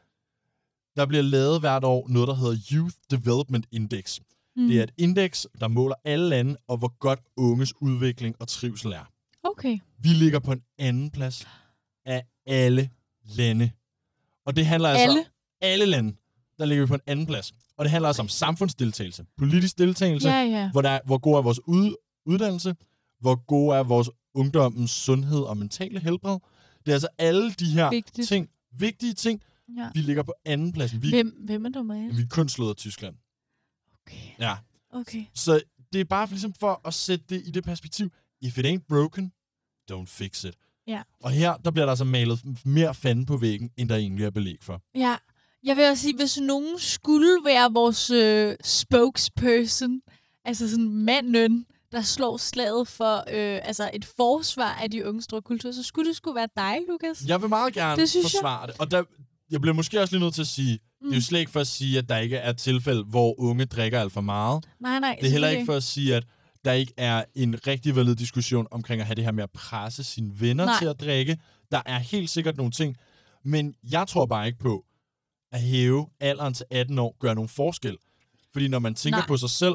Der 0.97 1.07
bliver 1.07 1.23
lavet 1.23 1.61
hvert 1.61 1.85
år 1.85 2.07
noget, 2.09 2.29
der 2.29 2.35
hedder 2.35 2.57
Youth 2.73 2.95
Development 3.11 3.67
Index. 3.73 4.19
Mm. 4.57 4.69
Det 4.69 4.79
er 4.79 4.83
et 4.83 4.93
indeks, 4.99 5.47
der 5.61 5.69
måler 5.69 5.95
alle 6.05 6.29
lande, 6.29 6.57
og 6.69 6.77
hvor 6.77 6.99
godt 6.99 7.21
unges 7.37 7.75
udvikling 7.81 8.37
og 8.41 8.49
trivsel 8.49 8.93
er. 8.93 9.11
Okay. 9.45 9.79
Vi 9.99 10.09
ligger 10.09 10.39
på 10.39 10.53
en 10.53 10.63
anden 10.79 11.11
plads 11.11 11.47
af 12.07 12.23
alle 12.47 12.91
lande. 13.37 13.71
Og 14.47 14.57
det 14.57 14.67
handler 14.67 14.89
altså 14.89 15.03
Alle? 15.03 15.21
om 15.21 15.27
alle 15.61 15.87
lande, 15.87 16.17
der 16.59 16.65
ligger 16.65 16.85
vi 16.85 16.89
på 16.89 16.95
en 16.95 17.01
anden 17.07 17.27
plads. 17.27 17.53
Og 17.79 17.85
det 17.85 17.91
handler 17.91 18.09
altså 18.09 18.23
om 18.23 18.29
samfundsdeltagelse, 18.29 19.25
politisk 19.39 19.79
deltagelse, 19.79 20.29
Ja, 20.29 20.43
ja. 20.43 20.71
hvor, 20.71 20.83
der 20.83 20.91
er, 20.91 21.01
hvor 21.07 21.19
god 21.19 21.37
er 21.37 21.43
vores 21.43 21.61
ud, 21.69 21.95
uddannelse, 22.27 22.75
hvor 23.21 23.45
god 23.47 23.75
er 23.75 23.83
vores 23.83 24.11
ungdommens 24.35 24.91
sundhed 24.91 25.39
og 25.41 25.57
mentale 25.57 26.01
helbred. 26.01 26.39
Det 26.87 26.89
er 26.89 26.93
altså 26.93 27.09
alle 27.19 27.53
de 27.53 27.65
her 27.65 27.91
Vigtigt. 27.91 28.29
ting, 28.29 28.49
vigtige 28.79 29.13
ting, 29.15 29.43
ja. 29.77 29.91
vi 29.95 30.01
ligger 30.01 30.23
på 30.23 30.33
anden 30.45 30.73
pladsen. 30.73 31.03
Vi, 31.03 31.11
Hvem, 31.11 31.29
hvem 31.45 31.65
er 31.65 31.69
nummer 31.69 31.95
et? 31.95 32.17
vi 32.17 32.23
er 32.23 32.27
kun 32.31 32.49
slået 32.49 32.71
af 32.71 32.77
Tyskland. 32.77 33.15
Okay. 34.07 34.17
Ja. 34.41 34.57
Okay. 34.93 35.25
Så 35.35 35.61
det 35.93 36.01
er 36.01 36.05
bare 36.05 36.29
for, 36.29 36.35
ligesom 36.35 36.55
for 36.61 36.81
at 36.85 36.95
sætte 36.95 37.25
det 37.29 37.43
i 37.47 37.51
det 37.51 37.65
perspektiv. 37.65 38.11
If 38.43 38.59
it 38.59 38.67
ain't 38.67 38.87
broken, 38.89 39.33
don't 39.93 40.07
fix 40.07 40.45
it. 40.45 40.55
Ja. 40.87 41.03
Og 41.23 41.31
her, 41.31 41.57
der 41.57 41.71
bliver 41.71 41.85
der 41.87 41.91
altså 41.93 42.05
malet 42.05 42.41
mere 42.65 42.95
fanden 42.95 43.27
på 43.27 43.37
væggen, 43.37 43.71
end 43.77 43.89
der 43.89 43.97
egentlig 43.97 44.25
er 44.27 44.31
belæg 44.31 44.59
for. 44.63 44.83
Ja. 44.95 45.17
Jeg 45.65 45.77
vil 45.77 45.85
også 45.91 46.03
sige, 46.03 46.17
hvis 46.17 46.39
nogen 46.41 46.79
skulle 46.79 47.37
være 47.45 47.73
vores 47.73 48.11
øh, 48.11 48.57
spokesperson, 48.65 50.01
altså 50.45 50.71
sådan 50.71 50.89
manden, 50.89 51.67
der 51.93 52.03
slår 52.03 52.37
slaget 52.37 52.89
for 52.89 53.17
øh, 53.17 53.61
altså 53.63 53.91
et 53.95 54.05
forsvar 54.05 54.73
af 54.83 54.91
de 54.91 55.09
unge 55.09 55.23
strukkultur, 55.23 55.73
så 55.73 55.83
skulle 55.83 56.09
det 56.09 56.17
skulle 56.17 56.35
være 56.35 56.49
dig, 56.57 56.79
Lukas. 56.89 57.25
Jeg 57.27 57.41
vil 57.43 57.49
meget 57.49 57.75
gerne 57.75 58.01
Det 58.01 58.11
synes 58.11 58.25
jeg. 58.25 58.31
forsvare 58.31 58.67
det. 58.67 58.77
Og 58.79 58.91
der, 58.91 59.03
jeg 59.51 59.61
bliver 59.61 59.75
måske 59.75 60.01
også 60.01 60.15
lige 60.15 60.25
nødt 60.25 60.35
til 60.35 60.41
at 60.43 60.47
sige, 60.47 60.79
mm. 61.01 61.09
det 61.09 61.13
er 61.15 61.17
jo 61.17 61.23
slet 61.23 61.41
ikke 61.41 61.53
for 61.53 61.61
at 61.61 61.67
sige, 61.67 61.99
at 61.99 62.09
der 62.09 62.17
ikke 62.19 62.37
er 62.37 62.53
tilfælde, 62.53 63.05
hvor 63.05 63.41
unge 63.41 63.65
drikker 63.65 64.01
alt 64.01 64.13
for 64.13 64.21
meget. 64.21 64.65
Nej, 64.81 65.01
nej. 65.01 65.17
Det 65.21 65.27
er 65.27 65.31
heller 65.31 65.49
ikke 65.49 65.67
for 65.67 65.75
at 65.75 65.83
sige, 65.83 66.17
at 66.17 66.25
der 66.65 66.73
ikke 66.73 66.93
er 66.97 67.25
en 67.35 67.67
rigtig 67.67 67.97
valid 67.97 68.15
diskussion 68.17 68.67
omkring 68.71 69.01
at 69.01 69.07
have 69.07 69.15
det 69.15 69.25
her 69.25 69.33
med 69.33 69.43
at 69.43 69.51
presse 69.51 70.05
sine 70.05 70.41
venner 70.41 70.65
Nej. 70.65 70.75
til 70.79 70.87
at 70.87 71.01
drikke. 71.01 71.39
Der 71.71 71.83
er 71.87 71.99
helt 71.99 72.31
sikkert 72.31 72.57
nogle 72.57 72.73
ting, 72.73 72.97
men 73.45 73.75
jeg 73.91 74.09
tror 74.09 74.27
bare 74.27 74.47
ikke 74.47 74.59
på, 74.59 74.85
at 75.53 75.61
hæve 75.61 76.07
alderen 76.21 76.55
til 76.55 76.67
18 76.71 76.99
år 76.99 77.17
gør 77.19 77.35
nogen 77.35 77.49
forskel. 77.49 77.97
Fordi 78.53 78.69
når 78.69 78.79
man 78.79 78.95
tænker 78.95 79.19
Nej. 79.19 79.27
på 79.27 79.37
sig 79.37 79.51
selv, 79.51 79.75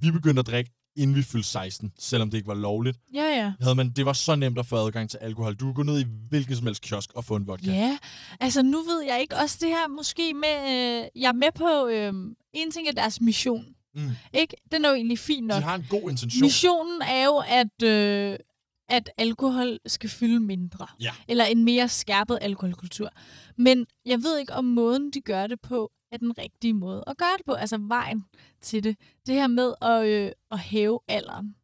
vi 0.00 0.10
begyndte 0.10 0.40
at 0.40 0.46
drikke, 0.46 0.70
inden 0.96 1.16
vi 1.16 1.22
fyldte 1.22 1.48
16, 1.48 1.92
selvom 1.98 2.30
det 2.30 2.38
ikke 2.38 2.48
var 2.48 2.54
lovligt. 2.54 2.98
Ja, 3.14 3.24
ja. 3.24 3.52
Havde 3.60 3.74
man, 3.74 3.90
det 3.90 4.06
var 4.06 4.12
så 4.12 4.36
nemt 4.36 4.58
at 4.58 4.66
få 4.66 4.76
adgang 4.76 5.10
til 5.10 5.18
alkohol. 5.18 5.54
Du 5.54 5.64
kunne 5.64 5.74
gå 5.74 5.82
ned 5.82 6.00
i 6.00 6.04
hvilken 6.28 6.56
som 6.56 6.66
helst 6.66 6.82
kiosk 6.82 7.12
og 7.14 7.24
få 7.24 7.36
en 7.36 7.46
vodka. 7.46 7.70
Ja, 7.70 7.98
altså 8.40 8.62
nu 8.62 8.82
ved 8.82 9.02
jeg 9.08 9.20
ikke 9.20 9.36
også 9.36 9.58
det 9.60 9.68
her 9.68 9.88
måske 9.88 10.34
med, 10.34 10.58
øh, 10.62 11.22
jeg 11.22 11.28
er 11.28 11.32
med 11.32 11.52
på, 11.54 11.86
øh, 11.86 12.34
en 12.52 12.70
ting 12.70 12.88
er 12.88 12.92
deres 12.92 13.20
mission, 13.20 13.64
Mm. 13.94 14.10
ikke? 14.34 14.56
Den 14.72 14.84
er 14.84 14.88
jo 14.88 14.94
egentlig 14.94 15.18
fin 15.18 15.44
nok. 15.44 15.56
De 15.56 15.62
har 15.62 15.74
en 15.74 15.86
god 15.90 16.10
intention. 16.10 16.40
Missionen 16.40 17.02
er 17.02 17.24
jo, 17.24 17.42
at, 17.48 17.82
øh, 17.82 18.38
at 18.88 19.10
alkohol 19.18 19.78
skal 19.86 20.10
fylde 20.10 20.40
mindre. 20.40 20.86
Ja. 21.00 21.10
Eller 21.28 21.44
en 21.44 21.64
mere 21.64 21.88
skærpet 21.88 22.38
alkoholkultur. 22.40 23.10
Men 23.58 23.86
jeg 24.06 24.22
ved 24.22 24.38
ikke, 24.38 24.52
om 24.52 24.64
måden, 24.64 25.10
de 25.10 25.20
gør 25.20 25.46
det 25.46 25.60
på, 25.60 25.90
er 26.12 26.16
den 26.18 26.38
rigtige 26.38 26.74
måde 26.74 27.04
at 27.06 27.16
gøre 27.16 27.36
det 27.38 27.46
på. 27.46 27.52
Altså 27.52 27.78
vejen 27.78 28.24
til 28.60 28.84
det. 28.84 28.96
Det 29.26 29.34
her 29.34 29.46
med 29.46 29.74
at, 29.82 30.06
øh, 30.06 30.32
at 30.50 30.58
hæve 30.58 31.00
alderen. 31.08 31.56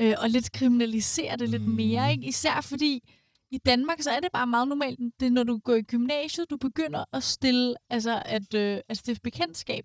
Øh, 0.00 0.14
og 0.18 0.30
lidt 0.30 0.52
kriminalisere 0.52 1.36
det 1.36 1.48
lidt 1.48 1.62
Mm. 1.68 1.74
mere. 1.74 2.12
Ikke? 2.12 2.26
Især 2.26 2.60
fordi 2.60 3.02
i 3.50 3.58
Danmark, 3.58 4.02
så 4.02 4.10
er 4.10 4.20
det 4.20 4.32
bare 4.32 4.46
meget 4.46 4.68
normalt. 4.68 4.98
Det 5.20 5.26
er, 5.26 5.30
når 5.30 5.42
du 5.42 5.58
går 5.58 5.74
i 5.74 5.82
gymnasiet, 5.82 6.50
du 6.50 6.56
begynder 6.56 7.04
at 7.12 7.22
stille, 7.22 7.74
altså 7.90 8.22
at, 8.26 8.54
øh, 8.54 8.80
at 8.88 8.96
stifte 8.96 9.20
bekendtskab 9.22 9.84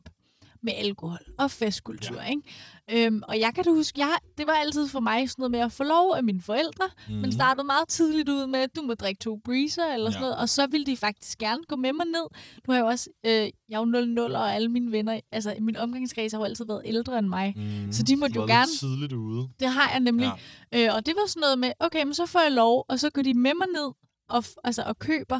med 0.63 0.73
alkohol 0.75 1.19
og 1.39 1.51
festkultur. 1.51 2.21
Ja. 2.21 2.29
Ikke? 2.29 3.05
Øhm, 3.07 3.21
og 3.27 3.39
jeg 3.39 3.51
kan 3.55 3.63
da 3.63 3.69
huske, 3.69 3.99
jeg, 3.99 4.17
det 4.37 4.47
var 4.47 4.53
altid 4.53 4.87
for 4.87 4.99
mig 4.99 5.29
sådan 5.29 5.41
noget 5.41 5.51
med 5.51 5.59
at 5.59 5.71
få 5.71 5.83
lov 5.83 6.13
af 6.17 6.23
mine 6.23 6.41
forældre. 6.41 6.85
Mm. 7.09 7.15
Men 7.15 7.31
startede 7.31 7.65
meget 7.65 7.87
tidligt 7.87 8.29
ud 8.29 8.47
med, 8.47 8.59
at 8.59 8.75
du 8.75 8.81
må 8.81 8.93
drikke 8.93 9.19
to 9.19 9.39
breezer 9.45 9.93
eller 9.93 10.09
sådan 10.11 10.23
Ja. 10.23 10.29
noget. 10.29 10.37
Og 10.41 10.49
så 10.49 10.67
ville 10.67 10.85
de 10.85 10.97
faktisk 10.97 11.37
gerne 11.37 11.63
gå 11.67 11.75
med 11.75 11.93
mig 11.93 12.05
ned. 12.05 12.27
Nu 12.67 12.73
har 12.73 12.73
jeg 12.73 12.81
jo 12.81 12.87
også, 12.87 13.09
øh, 13.25 13.31
jeg 13.31 13.51
er 13.75 13.79
jo 13.79 13.85
00, 13.85 14.35
og 14.35 14.53
alle 14.55 14.69
mine 14.69 14.91
venner, 14.91 15.19
altså 15.31 15.55
min 15.59 15.75
omgangskreds 15.77 16.31
har 16.31 16.39
jo 16.39 16.45
altid 16.45 16.65
været 16.65 16.81
ældre 16.85 17.19
end 17.19 17.27
mig. 17.27 17.53
Mm. 17.57 17.91
Så 17.91 18.03
de 18.03 18.15
måtte 18.15 18.35
jo 18.35 18.45
gerne- 18.45 18.71
tidligt 18.79 19.13
ude. 19.13 19.49
Det 19.59 19.67
har 19.67 19.89
jeg 19.91 19.99
nemlig. 19.99 20.31
Ja. 20.73 20.87
Øh, 20.87 20.95
og 20.95 21.05
det 21.05 21.13
var 21.15 21.27
sådan 21.27 21.41
noget 21.41 21.59
med, 21.59 21.71
okay, 21.79 22.03
men 22.03 22.13
så 22.13 22.25
får 22.25 22.39
jeg 22.39 22.51
lov, 22.51 22.85
og 22.89 22.99
så 22.99 23.09
går 23.09 23.21
de 23.21 23.33
med 23.33 23.51
mig 23.57 23.67
ned 23.67 23.91
og, 24.29 24.43
altså, 24.63 24.83
og 24.83 24.99
køber 24.99 25.39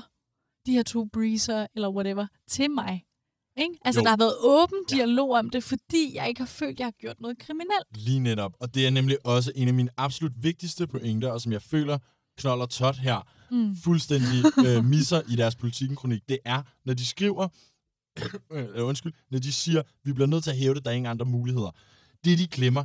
de 0.66 0.72
her 0.72 0.84
to 0.84 1.06
breezer, 1.14 1.68
eller 1.76 1.90
whatever, 1.90 2.28
til 2.50 2.72
mig. 2.72 3.04
Ikke? 3.58 3.78
Altså, 3.86 4.02
Jo. 4.02 4.04
der 4.04 4.10
har 4.10 4.18
været 4.18 4.34
åben 4.44 4.78
Ja. 4.92 4.96
dialog 4.96 5.32
om 5.32 5.50
det, 5.50 5.64
fordi 5.64 6.12
jeg 6.16 6.28
ikke 6.30 6.42
har 6.42 6.46
følt, 6.46 6.72
at 6.76 6.80
jeg 6.80 6.86
har 6.86 6.92
gjort 7.00 7.22
noget 7.22 7.38
kriminelt. 7.40 7.88
Lige 7.96 8.20
netop. 8.20 8.54
Og 8.60 8.74
det 8.76 8.88
er 8.88 8.90
nemlig 8.92 9.26
også 9.26 9.52
en 9.56 9.68
af 9.68 9.74
mine 9.74 9.90
absolut 9.98 10.32
vigtigste 10.44 10.88
pointer, 10.88 11.32
og 11.32 11.42
som 11.42 11.52
jeg 11.52 11.62
føler 11.62 11.98
knolder 12.38 12.66
tot 12.66 12.98
her 12.98 13.28
Mm. 13.52 13.76
fuldstændig 13.84 14.44
øh, 14.68 14.86
misser 14.86 15.22
i 15.32 15.36
deres 15.36 15.56
politikken-kronik. 15.56 16.22
Det 16.30 16.40
er, 16.46 16.64
når 16.86 16.94
de 16.94 17.06
skriver, 17.06 17.48
øh, 18.52 18.86
undskyld, 18.86 19.14
når 19.32 19.40
de 19.40 19.52
siger, 19.52 19.82
vi 20.04 20.14
bliver 20.14 20.28
nødt 20.28 20.44
til 20.44 20.52
at 20.52 20.58
hæve 20.58 20.74
det, 20.76 20.86
der 20.86 20.92
er 20.92 20.96
ingen 20.96 21.10
andre 21.12 21.26
muligheder. 21.26 21.72
Det, 22.26 22.40
de 22.40 22.48
glemmer, 22.48 22.84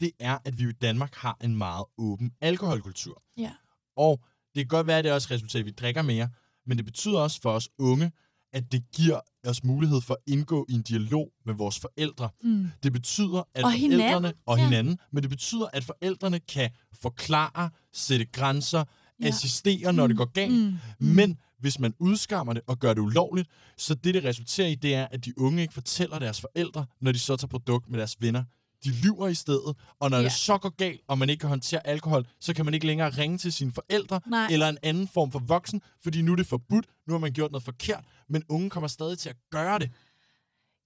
det 0.00 0.10
er, 0.20 0.38
at 0.44 0.58
vi 0.58 0.68
i 0.68 0.72
Danmark 0.72 1.14
har 1.14 1.36
en 1.44 1.56
meget 1.56 1.84
åben 1.98 2.32
alkoholkultur. 2.40 3.22
Ja. 3.36 3.52
Og 3.96 4.20
det 4.54 4.60
kan 4.60 4.68
godt 4.68 4.86
være, 4.86 4.98
at 4.98 5.04
det 5.04 5.12
også 5.12 5.28
resulterer, 5.30 5.62
at 5.62 5.66
vi 5.66 5.70
drikker 5.70 6.02
mere, 6.02 6.28
men 6.66 6.76
det 6.78 6.84
betyder 6.86 7.18
også 7.18 7.40
for 7.42 7.50
os 7.52 7.68
unge, 7.78 8.12
at 8.52 8.72
det 8.72 8.82
giver 8.96 9.20
os 9.46 9.64
mulighed 9.64 10.00
for 10.00 10.14
at 10.14 10.20
indgå 10.32 10.66
i 10.68 10.72
en 10.72 10.82
dialog 10.82 11.28
med 11.46 11.54
vores 11.54 11.78
forældre. 11.80 12.28
Mm. 12.42 12.66
Det 12.82 12.92
betyder, 12.92 13.42
at 13.54 13.64
Og 13.64 13.70
forældrene 13.72 14.02
hinanden, 14.02 14.32
og 14.46 14.58
ja. 14.58 14.64
hinanden, 14.64 14.98
men 15.12 15.22
det 15.22 15.30
betyder, 15.30 15.66
at 15.72 15.84
forældrene 15.84 16.38
kan 16.38 16.70
forklare, 17.02 17.70
sætte 17.92 18.24
grænser, 18.24 18.84
Ja. 19.22 19.26
assistere, 19.28 19.92
når 19.92 20.06
det 20.06 20.16
går 20.16 20.24
galt. 20.32 20.52
Mm. 20.52 21.06
Men 21.06 21.36
hvis 21.58 21.78
man 21.78 21.94
udskammer 21.98 22.52
det 22.52 22.62
og 22.66 22.78
gør 22.78 22.94
det 22.94 23.00
ulovligt, 23.00 23.48
så 23.76 23.94
det, 23.94 24.14
det 24.14 24.24
resulterer 24.24 24.68
i, 24.68 24.74
det 24.74 24.94
er, 24.94 25.06
at 25.10 25.24
de 25.24 25.38
unge 25.38 25.62
ikke 25.62 25.74
fortæller 25.74 26.18
deres 26.18 26.40
forældre, 26.40 26.86
når 27.00 27.12
de 27.12 27.18
så 27.18 27.36
tager 27.36 27.48
produkt 27.48 27.90
med 27.90 27.98
deres 27.98 28.16
venner. 28.20 28.44
De 28.84 28.90
lyver 28.90 29.28
i 29.28 29.34
stedet, 29.34 29.76
og 30.00 30.10
når 30.10 30.16
Ja. 30.16 30.22
det 30.24 30.32
så 30.32 30.58
går 30.58 30.68
galt, 30.68 31.00
og 31.08 31.18
man 31.18 31.30
ikke 31.30 31.40
kan 31.40 31.48
håndtere 31.48 31.86
alkohol, 31.86 32.26
så 32.40 32.54
kan 32.54 32.64
man 32.64 32.74
ikke 32.74 32.86
længere 32.86 33.10
ringe 33.10 33.38
til 33.38 33.52
sine 33.52 33.72
forældre 33.72 34.20
Nej. 34.26 34.46
eller 34.50 34.68
en 34.68 34.78
anden 34.82 35.08
form 35.08 35.32
for 35.32 35.38
voksen, 35.38 35.82
fordi 36.02 36.22
nu 36.22 36.32
er 36.32 36.36
det 36.36 36.46
forbudt, 36.46 36.86
nu 37.06 37.14
har 37.14 37.18
man 37.18 37.32
gjort 37.32 37.50
noget 37.52 37.64
forkert, 37.64 38.04
men 38.28 38.42
unge 38.48 38.70
kommer 38.70 38.88
stadig 38.88 39.18
til 39.18 39.28
at 39.28 39.36
gøre 39.50 39.78
det. 39.78 39.90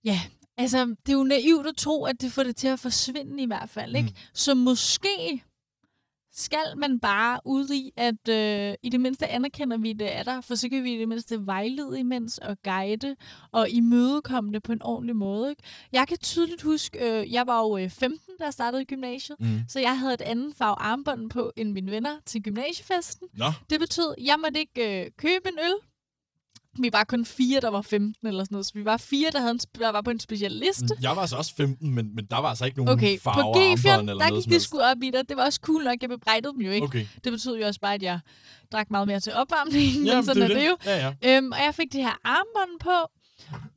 Ja, 0.05 0.21
altså, 0.57 0.87
det 1.07 1.13
er 1.13 1.17
jo 1.17 1.25
naivt 1.25 1.67
at 1.67 1.77
tro, 1.77 2.05
at 2.05 2.21
det 2.21 2.33
får 2.33 2.43
det 2.43 2.57
til 2.57 2.69
at 2.69 2.81
forsvinde 2.81 3.43
i 3.43 3.47
hvert 3.47 3.71
fald, 3.71 3.97
ikke? 3.97 4.09
Mm. 4.09 4.17
Så 4.35 4.55
måske 4.55 5.43
skal 6.37 6.65
man 6.77 7.01
bare 7.01 7.41
ud 7.45 7.69
i, 7.71 7.93
at 7.97 8.29
øh, 8.29 8.75
i 8.83 8.89
det 8.89 9.01
mindste 9.01 9.27
anerkender 9.29 9.77
vi, 9.77 9.93
det 9.93 10.17
er 10.17 10.23
der, 10.23 10.41
for 10.41 10.55
så 10.55 10.69
kan 10.69 10.85
vi 10.85 10.95
i 10.95 10.99
det 10.99 11.09
mindste 11.09 11.47
vejlede 11.47 11.99
imens 12.01 12.39
og 12.39 12.57
guide 12.63 13.17
og 13.53 13.71
imødekomme 13.71 14.53
det 14.53 14.63
på 14.63 14.73
en 14.73 14.83
ordentlig 14.83 15.17
måde. 15.17 15.51
Ikke? 15.51 15.63
Jeg 15.93 16.09
kan 16.09 16.19
tydeligt 16.19 16.63
huske, 16.63 16.99
øh, 17.21 17.33
jeg 17.33 17.47
var 17.47 17.61
jo 17.61 17.77
øh, 17.79 17.91
15, 17.91 18.19
da 18.39 18.45
jeg 18.45 18.53
startede 18.53 18.83
i 18.83 18.85
gymnasiet, 18.85 19.41
Mm. 19.41 19.59
så 19.69 19.81
jeg 19.81 19.99
havde 19.99 20.15
et 20.15 20.21
andet 20.21 20.57
farve 20.57 20.77
armbånd 20.79 21.31
på 21.31 21.53
end 21.57 21.73
mine 21.73 21.91
venner 21.91 22.17
til 22.27 22.43
gymnasiefesten. 22.43 23.29
Nå, 23.35 23.47
Det 23.71 23.81
betød, 23.81 24.15
at 24.19 24.25
jeg 24.25 24.37
måtte 24.45 24.61
ikke 24.61 25.05
øh, 25.05 25.11
købe 25.17 25.49
en 25.49 25.59
øl. 25.59 25.75
Vi 26.81 26.89
var 26.93 27.05
kun 27.05 27.25
fire, 27.25 27.61
der 27.61 27.69
var 27.69 27.83
15 27.83 28.27
eller 28.29 28.45
sådan 28.45 28.55
noget, 28.55 28.67
så 28.67 28.73
vi 28.75 28.85
var 28.85 28.97
fire, 28.97 29.31
der, 29.31 29.39
havde 29.41 29.51
en, 29.51 29.59
der 29.59 29.93
var 29.93 30.01
på 30.01 30.11
en 30.11 30.21
speciel 30.21 30.53
liste. 30.53 30.97
jeg 31.03 31.11
var 31.11 31.21
altså 31.23 31.37
også 31.37 31.55
15, 31.57 31.95
men, 31.95 32.15
men 32.15 32.27
der 32.31 32.41
var 32.41 32.49
altså 32.49 32.65
ikke 32.65 32.77
nogen 32.85 32.93
Okay, 32.99 33.17
på 33.19 33.23
farver, 33.23 33.55
G4, 33.75 33.89
armbånd 33.89 34.11
eller 34.11 34.25
der 34.25 34.31
noget 34.31 34.35
gik 34.35 34.43
som 34.45 34.51
de 34.51 34.55
helst. 34.55 34.67
sgu 34.67 34.81
op 34.81 35.03
i 35.03 35.11
dig. 35.11 35.29
Det 35.29 35.37
var 35.37 35.45
også 35.45 35.61
cool 35.63 35.85
nok, 35.85 35.97
jeg 36.03 36.09
bebrejdede 36.09 36.53
dem 36.53 36.61
jo 36.61 36.71
ikke. 36.71 36.85
Okay. 36.85 37.07
Det 37.25 37.33
betød 37.33 37.57
jo 37.59 37.67
også 37.67 37.81
bare, 37.81 37.95
at 37.95 38.03
jeg 38.03 38.21
drak 38.73 38.91
meget 38.91 39.09
mere 39.09 39.21
til 39.21 39.33
opvarmning, 39.35 40.07
Ja, 40.07 40.15
men 40.15 40.25
sådan 40.29 40.43
er 40.43 40.49
det 40.49 40.67
jo. 40.67 40.77
Ja, 40.87 41.13
ja. 41.23 41.37
Øhm, 41.37 41.53
og 41.53 41.59
jeg 41.59 41.75
fik 41.75 41.93
det 41.93 42.03
her 42.03 42.19
armbånd 42.25 42.81
på, 42.81 43.11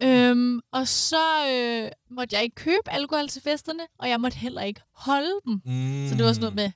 øhm, 0.03 0.59
og 0.71 0.87
så 0.87 1.25
øh, 1.51 1.89
måtte 2.11 2.35
jeg 2.35 2.43
ikke 2.43 2.55
købe 2.55 2.87
alkohol 2.91 3.27
til 3.27 3.41
festerne, 3.41 3.83
og 3.99 4.09
jeg 4.09 4.21
måtte 4.21 4.37
heller 4.37 4.61
ikke 4.61 4.81
holde 4.95 5.33
dem. 5.45 5.61
Mm. 5.65 6.07
Så 6.09 6.15
det 6.15 6.25
var 6.25 6.33
sådan 6.33 6.41
noget 6.41 6.55
med 6.55 6.71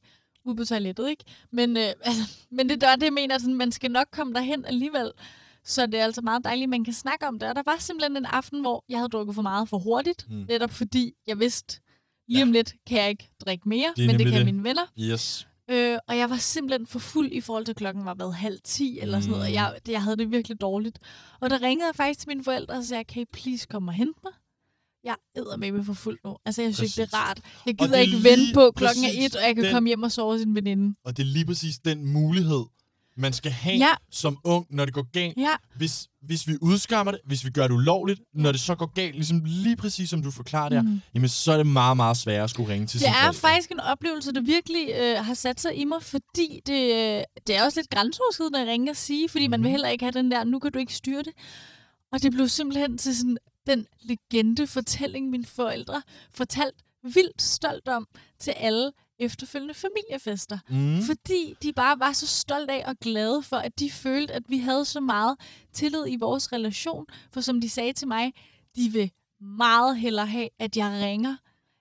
ude 0.45 0.55
på 0.55 0.65
toilettet, 0.65 1.09
ikke? 1.09 1.23
Men, 1.51 1.77
øh, 1.77 1.83
altså, 2.05 2.21
men 2.51 2.69
det 2.69 2.83
er 2.83 2.95
det, 2.95 3.03
jeg 3.03 3.13
mener, 3.13 3.37
sådan, 3.37 3.53
man 3.55 3.71
skal 3.71 3.91
nok 3.91 4.07
komme 4.11 4.33
derhen 4.33 4.65
alligevel. 4.65 5.11
Så 5.65 5.85
det 5.85 5.99
er 5.99 6.03
altså 6.03 6.21
meget 6.21 6.43
dejligt, 6.43 6.63
at 6.63 6.69
man 6.69 6.83
kan 6.83 6.93
snakke 6.93 7.27
om 7.27 7.39
det. 7.39 7.49
Og 7.49 7.55
der 7.55 7.61
var 7.65 7.75
simpelthen 7.79 8.17
en 8.17 8.25
aften, 8.25 8.61
hvor 8.61 8.85
jeg 8.89 8.97
havde 8.99 9.09
drukket 9.09 9.35
for 9.35 9.41
meget 9.41 9.69
for 9.69 9.77
hurtigt. 9.77 10.25
Mm. 10.29 10.45
Netop 10.49 10.71
fordi 10.71 11.13
jeg 11.27 11.39
vidste, 11.39 11.81
lige 12.27 12.37
Ja. 12.39 12.43
om 12.45 12.51
lidt 12.51 12.73
kan 12.87 12.97
jeg 12.97 13.09
ikke 13.09 13.29
drikke 13.45 13.69
mere, 13.69 13.93
Det 13.97 14.07
men 14.07 14.17
det 14.19 14.25
kan 14.27 14.35
det. 14.35 14.45
mine 14.45 14.63
venner. 14.63 14.81
Yes. 14.99 15.47
Øh, 15.69 15.97
og 16.07 16.17
jeg 16.17 16.29
var 16.29 16.37
simpelthen 16.37 16.87
for 16.87 16.99
fuld 16.99 17.31
i 17.31 17.41
forhold 17.41 17.65
til 17.65 17.75
klokken 17.75 18.05
var 18.05 18.13
været 18.13 18.35
halv 18.35 18.59
ti 18.63 18.99
eller 18.99 19.19
sådan 19.19 19.31
noget. 19.31 19.43
Og 19.45 19.49
Mm. 19.49 19.53
jeg, 19.53 19.79
det- 19.85 19.91
jeg 19.91 20.03
havde 20.03 20.17
det 20.17 20.31
virkelig 20.31 20.61
dårligt. 20.61 20.99
Og 21.41 21.49
der 21.49 21.61
ringede 21.61 21.87
jeg 21.87 21.95
faktisk 21.95 22.19
til 22.19 22.27
mine 22.29 22.43
forældre 22.43 22.73
og 22.75 22.83
sagde, 22.83 23.03
kan 23.03 23.21
I 23.21 23.25
please 23.33 23.67
komme 23.67 23.89
og 23.91 23.93
hente 23.93 24.19
mig? 24.23 24.33
Jeg 25.03 25.15
æder 25.37 25.57
med 25.57 25.83
for 25.83 25.93
fuld 25.93 26.19
nu. 26.25 26.37
Altså, 26.45 26.61
jeg 26.61 26.75
synes 26.75 26.93
det 26.95 27.03
er 27.13 27.17
rart. 27.17 27.39
Jeg 27.65 27.75
gider 27.77 27.95
er 27.95 27.99
ikke 27.99 28.23
vente 28.23 28.53
på, 28.53 28.71
klokken 28.71 29.03
er 29.03 29.25
et, 29.25 29.35
og 29.35 29.41
jeg 29.47 29.55
kan 29.55 29.63
den- 29.63 29.73
komme 29.73 29.87
hjem 29.87 30.03
og 30.03 30.11
sove 30.11 30.31
hos 30.33 30.41
en 30.41 30.55
veninde. 30.55 30.95
Og 31.05 31.17
det 31.17 31.23
er 31.23 31.27
lige 31.27 31.45
præcis 31.45 31.77
den 31.79 32.05
mulighed, 32.13 32.63
man 33.17 33.33
skal 33.33 33.51
have 33.51 33.77
Ja. 33.77 33.93
som 34.11 34.37
ung, 34.43 34.65
når 34.69 34.85
det 34.85 34.93
går 34.93 35.11
galt. 35.11 35.37
Ja, 35.37 35.53
Hvis, 35.75 36.07
hvis 36.21 36.47
vi 36.47 36.57
udskammer 36.61 37.11
det, 37.11 37.21
hvis 37.25 37.45
vi 37.45 37.49
gør 37.49 37.67
det 37.67 37.73
ulovligt, 37.73 38.21
når 38.33 38.51
det 38.51 38.61
så 38.61 38.75
går 38.75 38.85
galt, 38.85 39.15
ligesom 39.15 39.41
lige 39.45 39.75
præcis 39.75 40.09
som 40.09 40.23
du 40.23 40.31
forklarer 40.31 40.69
der, 40.69 40.81
Mhm. 40.81 41.01
jamen 41.15 41.29
så 41.29 41.51
er 41.51 41.57
det 41.57 41.67
meget, 41.67 41.97
meget 41.97 42.17
sværere 42.17 42.43
at 42.43 42.49
skulle 42.49 42.73
ringe 42.73 42.87
til 42.87 42.99
det 42.99 43.07
er 43.07 43.13
forældre. 43.13 43.33
faktisk 43.33 43.71
en 43.71 43.79
oplevelse, 43.79 44.31
der 44.33 44.41
virkelig 44.41 44.89
øh, 45.01 45.25
har 45.25 45.33
sat 45.33 45.59
sig 45.61 45.75
i 45.75 45.85
mig, 45.85 46.03
fordi 46.03 46.59
det, 46.67 46.81
øh, 46.83 47.23
det 47.47 47.55
er 47.55 47.63
også 47.65 47.79
lidt 47.79 47.89
grænseoverskridende 47.89 48.59
at 48.61 48.67
ringe 48.67 48.91
og 48.91 48.95
sige, 48.97 49.29
fordi 49.29 49.47
man 49.47 49.59
vil 49.59 49.67
Mhm. 49.67 49.71
heller 49.71 49.87
ikke 49.89 50.05
have 50.05 50.11
den 50.13 50.31
der, 50.31 50.43
nu 50.43 50.59
kan 50.59 50.71
du 50.71 50.79
ikke 50.79 50.93
styre 50.95 51.23
det. 51.23 51.33
Og 52.11 52.21
det 52.21 52.31
blev 52.31 52.47
simpelthen 52.47 52.97
til 52.97 53.17
sådan 53.17 53.37
den 53.67 53.85
legende 54.01 54.67
fortælling, 54.67 55.29
mine 55.29 55.45
forældre 55.45 56.01
fortalt 56.33 56.75
vildt 57.03 57.41
stolt 57.41 57.87
om 57.87 58.07
til 58.39 58.51
alle 58.51 58.91
efterfølgende 59.21 59.73
familiefester. 59.73 60.59
Mm. 60.69 61.01
Fordi 61.01 61.55
de 61.63 61.73
bare 61.73 61.99
var 61.99 62.13
så 62.13 62.27
stolte 62.27 62.73
af 62.73 62.83
og 62.87 62.95
glade 63.01 63.43
for, 63.43 63.57
at 63.57 63.79
de 63.79 63.91
følte, 63.91 64.33
at 64.33 64.43
vi 64.47 64.57
havde 64.57 64.85
så 64.85 64.99
meget 64.99 65.37
tillid 65.73 66.05
i 66.07 66.15
vores 66.15 66.53
relation. 66.53 67.05
For 67.33 67.41
som 67.41 67.61
de 67.61 67.69
sagde 67.69 67.93
til 67.93 68.07
mig, 68.07 68.33
de 68.75 68.89
vil 68.89 69.11
meget 69.41 69.99
hellere 69.99 70.27
have, 70.27 70.49
at 70.59 70.77
jeg 70.77 70.91
ringer, 71.03 71.35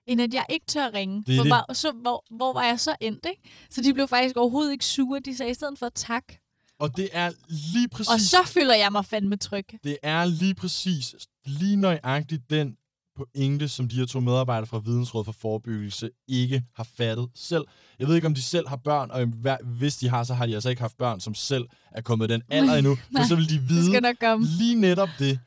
end 0.07 0.21
at 0.21 0.33
jeg 0.33 0.45
ikke 0.49 0.65
tør 0.65 0.93
ringe. 0.93 1.23
Det 1.27 1.37
for 1.37 1.43
det. 1.43 1.49
Bare, 1.49 1.75
så, 1.75 1.91
hvor, 1.91 2.25
hvor 2.35 2.53
var 2.53 2.63
jeg 2.63 2.79
så 2.79 2.95
endt, 3.01 3.25
ikke? 3.29 3.41
Så 3.69 3.81
de 3.81 3.93
blev 3.93 4.07
faktisk 4.07 4.37
overhovedet 4.37 4.71
ikke 4.71 4.85
sure. 4.85 5.19
De 5.19 5.35
sagde 5.35 5.51
i 5.51 5.53
stedet 5.53 5.79
for 5.79 5.89
tak. 5.89 6.23
Og 6.79 6.97
det 6.97 7.09
er 7.13 7.31
lige 7.73 7.89
præcis... 7.89 8.13
Og 8.13 8.19
så 8.19 8.37
føler 8.45 8.75
jeg 8.75 8.91
mig 8.91 9.05
fandme 9.05 9.37
tryg. 9.37 9.65
Det 9.83 9.97
er 10.03 10.25
lige 10.25 10.55
præcis, 10.55 11.15
lige 11.45 11.75
nøjagtigt 11.75 12.49
den 12.49 12.77
pointe, 13.17 13.67
som 13.67 13.87
de 13.89 13.95
her 13.95 14.05
to 14.05 14.19
medarbejdere 14.19 14.67
fra 14.67 14.79
Vidensråd 14.85 15.25
for 15.25 15.31
Forebyggelse 15.31 16.09
ikke 16.27 16.63
har 16.75 16.83
fattet 16.97 17.27
selv. 17.35 17.63
Jeg 17.99 18.07
ved 18.07 18.15
ikke, 18.15 18.27
om 18.27 18.35
de 18.35 18.41
selv 18.41 18.67
har 18.67 18.75
børn, 18.75 19.11
og 19.11 19.25
hvis 19.65 19.97
de 19.97 20.09
har, 20.09 20.23
så 20.23 20.33
har 20.33 20.45
de 20.45 20.53
altså 20.53 20.69
ikke 20.69 20.81
haft 20.81 20.97
børn, 20.97 21.19
som 21.19 21.33
selv 21.35 21.65
er 21.91 22.01
kommet 22.01 22.29
den 22.29 22.41
alder 22.49 22.75
endnu, 22.75 22.95
for 22.95 23.27
så 23.27 23.35
vil 23.35 23.49
de 23.49 23.53
Det 23.53 23.69
vide 23.69 23.85
skal 23.85 24.01
nok 24.01 24.15
komme. 24.21 24.45
lige 24.47 24.75
netop 24.75 25.09
det. 25.19 25.39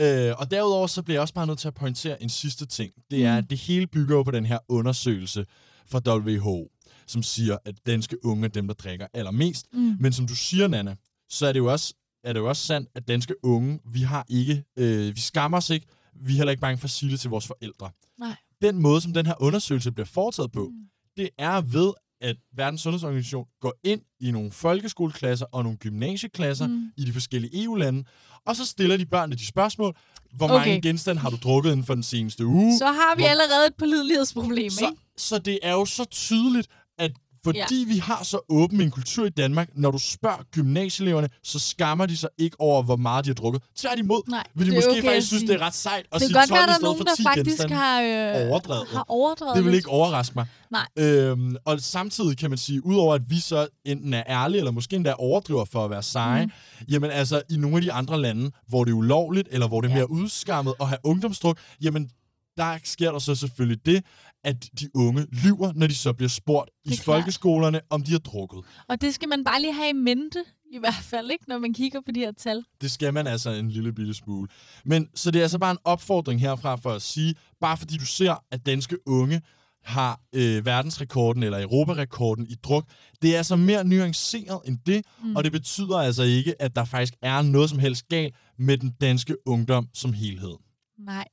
Øh, 0.00 0.34
og 0.38 0.50
derudover 0.50 0.86
så 0.86 1.02
bliver 1.02 1.14
jeg 1.14 1.22
også 1.22 1.34
bare 1.34 1.46
nødt 1.46 1.58
til 1.58 1.68
at 1.68 1.74
pointere 1.74 2.22
en 2.22 2.28
sidste 2.28 2.66
ting. 2.66 2.92
Det 3.10 3.24
er, 3.24 3.32
Mm. 3.32 3.38
at 3.38 3.50
det 3.50 3.58
hele 3.58 3.86
bygger 3.86 4.16
jo 4.16 4.22
på 4.22 4.30
den 4.30 4.46
her 4.46 4.58
undersøgelse 4.68 5.46
fra 5.90 6.00
WHO, 6.06 6.68
som 7.06 7.22
siger, 7.22 7.56
at 7.64 7.74
danske 7.86 8.24
unge 8.24 8.44
er 8.44 8.48
dem, 8.48 8.66
der 8.66 8.74
drikker 8.74 9.06
allermest. 9.14 9.66
Mm. 9.72 9.96
Men 10.00 10.12
som 10.12 10.26
du 10.26 10.34
siger, 10.34 10.68
Nana, 10.68 10.96
så 11.30 11.46
er 11.46 11.52
det 11.52 11.58
jo 11.60 11.72
også, 11.72 11.94
er 12.24 12.32
det 12.32 12.40
jo 12.40 12.48
også 12.48 12.66
sandt, 12.66 12.88
at 12.94 13.08
danske 13.08 13.34
unge, 13.44 13.80
vi 13.92 14.00
har 14.00 14.24
ikke, 14.28 14.64
øh, 14.78 15.14
vi 15.16 15.20
skammer 15.20 15.58
os 15.58 15.70
ikke, 15.70 15.86
vi 16.20 16.32
er 16.32 16.36
heller 16.36 16.50
ikke 16.50 16.60
bange 16.60 16.78
for 16.78 16.84
at 16.86 16.90
sige 16.90 17.12
det 17.12 17.20
til 17.20 17.30
vores 17.30 17.46
forældre. 17.46 17.90
Nej. 18.18 18.36
Den 18.62 18.82
måde, 18.82 19.00
som 19.00 19.12
den 19.12 19.26
her 19.26 19.34
undersøgelse 19.42 19.92
bliver 19.92 20.06
foretaget 20.06 20.52
på, 20.52 20.64
Mm. 20.68 20.76
det 21.16 21.28
er 21.38 21.60
ved, 21.60 21.92
at 22.20 22.36
Verdens 22.56 22.80
Sundhedsorganisation 22.80 23.46
går 23.60 23.74
ind 23.84 24.00
i 24.20 24.30
nogle 24.30 24.50
folkeskoleklasser 24.50 25.46
og 25.52 25.62
nogle 25.62 25.78
gymnasieklasser 25.78 26.66
Mm. 26.66 26.92
i 26.96 27.04
de 27.04 27.12
forskellige 27.12 27.64
EU-lande, 27.64 28.04
og 28.46 28.56
så 28.56 28.66
stiller 28.66 28.96
de 28.96 29.06
børnene 29.06 29.36
de 29.36 29.46
spørgsmål, 29.46 29.96
hvor 30.36 30.46
Okay. 30.48 30.54
mange 30.68 30.80
genstande 30.82 31.20
har 31.20 31.30
du 31.30 31.36
drukket 31.42 31.70
inden 31.72 31.86
for 31.86 31.94
den 31.94 32.02
seneste 32.02 32.46
uge? 32.46 32.78
Så 32.78 32.86
har 32.86 33.16
vi 33.16 33.22
Hvor- 33.22 33.28
allerede 33.30 33.66
et 33.66 33.74
pålidelighedsproblem, 33.78 34.70
så, 34.70 34.84
ikke? 34.88 35.02
så 35.16 35.38
det 35.38 35.58
er 35.62 35.72
jo 35.72 35.84
så 35.84 36.04
tydeligt, 36.04 36.68
at 36.98 37.12
fordi 37.44 37.58
ja. 37.58 37.84
vi 37.86 37.98
har 37.98 38.24
så 38.24 38.40
åben 38.48 38.80
en 38.80 38.90
kultur 38.90 39.26
i 39.26 39.28
Danmark, 39.28 39.68
når 39.74 39.90
du 39.90 39.98
spørger 39.98 40.42
gymnasieeleverne, 40.52 41.28
så 41.42 41.58
skammer 41.58 42.06
de 42.06 42.16
sig 42.16 42.28
ikke 42.38 42.56
over, 42.60 42.82
hvor 42.82 42.96
meget 42.96 43.24
de 43.24 43.30
har 43.30 43.34
drukket. 43.34 43.62
Tværtimod 43.76 44.22
Nej, 44.28 44.44
vil 44.54 44.66
de 44.66 44.74
måske 44.74 44.90
okay 44.90 45.02
faktisk 45.02 45.26
synes, 45.26 45.42
det 45.42 45.54
er 45.54 45.58
ret 45.66 45.74
sejt 45.74 45.98
at 45.98 46.06
Det 46.12 46.20
sige 46.20 46.28
kan 46.28 46.40
godt 46.40 46.48
12 46.48 46.58
være, 46.58 46.64
i 46.64 46.68
der 46.68 46.74
stedet 46.74 46.96
for 46.96 47.04
der 47.04 47.14
10 47.16 47.22
faktisk 47.22 47.46
genstande. 47.46 47.74
har, 47.74 48.02
øh, 48.42 48.50
Overdrevet. 48.50 48.86
har 48.92 49.04
overdrevet 49.08 49.56
Det 49.56 49.64
vil 49.64 49.74
ikke 49.74 49.88
overraske 49.88 50.32
mig. 50.34 50.46
Nej. 50.70 50.86
Øhm, 50.98 51.56
og 51.64 51.80
samtidig 51.80 52.38
kan 52.38 52.50
man 52.50 52.58
sige, 52.58 52.86
udover 52.86 53.14
at 53.14 53.30
vi 53.30 53.40
så 53.40 53.66
enten 53.84 54.14
er 54.14 54.22
ærlige, 54.28 54.58
eller 54.58 54.70
måske 54.72 54.96
endda 54.96 55.14
overdriver 55.18 55.64
for 55.64 55.84
at 55.84 55.90
være 55.90 56.02
seje, 56.02 56.44
mm. 56.46 56.52
jamen 56.88 57.10
altså 57.10 57.42
i 57.50 57.56
nogle 57.56 57.76
af 57.76 57.82
de 57.82 57.92
andre 57.92 58.20
lande, 58.20 58.50
hvor 58.68 58.84
det 58.84 58.90
er 58.90 58.94
ulovligt, 58.96 59.48
eller 59.50 59.68
hvor 59.68 59.80
det 59.80 59.88
er 59.88 59.92
Ja. 59.92 59.96
mere 59.98 60.10
udskammet 60.10 60.74
at 60.80 60.88
have 60.88 60.98
ungdomsdruk, 61.04 61.58
jamen 61.82 62.10
der 62.56 62.78
sker 62.84 63.12
der 63.12 63.18
så 63.18 63.34
selvfølgelig 63.34 63.86
det, 63.86 64.04
at 64.44 64.68
de 64.80 64.88
unge 64.94 65.26
lyver, 65.44 65.72
når 65.74 65.86
de 65.86 65.94
så 65.94 66.12
bliver 66.12 66.28
spurgt 66.28 66.70
i 66.84 66.92
er 66.92 67.02
folkeskolerne, 67.04 67.80
om 67.90 68.02
de 68.02 68.12
har 68.12 68.18
drukket. 68.18 68.60
Og 68.88 69.00
det 69.00 69.14
skal 69.14 69.28
man 69.28 69.44
bare 69.44 69.60
lige 69.60 69.74
have 69.74 69.90
i 69.90 69.92
mente, 69.92 70.44
i 70.72 70.78
hvert 70.78 71.02
fald, 71.02 71.30
ikke, 71.30 71.44
når 71.48 71.58
man 71.58 71.74
kigger 71.74 72.00
på 72.00 72.12
de 72.12 72.20
her 72.20 72.32
tal. 72.32 72.64
Det 72.80 72.90
skal 72.90 73.14
man 73.14 73.26
altså 73.26 73.50
en 73.50 73.70
lille 73.70 73.92
bitte 73.92 74.14
smule. 74.14 74.48
Men 74.84 75.08
så 75.14 75.30
det 75.30 75.38
er 75.38 75.42
altså 75.42 75.58
bare 75.58 75.70
en 75.70 75.78
opfordring 75.84 76.40
herfra 76.40 76.76
for 76.76 76.90
at 76.90 77.02
sige, 77.02 77.34
bare 77.60 77.76
fordi 77.76 77.96
du 77.96 78.06
ser, 78.06 78.44
at 78.50 78.66
danske 78.66 79.08
unge 79.08 79.42
har 79.84 80.20
øh, 80.34 80.66
verdensrekorden 80.66 81.42
eller 81.42 81.62
europarekorden 81.62 82.46
i 82.46 82.54
druk, 82.54 82.84
det 83.22 83.34
er 83.34 83.36
altså 83.36 83.56
mere 83.56 83.84
nuanceret 83.84 84.60
end 84.64 84.78
det, 84.86 85.04
mm. 85.22 85.36
og 85.36 85.44
det 85.44 85.52
betyder 85.52 85.98
altså 85.98 86.22
ikke, 86.22 86.62
at 86.62 86.76
der 86.76 86.84
faktisk 86.84 87.14
er 87.22 87.42
noget 87.42 87.70
som 87.70 87.78
helst 87.78 88.08
galt 88.08 88.34
med 88.58 88.78
den 88.78 88.90
danske 89.00 89.48
ungdom 89.48 89.88
som 89.94 90.12
helhed. 90.12 90.54
Nej. 90.98 91.24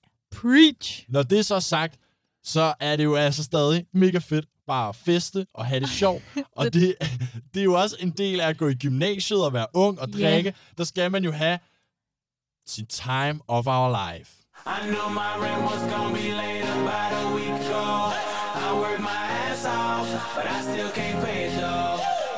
Preach. 0.41 1.05
Når 1.09 1.23
det 1.23 1.45
så 1.45 1.55
er 1.55 1.59
sagt, 1.59 1.99
så 2.43 2.73
er 2.79 2.95
det 2.95 3.03
jo 3.03 3.15
altså 3.15 3.43
stadig 3.43 3.85
mega 3.93 4.17
fedt 4.17 4.45
bare 4.67 4.89
at 4.89 4.95
feste 4.95 5.45
og 5.53 5.65
have 5.65 5.79
det 5.79 5.89
sjovt. 5.89 6.23
og 6.55 6.73
det, 6.73 6.95
det 7.53 7.59
er 7.59 7.63
jo 7.63 7.73
også 7.81 7.95
en 7.99 8.09
del 8.11 8.39
af 8.39 8.47
at 8.47 8.57
gå 8.57 8.67
i 8.67 8.73
gymnasiet 8.73 9.45
og 9.45 9.53
være 9.53 9.67
ung 9.73 9.99
og 9.99 10.13
drikke. 10.13 10.53
Der 10.77 10.83
skal 10.83 11.11
man 11.11 11.23
jo 11.23 11.31
have 11.31 11.59
sin 12.67 12.85
time 12.85 13.39
of 13.47 13.67
our 13.67 13.89
life. 14.07 14.31
I 14.65 14.79
knew 14.83 15.09
my 15.09 15.31
rent 15.43 15.61
was 15.71 15.81
gonna 15.93 16.13
be 16.13 16.31
late 16.43 16.67
about 16.79 17.11
a 17.23 17.35
week 17.35 17.55
ago. 17.63 17.85
I 18.65 18.69
worked 18.83 19.03
my 19.11 19.21
ass 19.45 19.65
off, 19.65 20.07
but 20.35 20.45
I 20.45 20.61
still 20.61 20.91
can't 20.99 21.19
pay 21.25 21.39
it 21.47 21.53
though. 21.61 21.95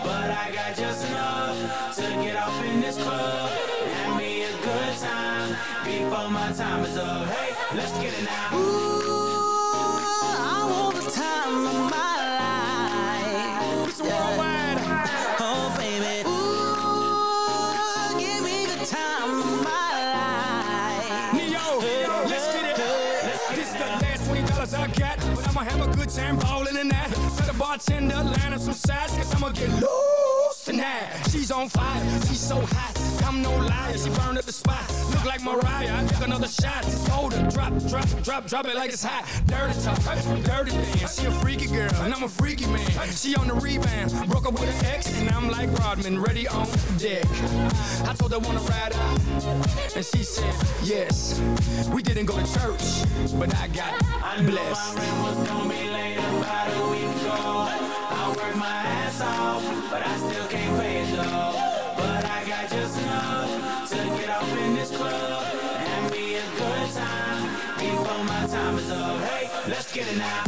But 0.08 0.30
I 0.44 0.46
got 0.58 0.72
just 0.84 1.02
enough 1.10 1.58
to 1.98 2.06
get 2.26 2.36
off 2.46 2.58
in 2.70 2.82
this 2.82 2.98
club 3.04 3.50
and 3.82 3.92
have 3.98 4.18
me 4.18 4.32
a 4.44 4.54
good 4.68 4.94
time. 5.00 5.32
before 5.86 6.30
my 6.30 6.52
time 6.54 6.86
is 6.86 6.98
up. 6.98 7.28
Hey, 7.28 7.51
let's 7.76 7.92
get 8.00 8.14
it 8.14 8.24
now. 8.24 8.56
Ooh, 8.56 10.00
I 10.00 10.68
want 10.70 10.96
the 10.96 11.10
time 11.12 11.68
of 11.68 11.90
my 11.90 12.14
life. 12.40 13.88
It's 13.88 14.02
worldwide. 14.02 14.80
Oh, 15.40 15.74
baby. 15.78 16.28
Ooh, 16.28 18.20
give 18.20 18.44
me 18.44 18.66
the 18.66 18.86
time 18.86 19.40
of 19.40 19.64
my 19.64 19.90
life. 20.16 21.34
Neo, 21.34 21.80
let's 22.28 22.48
get 22.54 22.66
it. 22.72 22.76
This 23.56 23.68
is 23.68 23.74
the 23.74 23.88
last 24.04 24.26
twenty 24.26 24.44
dollars 24.48 24.74
I 24.74 24.88
got, 24.88 25.18
but 25.36 25.48
I'ma 25.48 25.62
have 25.62 25.82
a 25.88 25.96
good 25.96 26.10
time 26.10 26.38
ballin' 26.38 26.78
in 26.78 26.88
that. 26.90 27.10
Tell 27.38 27.48
the 27.48 27.54
bartender 27.58 28.16
line 28.16 28.54
up 28.54 28.60
some 28.60 28.74
sides, 28.74 29.14
cause 29.16 29.34
I'ma 29.36 29.50
get 29.50 29.70
loose 29.70 30.40
tonight. 30.72 31.10
She's 31.30 31.52
on 31.52 31.70
fire, 31.70 32.04
she's 32.28 32.40
so 32.40 32.60
hot. 32.60 32.98
I'm 33.26 33.42
no 33.42 33.56
liar, 33.56 33.98
she 33.98 34.10
burned 34.10 34.38
up 34.38 34.46
the 34.46 34.54
spot. 34.54 34.84
Look 35.12 35.26
like 35.26 35.44
Mariah, 35.44 36.04
I 36.04 36.08
took 36.08 36.26
another 36.26 36.48
shot. 36.48 36.84
Told 37.06 37.34
her, 37.34 37.50
drop, 37.50 37.74
drop, 37.88 38.08
drop, 38.24 38.48
drop 38.48 38.66
it 38.66 38.76
like 38.76 38.92
it's 38.92 39.04
hot. 39.04 39.26
Dirty 39.48 39.74
talk, 39.82 40.00
dirty 40.44 40.72
dance. 40.72 41.20
She 41.20 41.28
a 41.28 41.32
freaky 41.32 41.68
girl, 41.68 41.94
and 42.04 42.14
I'm 42.14 42.24
a 42.24 42.30
freaky 42.30 42.68
man. 42.68 42.90
She 43.12 43.36
on 43.36 43.48
the 43.48 43.54
rebound, 43.54 44.12
broke 44.30 44.48
up 44.48 44.54
with 44.54 44.70
an 44.70 44.86
ex, 44.86 45.12
and 45.20 45.30
I'm 45.30 45.50
like 45.50 45.70
Rodman, 45.80 46.22
ready 46.22 46.48
on 46.48 46.68
deck. 46.98 47.26
I 48.06 48.14
told 48.18 48.32
her 48.32 48.40
wanna 48.40 48.62
ride 48.62 48.94
out, 48.94 49.20
and 49.96 50.06
she 50.06 50.24
said 50.24 50.56
yes. 50.84 51.40
We 51.94 52.02
didn't 52.02 52.26
go 52.26 52.38
to 52.38 52.60
church, 52.60 53.04
but 53.40 53.54
I 53.56 53.68
got 53.68 53.94
I 54.24 54.42
knew 54.42 54.52
blessed. 54.52 54.96
my 54.96 55.02
rent 55.02 55.18
was 55.24 55.48
gonna 55.48 55.70
be 55.70 55.90
late 55.90 56.18
about 56.18 56.68
a 56.68 56.92
week 56.92 57.12
ago. 57.22 57.92
I 58.14 58.34
worked 58.38 58.58
my 58.58 58.68
ass 58.68 59.22
off, 59.22 59.64
but 59.90 60.06
I 60.06 60.18
still 60.18 60.48
can't 60.48 60.61
this 64.82 64.98
club 64.98 65.13
and 65.13 65.88
have 65.88 66.12
me 66.12 66.36
a 66.36 66.41
good 66.58 66.89
time 66.91 67.44
before 67.78 68.24
my 68.24 68.48
time 68.48 68.78
is 68.80 68.89
up. 68.89 69.22
Hey, 69.22 69.50
let's 69.70 69.94
get 69.94 70.08
it 70.12 70.17
now. 70.17 70.44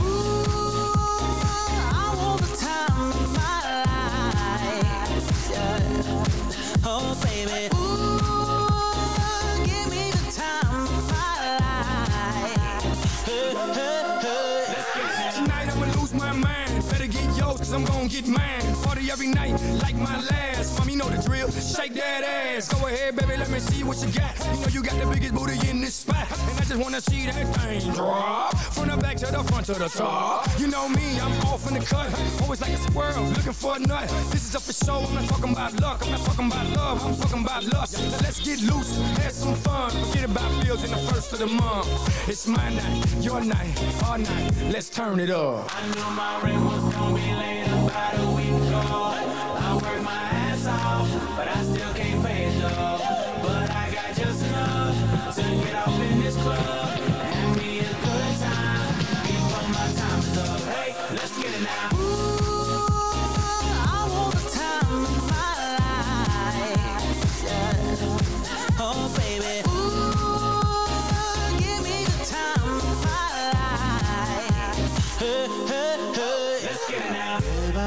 I 2.00 2.16
want 2.18 2.42
the 2.42 2.48
time 2.58 3.12
of 3.12 3.32
my 3.38 3.60
life. 3.86 5.28
Yeah. 5.52 6.84
Oh, 6.84 7.14
baby. 7.22 7.70
Ooh, 7.78 9.66
give 9.70 9.88
me 9.94 10.10
the 10.18 10.26
time 10.32 10.88
of 10.88 11.04
my 11.14 11.34
life. 11.60 13.02
Hey, 13.26 13.54
hey, 13.54 13.94
hey. 14.18 15.32
Tonight 15.36 15.68
I'ma 15.70 15.86
lose 16.00 16.14
my 16.14 16.32
mind. 16.32 16.90
Better 16.90 17.06
get 17.06 17.38
yours, 17.38 17.58
cause 17.60 17.74
I'm 17.74 17.86
gonna 18.08 18.22
get 18.22 18.28
mine. 18.28 18.76
Party 18.84 19.12
every 19.12 19.28
night, 19.28 19.54
like 19.82 19.96
my 19.96 20.20
last. 20.30 20.78
Mommy 20.80 20.96
know 20.96 21.10
the 21.10 21.22
drill. 21.22 21.50
Shake 21.52 21.94
that 21.96 22.24
ass. 22.24 22.68
Go 22.74 22.88
ahead, 22.88 23.16
baby, 23.16 23.38
let 23.38 23.50
me 23.50 23.60
see 23.60 23.84
what 23.84 23.98
you 24.04 24.12
got. 24.12 24.38
You 24.40 24.62
know 24.62 24.68
you 24.68 24.84
got 24.84 25.00
the 25.00 25.08
biggest 25.08 25.34
booty 25.34 25.70
in 25.70 25.80
this 25.82 25.96
spot. 25.96 26.28
And 26.50 26.60
I 26.60 26.64
just 26.64 26.76
wanna 26.76 27.02
see 27.02 27.26
that 27.26 27.46
thing 27.56 27.94
drop. 27.94 28.58
From 28.74 28.90
the 28.90 28.98
back 28.98 29.18
to 29.18 29.28
the 29.28 29.44
front 29.44 29.66
to 29.68 29.74
the 29.74 29.88
top. 29.88 30.48
You 30.60 30.68
know 30.68 30.90
me, 30.90 31.20
I'm 31.20 31.32
off 31.48 31.68
in 31.68 31.76
the 31.76 31.86
cut. 31.86 32.10
Always 32.42 32.62
like 32.62 32.72
a 32.72 32.78
squirrel, 32.78 33.24
looking 33.24 33.54
for 33.54 33.76
a 33.78 33.80
nut. 33.80 34.10
This 34.32 34.50
is 34.50 34.56
up 34.56 34.64
for 34.64 34.74
show. 34.74 35.00
I'm 35.00 35.16
not 35.16 35.26
talking 35.30 35.52
about 35.52 35.80
luck. 35.80 36.02
I'm 36.04 36.12
not 36.12 36.26
talking 36.26 36.48
about 36.48 36.68
love. 36.76 37.06
I'm 37.06 37.16
talking 37.16 37.44
about 37.44 37.64
lust. 37.66 37.98
Now 37.98 38.18
let's 38.26 38.40
get 38.40 38.60
loose, 38.62 38.98
have 39.24 39.32
some 39.32 39.56
fun. 39.56 39.92
Forget 40.08 40.26
about 40.26 40.52
bills 40.64 40.84
in 40.84 40.92
the 40.92 40.98
first 41.10 41.32
of 41.34 41.40
the 41.40 41.48
month. 41.48 41.88
It's 42.28 42.48
my 42.48 42.70
night, 42.70 43.06
your 43.22 43.42
night, 43.42 44.04
our 44.06 44.18
night. 44.18 44.52
Let's 44.72 44.90
turn 44.90 45.20
it 45.20 45.30
up. 45.30 45.70
I 45.74 45.88
knew 45.88 46.10
my 46.16 46.42
rent 46.44 46.66
was 46.66 46.94
gonna 46.94 47.16
be 47.16 47.34
late 47.34 47.63
week 48.94 49.33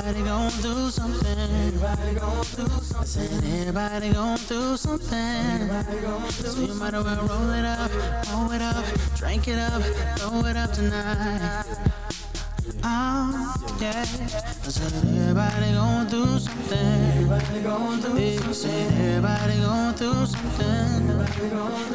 Everybody 0.06 0.24
gon' 0.30 0.50
do 0.62 0.88
something. 0.88 1.36
Everybody 1.36 2.14
gon' 2.14 2.44
do 2.54 2.68
something. 2.78 3.58
Everybody 3.58 4.10
gon' 4.10 4.38
do 4.46 4.76
something. 4.76 5.68
So 6.30 6.60
you 6.60 6.74
might 6.74 6.94
as 6.94 7.04
well 7.04 7.26
roll 7.26 7.50
it 7.50 7.64
up, 7.64 7.90
roll 8.30 8.52
it 8.52 8.62
up, 8.62 8.84
drink 9.16 9.48
it 9.48 9.58
up, 9.58 9.82
throw 10.16 10.46
it 10.46 10.56
up 10.56 10.70
tonight. 10.70 11.64
Oh, 12.84 13.54
yeah. 13.80 13.98
I 13.98 14.68
said 14.70 14.92
everybody 14.94 15.72
gon' 15.72 16.06
do 16.06 16.38
something. 16.38 16.78
Everybody 16.78 17.62
do 17.62 18.00
something. 18.00 18.54
Said 18.54 18.92
everybody 18.92 19.58
gon' 19.58 19.94
do 19.94 20.24
something. 20.24 21.26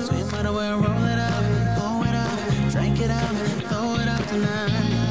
So 0.03 0.15
you 0.17 0.25
might 0.25 0.45
as 0.45 0.51
well 0.51 0.79
roll 0.81 1.05
it 1.07 1.17
up, 1.17 1.77
blow 1.79 2.03
it 2.03 2.15
up, 2.15 2.71
drink 2.73 2.99
it 2.99 3.09
up, 3.09 3.29
throw 3.69 3.95
it 3.95 4.07
up 4.09 4.27
tonight. 4.27 5.10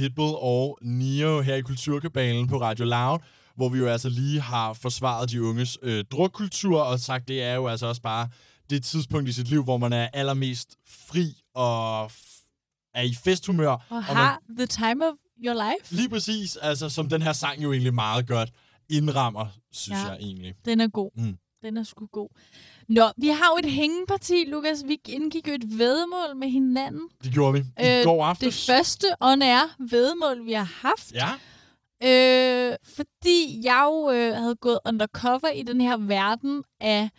Pitbull 0.00 0.34
og 0.38 0.78
Nio 0.82 1.40
her 1.40 1.54
i 1.54 1.60
Kulturkabalen 1.60 2.48
på 2.48 2.60
Radio 2.60 2.84
Loud, 2.84 3.18
hvor 3.56 3.68
vi 3.68 3.78
jo 3.78 3.86
altså 3.88 4.08
lige 4.08 4.40
har 4.40 4.72
forsvaret 4.72 5.30
de 5.30 5.42
unges 5.42 5.78
øh, 5.82 6.04
drukkultur 6.10 6.80
og 6.80 7.00
sagt, 7.00 7.28
det 7.28 7.42
er 7.42 7.54
jo 7.54 7.68
altså 7.68 7.86
også 7.86 8.02
bare 8.02 8.28
det 8.70 8.84
tidspunkt 8.84 9.28
i 9.28 9.32
sit 9.32 9.48
liv, 9.48 9.64
hvor 9.64 9.78
man 9.78 9.92
er 9.92 10.08
allermest 10.12 10.76
fri 10.88 11.34
og 11.54 12.04
er 12.94 13.02
i 13.02 13.14
festhumør. 13.24 13.70
Og 13.70 13.82
man, 13.90 14.02
har 14.02 14.40
the 14.58 14.66
time 14.66 15.06
of 15.06 15.14
your 15.44 15.54
life. 15.70 15.94
lige 15.94 16.08
præcis, 16.08 16.56
altså 16.56 16.88
som 16.88 17.08
den 17.08 17.22
her 17.22 17.32
sang 17.32 17.62
jo 17.62 17.72
egentlig 17.72 17.94
meget 17.94 18.26
godt 18.26 18.50
indrammer, 18.88 19.46
synes 19.72 20.00
Ja. 20.00 20.06
jeg 20.08 20.16
egentlig. 20.20 20.54
Den 20.64 20.80
er 20.80 20.88
god. 20.88 21.10
Mm. 21.16 21.36
Den 21.62 21.76
er 21.76 21.82
sgu 21.84 22.06
god. 22.12 22.28
Nå, 22.90 23.02
vi 23.16 23.28
har 23.28 23.46
jo 23.54 23.58
et 23.68 23.72
hængeparti, 23.72 24.44
Lukas. 24.48 24.84
Vi 24.86 25.00
indgik 25.08 25.48
jo 25.48 25.52
et 25.52 25.78
vedmål 25.78 26.36
med 26.36 26.48
hinanden. 26.48 27.08
Det 27.24 27.32
gjorde 27.32 27.52
vi 27.52 27.58
i 27.58 27.62
Øh, 27.98 28.04
går 28.04 28.22
Det 28.24 28.28
aftes. 28.28 28.66
første 28.66 29.06
on-air 29.20 29.76
vedmål, 29.78 30.46
vi 30.46 30.52
har 30.52 30.68
haft. 30.82 31.12
Ja, 31.14 31.28
Øh, 32.02 32.76
fordi 32.96 33.60
jeg 33.64 33.82
jo 33.86 34.10
øh, 34.10 34.34
havde 34.34 34.56
gået 34.56 34.78
undercover 34.86 35.48
i 35.48 35.62
den 35.62 35.80
her 35.80 35.96
verden 35.96 36.64
af 36.80 37.10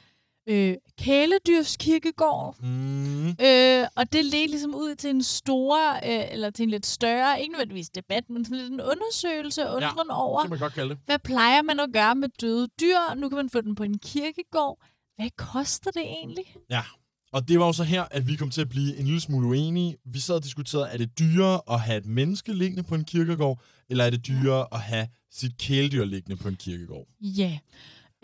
øh, 0.50 0.76
kæledyrskirkegård. 1.02 2.56
mm, 2.64 3.28
Øh, 3.30 3.88
og 3.96 4.14
det 4.14 4.26
ledte 4.26 4.48
ligesom 4.48 4.76
ud 4.76 4.96
til 4.96 5.10
en 5.10 5.24
store, 5.24 5.94
øh, 6.06 6.34
eller 6.34 6.50
til 6.50 6.64
en 6.64 6.70
lidt 6.70 6.86
større, 6.86 7.42
ikke 7.42 7.52
nødvendigvis 7.52 7.90
debat, 7.90 8.30
men 8.30 8.46
sådan 8.46 8.58
lidt 8.58 8.72
en 8.74 8.82
undersøgelse 8.82 9.62
undren 9.62 10.08
ja, 10.10 10.16
over, 10.22 10.42
det 10.42 10.50
man 10.50 10.60
godt 10.60 10.74
kalde 10.74 10.90
det. 10.90 10.98
hvad 11.06 11.20
plejer 11.20 11.62
man 11.62 11.80
at 11.80 11.90
gøre 11.94 12.16
med 12.16 12.30
døde 12.42 12.68
dyr? 12.82 13.16
Nu 13.16 13.30
kan 13.30 13.36
man 13.36 13.50
få 13.50 13.62
den 13.62 13.76
på 13.76 13.84
en 13.84 13.98
kirkegård. 14.00 14.78
Hvad 15.22 15.32
koster 15.38 15.92
det 15.92 16.02
egentlig? 16.02 16.46
Ja, 16.70 16.82
og 17.32 17.48
det 17.48 17.60
var 17.60 17.66
jo 17.66 17.74
så 17.74 17.84
her, 17.84 18.04
at 18.12 18.28
vi 18.28 18.36
kom 18.36 18.52
til 18.52 18.62
at 18.62 18.70
blive 18.70 18.98
en 18.98 19.06
lille 19.06 19.22
smule 19.22 19.48
uenige. 19.48 19.98
Vi 20.06 20.20
sad 20.20 20.36
og 20.36 20.44
diskuterede, 20.44 20.88
er 20.88 20.98
det 20.98 21.20
dyrere 21.20 21.62
at 21.72 21.80
have 21.80 21.98
et 21.98 22.06
menneske 22.06 22.54
liggende 22.54 22.84
på 22.84 22.96
en 22.96 23.06
kirkegård, 23.06 23.62
eller 23.90 24.06
er 24.06 24.10
det 24.10 24.28
dyrere 24.28 24.68
at 24.72 24.80
have 24.80 25.08
sit 25.32 25.58
kæledyr 25.58 26.06
liggende 26.06 26.38
på 26.42 26.48
en 26.48 26.56
kirkegård? 26.56 27.08
Ja. 27.22 27.60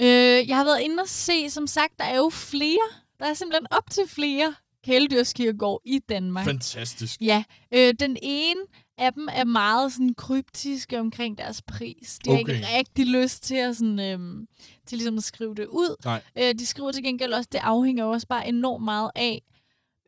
Øh, 0.02 0.50
jeg 0.50 0.56
har 0.58 0.64
været 0.64 0.82
inde 0.82 1.02
og 1.02 1.08
se, 1.08 1.50
som 1.50 1.68
sagt, 1.68 1.94
der 2.00 2.06
er 2.06 2.18
jo 2.18 2.30
flere. 2.30 2.90
Der 3.20 3.26
er 3.26 3.34
simpelthen 3.34 3.68
op 3.72 3.90
til 3.92 4.04
flere 4.08 4.56
kæledyrskirkegård 4.86 5.82
i 5.86 6.00
Danmark. 6.10 6.46
Fantastisk. 6.46 7.22
Ja, 7.22 7.44
øh, 7.74 7.94
den 8.00 8.18
ene 8.22 8.62
af 8.98 9.14
dem 9.14 9.28
er 9.32 9.44
meget 9.44 9.94
sådan 9.94 10.14
kryptiske 10.14 11.00
omkring 11.00 11.38
deres 11.38 11.62
pris. 11.62 12.20
De 12.26 12.32
har 12.32 12.40
Okay. 12.40 12.54
ikke 12.56 12.68
rigtig 12.78 13.06
lyst 13.06 13.44
til 13.44 13.56
at, 13.56 13.78
sådan, 13.78 14.00
øhm, 14.00 14.46
til 14.88 14.98
ligesom 14.98 15.18
at 15.18 15.24
skrive 15.24 15.56
det 15.56 15.66
ud. 15.66 15.96
Nej. 16.06 16.22
Øh, 16.38 16.54
de 16.56 16.66
skriver 16.66 16.92
til 16.92 17.04
gengæld 17.04 17.34
også, 17.34 17.50
det 17.52 17.60
afhænger 17.64 18.04
også 18.06 18.28
bare 18.28 18.48
enormt 18.48 18.84
meget 18.84 19.12
af, 19.16 19.42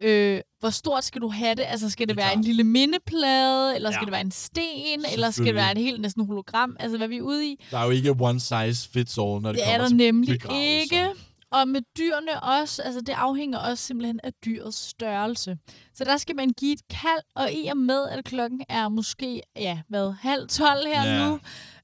Øh, 0.02 0.42
hvor 0.60 0.70
stort 0.70 1.04
skal 1.04 1.22
du 1.22 1.30
have 1.30 1.56
det? 1.56 1.64
Altså, 1.68 1.90
skal 1.90 2.08
det, 2.08 2.16
Det 2.18 2.22
er 2.24 2.26
være 2.28 2.36
en 2.36 2.42
lille 2.44 2.64
mindeplade, 2.64 3.76
eller 3.76 3.92
skal 3.92 4.00
Ja. 4.02 4.06
det 4.06 4.12
være 4.12 4.22
en 4.22 4.32
sten, 4.32 5.06
eller 5.14 5.32
skal 5.32 5.46
det 5.46 5.56
være 5.56 5.72
et 5.72 5.78
helt 5.78 6.02
næsten 6.02 6.26
hologram? 6.26 6.76
Altså, 6.80 6.98
hvad 6.98 7.08
er 7.08 7.10
vi 7.10 7.22
ude 7.22 7.48
i? 7.52 7.56
Der 7.72 7.78
er 7.78 7.84
jo 7.86 7.90
ikke 7.92 8.16
one 8.20 8.40
size 8.40 8.90
fits 8.90 9.18
all, 9.18 9.42
når 9.42 9.52
det, 9.52 9.56
Det 9.56 9.62
er 9.62 9.66
kommer 9.66 9.78
der 9.80 9.88
til 9.88 9.98
nemlig 9.98 10.40
begravelser. 10.40 10.82
ikke. 10.82 11.10
Og 11.52 11.68
med 11.68 11.82
dyrene 11.98 12.44
også, 12.44 12.82
altså 12.82 13.02
det 13.02 13.14
afhænger 13.14 13.58
også 13.60 13.84
simpelthen 13.84 14.20
af 14.24 14.32
dyrets 14.46 14.78
størrelse. 14.78 15.58
Så 15.94 16.04
der 16.04 16.18
skal 16.18 16.36
man 16.36 16.50
give 16.50 16.74
et 16.74 16.82
kald, 16.90 17.22
og 17.36 17.52
i 17.52 17.68
og 17.68 17.78
med, 17.78 18.08
at 18.10 18.26
klokken 18.26 18.62
er 18.70 18.90
måske, 18.90 19.42
ja, 19.56 19.80
hvad, 19.90 20.14
halv 20.22 20.48
tolv 20.48 20.88
her 20.88 21.04
Ja. 21.06 21.28
nu, 21.30 21.40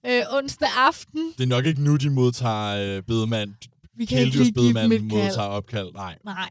øh, 0.05 0.21
onsdag 0.31 0.67
aften. 0.77 1.33
Det 1.37 1.43
er 1.43 1.47
nok 1.47 1.65
ikke 1.65 1.81
nu, 1.83 1.95
de 1.95 2.09
modtager 2.09 2.97
øh, 2.97 3.03
bedemand. 3.03 3.53
Vi 3.97 4.05
kan 4.05 4.17
ikke 4.19 4.31
give 4.37 4.73
dem 4.73 4.77
et 4.77 4.89
kald. 4.91 5.01
modtager 5.01 5.47
opkald. 5.47 5.93
Nej. 5.93 6.17
Nej. 6.25 6.49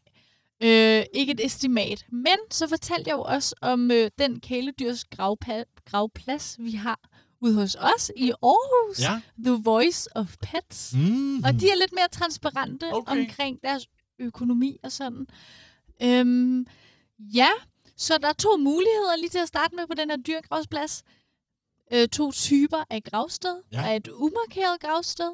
Øh, 0.63 1.05
ikke 1.15 1.33
et 1.33 1.45
estimat. 1.47 2.05
Men 2.13 2.37
så 2.51 2.69
fortalte 2.69 3.09
jeg 3.09 3.15
jo 3.17 3.23
også 3.23 3.55
om 3.63 3.91
øh, 3.91 4.11
den 4.19 4.41
kæledyrs 4.41 5.05
gravpa- 5.15 5.83
gravplads, 5.91 6.57
vi 6.59 6.73
har 6.73 6.99
ude 7.45 7.55
hos 7.55 7.75
os 7.75 8.11
i 8.17 8.33
Aarhus. 8.43 9.01
Ja. 9.01 9.21
The 9.39 9.63
Voice 9.63 10.17
of 10.17 10.37
Pets. 10.43 10.95
Mm. 10.95 11.45
Og 11.45 11.61
de 11.61 11.71
er 11.71 11.77
lidt 11.77 11.93
mere 11.93 12.09
transparente 12.09 12.93
okay. 12.93 13.21
omkring 13.21 13.63
deres 13.63 13.87
økonomi 14.19 14.79
og 14.83 14.93
sådan. 14.93 15.27
Øhm, 16.03 16.67
ja, 17.19 17.49
så 17.97 18.19
der 18.19 18.29
er 18.29 18.33
to 18.33 18.57
muligheder 18.57 19.17
lige 19.17 19.29
til 19.29 19.39
at 19.39 19.49
starte 19.49 19.77
med 19.77 19.87
på 19.87 19.95
den 19.95 20.11
her 20.11 20.17
dyrgravsplads. 20.17 21.03
Øh, 21.93 22.09
to 22.09 22.33
typer 22.33 22.85
af 22.91 23.03
gravsted. 23.03 23.63
Ja. 23.73 23.77
Der 23.77 23.85
er 23.85 23.97
et 23.97 24.09
umarkeret 24.09 24.81
gravsted, 24.81 25.31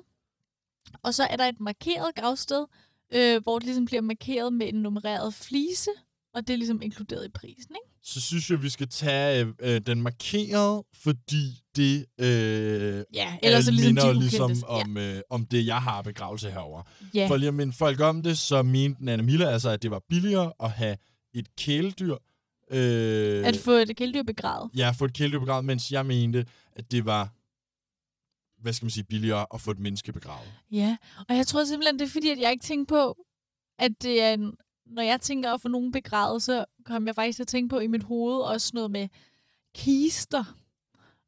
og 1.02 1.14
så 1.14 1.24
er 1.30 1.36
der 1.36 1.48
et 1.48 1.60
markeret 1.60 2.14
gravsted, 2.14 2.66
øh, 3.12 3.42
hvor 3.42 3.58
det 3.58 3.66
ligesom 3.66 3.84
bliver 3.84 4.02
markeret 4.02 4.52
med 4.52 4.68
en 4.68 4.82
nummereret 4.82 5.34
flise, 5.34 5.90
og 6.34 6.46
det 6.46 6.52
er 6.52 6.58
ligesom 6.58 6.82
inkluderet 6.82 7.24
i 7.24 7.28
prisen, 7.28 7.76
ikke? 7.84 7.89
Så 8.02 8.20
synes 8.20 8.50
jeg, 8.50 8.62
vi 8.62 8.68
skal 8.68 8.88
tage 8.88 9.44
øh, 9.44 9.52
øh, 9.60 9.80
den 9.80 10.02
markerede, 10.02 10.84
fordi 10.94 11.62
det 11.76 12.06
øh, 12.20 13.04
Ja, 13.14 13.36
ellers 13.42 13.68
er 13.68 13.72
ligesom 13.72 13.94
minder 13.94 14.12
de 14.12 14.18
ligesom 14.20 14.52
om, 14.66 14.96
øh, 14.96 15.20
om 15.30 15.46
det, 15.46 15.66
jeg 15.66 15.82
har 15.82 16.02
begravelse 16.02 16.50
herover. 16.50 16.82
ja. 17.14 17.26
For 17.26 17.34
ja. 17.34 17.38
lige 17.38 17.48
at 17.48 17.54
minde 17.54 17.72
folk 17.72 18.00
om 18.00 18.22
det, 18.22 18.38
så 18.38 18.62
mente 18.62 19.04
Nana 19.04 19.22
Mille 19.22 19.48
altså, 19.48 19.70
at 19.70 19.82
det 19.82 19.90
var 19.90 20.02
billigere 20.08 20.52
at 20.60 20.70
have 20.70 20.96
et 21.34 21.56
kæledyr. 21.56 22.16
Øh, 22.70 23.46
At 23.46 23.56
få 23.56 23.70
et 23.70 23.96
kæledyr 23.96 24.22
begravet. 24.22 24.70
Ja, 24.76 24.90
få 24.90 25.04
et 25.04 25.12
kæledyr 25.14 25.38
begravet, 25.38 25.64
mens 25.64 25.92
jeg 25.92 26.06
mente, 26.06 26.46
at 26.76 26.90
det 26.92 27.04
var 27.04 27.32
hvad 28.62 28.72
skal 28.72 28.84
man 28.86 28.90
sige, 28.90 29.04
billigere 29.04 29.46
at 29.54 29.60
få 29.60 29.70
et 29.70 29.78
menneske 29.78 30.12
begravet. 30.12 30.52
Ja, 30.72 30.96
og 31.28 31.36
jeg 31.36 31.46
tror 31.46 31.64
simpelthen, 31.64 31.98
det 31.98 32.04
er 32.04 32.10
fordi, 32.10 32.30
at 32.30 32.38
jeg 32.38 32.50
ikke 32.52 32.64
tænker 32.64 32.84
på, 32.94 33.16
at 33.78 33.90
det 34.02 34.22
er 34.22 34.32
en, 34.32 34.52
når 34.90 35.03
jeg 35.03 35.20
tænker 35.20 35.53
at 35.53 35.61
få 35.61 35.68
nogen 35.68 35.92
begravet, 35.92 36.42
så 36.42 36.64
kommer 36.87 37.09
jeg 37.09 37.14
faktisk 37.14 37.37
til 37.37 37.42
at 37.42 37.48
tænke 37.48 37.68
på 37.68 37.79
i 37.79 37.87
mit 37.87 38.03
hoved 38.03 38.40
også 38.40 38.70
noget 38.74 38.90
med 38.90 39.09
kister 39.74 40.44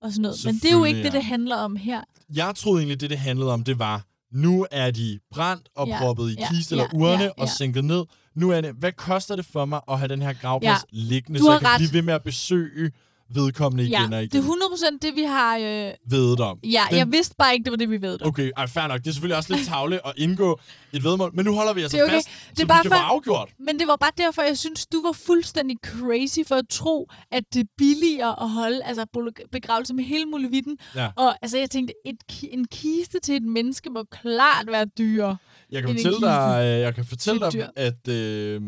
og 0.03 0.13
sådan 0.13 0.23
noget. 0.23 0.37
Men 0.45 0.55
det 0.55 0.65
er 0.65 0.71
jo 0.77 0.85
ikke 0.85 0.97
Selvfølgelig, 0.97 1.05
det, 1.05 1.13
ja. 1.15 1.19
det 1.19 1.25
handler 1.25 1.57
om 1.57 1.77
her. 1.77 2.03
Jeg 2.35 2.55
troede 2.57 2.81
egentlig, 2.81 3.01
det 3.01 3.11
det 3.11 3.19
handlede 3.19 3.53
om, 3.53 3.65
det 3.65 3.79
var, 3.79 4.07
nu 4.33 4.67
er 4.71 4.91
de 4.91 5.19
brændt 5.31 5.69
og 5.77 5.89
Ja, 5.89 5.99
proppet 5.99 6.31
i 6.31 6.35
ja, 6.39 6.49
kiste 6.51 6.77
ja, 6.77 6.83
eller 6.83 6.95
urne 6.95 7.23
ja, 7.23 7.29
og 7.31 7.47
ja. 7.47 7.53
sænket 7.59 7.85
ned. 7.85 8.05
Nu 8.35 8.51
er 8.51 8.61
det, 8.61 8.75
hvad 8.75 8.93
koster 8.93 9.37
det 9.37 9.45
for 9.47 9.65
mig 9.65 9.81
at 9.89 9.99
have 9.99 10.09
den 10.09 10.23
her 10.23 10.33
gravplads 10.33 10.85
Ja, 10.93 10.99
liggende, 10.99 11.41
så 11.41 11.51
jeg 11.51 11.61
kan 11.61 11.69
ret. 11.69 11.79
blive 11.79 11.93
ved 11.93 12.03
med 12.03 12.15
at 12.15 12.23
besøge 12.23 12.93
vedkommende 13.35 13.85
Ja, 13.85 14.01
igen 14.01 14.13
og 14.13 14.21
det 14.21 14.35
er 14.35 14.39
igen? 14.39 14.99
100% 14.99 14.99
det, 15.03 15.17
vi 15.17 15.23
har... 15.23 15.59
Øh, 15.59 15.93
Vedet 16.11 16.41
om. 16.41 16.59
ja, 16.65 16.83
Den- 16.91 16.99
jeg 16.99 17.13
vidste 17.13 17.35
bare 17.39 17.53
ikke, 17.55 17.65
det 17.65 17.71
var 17.71 17.77
det, 17.77 17.91
vi 17.91 18.03
ved. 18.03 18.27
Okay, 18.27 18.51
ej, 18.57 18.67
fair 18.67 18.87
nok. 18.87 19.01
Det 19.01 19.07
er 19.07 19.13
selvfølgelig 19.13 19.37
også 19.37 19.55
lidt 19.55 19.67
tavle 19.67 20.07
at 20.07 20.13
indgå 20.17 20.61
et 20.93 21.05
vedmål, 21.05 21.31
men 21.35 21.45
nu 21.45 21.55
holder 21.55 21.73
vi 21.73 21.81
altså 21.83 21.97
Det 21.97 22.03
er 22.03 22.07
okay. 22.07 22.15
fast, 22.15 22.29
Det 22.51 22.59
er 22.59 22.65
vi 22.65 22.69
bare 22.69 22.83
kan 22.83 22.91
for- 22.91 22.97
afgjort. 22.97 23.49
Men 23.59 23.79
det 23.79 23.87
var 23.87 23.97
bare 23.97 24.11
derfor, 24.19 24.43
jeg 24.43 24.59
synes, 24.59 24.87
du 24.87 25.03
var 25.07 25.13
fuldstændig 25.13 25.77
crazy 25.87 26.39
for 26.49 26.55
at 26.55 26.69
tro, 26.71 27.09
at 27.33 27.45
det 27.55 27.61
er 27.61 27.65
billigere 27.79 28.43
at 28.43 28.51
holde 28.51 28.85
altså, 28.85 29.07
begravelse 29.53 29.95
med 29.95 30.05
hele 30.05 30.25
muligheden. 30.27 30.79
Ja. 30.97 31.09
Og 31.17 31.35
altså, 31.43 31.59
jeg 31.59 31.71
tænkte, 31.71 31.95
et, 32.07 32.17
en 32.53 32.65
kiste 32.65 33.21
til 33.21 33.35
et 33.37 33.43
menneske 33.43 33.91
må 33.91 34.05
klart 34.11 34.67
være 34.67 34.85
dyrere. 34.99 35.37
Jeg 35.71 35.83
kan 35.83 35.95
fortælle 35.95 36.21
dig, 36.21 36.59
øh, 36.63 36.81
jeg 36.81 36.95
kan 36.95 37.05
fortælle 37.05 37.41
dig 37.41 37.69
at, 37.77 38.09
øh, 38.09 38.61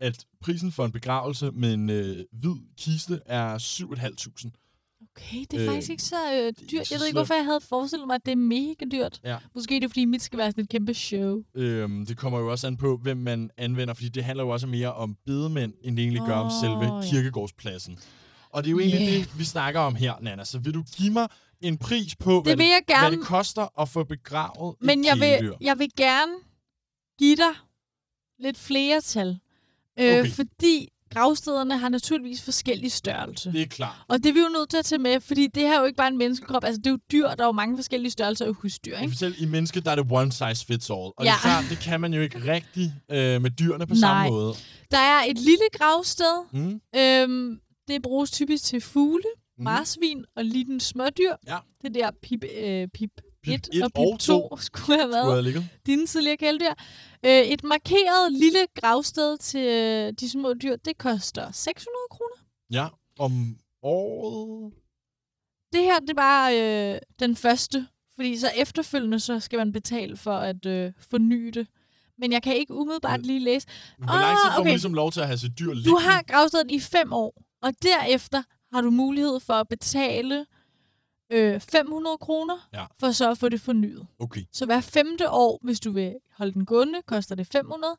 at 0.00 0.24
prisen 0.40 0.72
for 0.72 0.84
en 0.84 0.92
begravelse 0.92 1.50
med 1.50 1.74
en 1.74 1.90
øh, 1.90 2.16
hvid 2.32 2.54
kiste 2.78 3.20
er 3.26 3.58
7.500. 3.58 4.50
Okay, 5.16 5.44
det 5.50 5.54
er 5.54 5.60
Øh, 5.60 5.66
faktisk 5.68 5.90
ikke 5.90 6.02
så 6.02 6.16
øh, 6.34 6.52
dyrt. 6.70 6.90
Jeg 6.90 6.98
ved 7.00 7.06
ikke, 7.06 7.16
hvorfor 7.16 7.34
jeg 7.34 7.44
havde 7.44 7.60
forestillet 7.60 8.06
mig, 8.06 8.14
at 8.14 8.20
det 8.26 8.32
er 8.32 8.36
mega 8.36 8.84
dyrt. 8.92 9.20
Ja. 9.24 9.36
Måske 9.54 9.76
er 9.76 9.80
det, 9.80 9.90
fordi 9.90 10.04
mit 10.04 10.22
skal 10.22 10.38
være 10.38 10.50
sådan 10.50 10.64
et 10.64 10.70
kæmpe 10.70 10.94
show. 10.94 11.42
Øhm, 11.54 12.06
det 12.06 12.16
kommer 12.16 12.38
jo 12.38 12.50
også 12.50 12.66
an 12.66 12.76
på, 12.76 12.96
hvem 12.96 13.16
man 13.16 13.50
anvender, 13.56 13.94
fordi 13.94 14.08
det 14.08 14.24
handler 14.24 14.44
jo 14.44 14.50
også 14.50 14.66
mere 14.66 14.92
om 14.94 15.16
bedemænd, 15.26 15.72
end 15.82 15.96
det 15.96 16.02
egentlig 16.02 16.22
gør 16.26 16.34
om 16.34 16.50
selve 16.62 16.94
ja. 16.96 17.02
kirkegårdspladsen. 17.10 17.98
Og 18.50 18.64
det 18.64 18.68
er 18.68 18.72
jo 18.72 18.78
egentlig 18.78 19.00
Yeah. 19.08 19.20
det, 19.24 19.38
vi 19.38 19.44
snakker 19.44 19.80
om 19.80 19.94
her, 19.94 20.14
Nana. 20.20 20.44
Så 20.44 20.58
vil 20.58 20.74
du 20.74 20.82
give 20.96 21.12
mig 21.12 21.28
en 21.60 21.78
pris 21.78 22.16
på, 22.16 22.40
hvad, 22.42 22.52
Det 22.52 22.58
vil 22.58 22.66
jeg 22.66 22.82
hvad 22.86 22.96
gerne, 22.96 23.16
det 23.16 23.24
koster 23.26 23.80
at 23.80 23.88
få 23.88 24.04
begravet 24.04 24.76
men 24.80 25.04
jeg 25.04 25.16
kæledyr? 25.18 25.48
vil, 25.48 25.56
jeg 25.60 25.78
vil 25.78 25.88
gerne 25.96 26.32
give 27.18 27.36
dig 27.36 27.54
lidt 28.38 28.58
flere 28.58 29.00
tal. 29.00 29.38
Øh, 30.00 30.18
Okay. 30.20 30.30
Fordi 30.30 30.88
gravstederne 31.14 31.78
har 31.78 31.88
naturligvis 31.88 32.42
forskellige 32.42 32.90
størrelse. 32.90 33.52
Det 33.52 33.62
er 33.62 33.66
klart. 33.66 33.96
Og 34.08 34.18
det 34.18 34.26
er 34.26 34.32
vi 34.32 34.40
jo 34.40 34.48
nødt 34.48 34.70
til 34.70 34.76
at 34.76 34.84
tage 34.84 34.98
med, 34.98 35.20
fordi 35.20 35.46
det 35.46 35.62
her 35.62 35.74
er 35.76 35.80
jo 35.80 35.86
ikke 35.86 35.96
bare 35.96 36.08
en 36.08 36.18
menneskekrop. 36.18 36.64
Altså, 36.64 36.78
det 36.78 36.86
er 36.86 36.90
jo 36.90 36.98
dyr, 37.12 37.28
der 37.28 37.42
er 37.42 37.46
jo 37.48 37.52
mange 37.52 37.76
forskellige 37.78 38.10
størrelser 38.10 38.44
af 38.46 38.54
husdyr, 38.54 38.96
ikke? 38.98 39.12
fortæller, 39.12 39.36
i 39.40 39.46
mennesker, 39.46 39.80
der 39.80 39.90
er 39.90 39.94
det 39.94 40.06
one 40.10 40.32
size 40.32 40.66
fits 40.66 40.90
all. 40.90 40.98
Og 40.98 41.14
det 41.18 41.24
Ja. 41.24 41.32
er 41.34 41.38
klart, 41.38 41.64
det 41.70 41.78
kan 41.78 42.00
man 42.00 42.14
jo 42.14 42.20
ikke 42.20 42.52
rigtig 42.52 42.94
øh, 43.10 43.42
med 43.42 43.50
dyrene 43.50 43.86
på 43.86 43.94
Nej. 43.94 44.00
samme 44.00 44.30
måde. 44.30 44.54
Der 44.90 44.98
er 44.98 45.22
et 45.28 45.38
lille 45.38 45.64
gravsted. 45.78 46.44
Mm. 46.52 46.80
Øhm, 46.96 47.58
det 47.88 48.02
bruges 48.02 48.30
typisk 48.30 48.64
til 48.64 48.80
fugle, 48.80 49.24
Mm. 49.58 49.64
marsvin 49.64 50.24
og 50.36 50.44
lille 50.44 50.80
smådyr. 50.80 51.32
Ja. 51.46 51.58
Det 51.82 51.94
der 51.94 52.10
pip, 52.22 52.44
øh, 52.58 52.88
pip, 52.88 53.10
Pip 53.16 53.23
1 53.48 53.68
et 53.72 53.82
og 53.82 53.90
og 53.94 53.94
2 53.94 54.16
to. 54.16 54.56
skulle 54.56 54.98
have 54.98 55.02
Skulle 55.02 55.12
været 55.12 55.32
have 55.32 55.42
ligget. 55.42 55.68
dine 55.86 56.06
tidligere 56.06 56.36
kæledyr. 56.36 56.74
Øh, 57.26 57.40
et 57.40 57.64
markeret 57.64 58.32
lille 58.32 58.66
gravsted 58.80 59.38
til 59.38 59.60
øh, 59.66 60.12
de 60.20 60.30
små 60.30 60.54
dyr, 60.54 60.76
det 60.76 60.98
koster 60.98 61.52
600 61.52 61.94
kroner. 62.10 62.36
Ja, 62.72 62.88
om 63.18 63.56
året. 63.82 64.72
Det 65.72 65.82
her, 65.82 65.98
det 66.00 66.10
er 66.10 66.14
bare 66.14 66.60
øh, 66.94 66.98
den 67.20 67.36
første, 67.36 67.86
fordi 68.14 68.36
så 68.36 68.50
efterfølgende, 68.56 69.20
så 69.20 69.40
skal 69.40 69.56
man 69.56 69.72
betale 69.72 70.16
for 70.16 70.34
at 70.36 70.66
øh, 70.66 70.92
forny 71.10 71.48
det. 71.48 71.66
Men 72.18 72.32
jeg 72.32 72.42
kan 72.42 72.56
ikke 72.56 72.74
umiddelbart 72.74 73.26
lige 73.26 73.38
læse. 73.40 73.66
Hvor 73.98 74.06
lang 74.06 74.38
tid 74.38 74.46
Ah, 74.46 74.52
får 74.52 74.58
man 74.58 74.60
okay. 74.60 74.70
ligesom 74.70 74.94
lov 74.94 75.12
til 75.12 75.20
at 75.20 75.26
have 75.26 75.38
sit 75.38 75.58
dyr 75.58 75.72
liggende? 75.72 75.90
Du 75.90 75.96
har 75.96 76.22
gravstedet 76.22 76.70
i 76.70 76.80
fem 76.80 77.12
år, 77.12 77.42
og 77.62 77.72
derefter 77.82 78.42
har 78.72 78.80
du 78.80 78.90
mulighed 78.90 79.40
for 79.40 79.54
at 79.54 79.68
betale 79.68 80.46
øh, 81.34 81.60
500 81.60 82.18
kroner, 82.18 82.68
Ja. 82.74 82.84
for 83.00 83.10
så 83.10 83.30
at 83.30 83.38
få 83.38 83.48
det 83.48 83.60
fornyet. 83.60 84.06
Okay. 84.18 84.42
Så 84.52 84.66
hver 84.66 84.80
femte 84.80 85.30
år, 85.30 85.58
hvis 85.62 85.80
du 85.80 85.92
vil 85.92 86.14
holde 86.38 86.52
den 86.52 86.66
gående, 86.66 87.02
koster 87.06 87.34
det 87.34 87.46
500. 87.46 87.96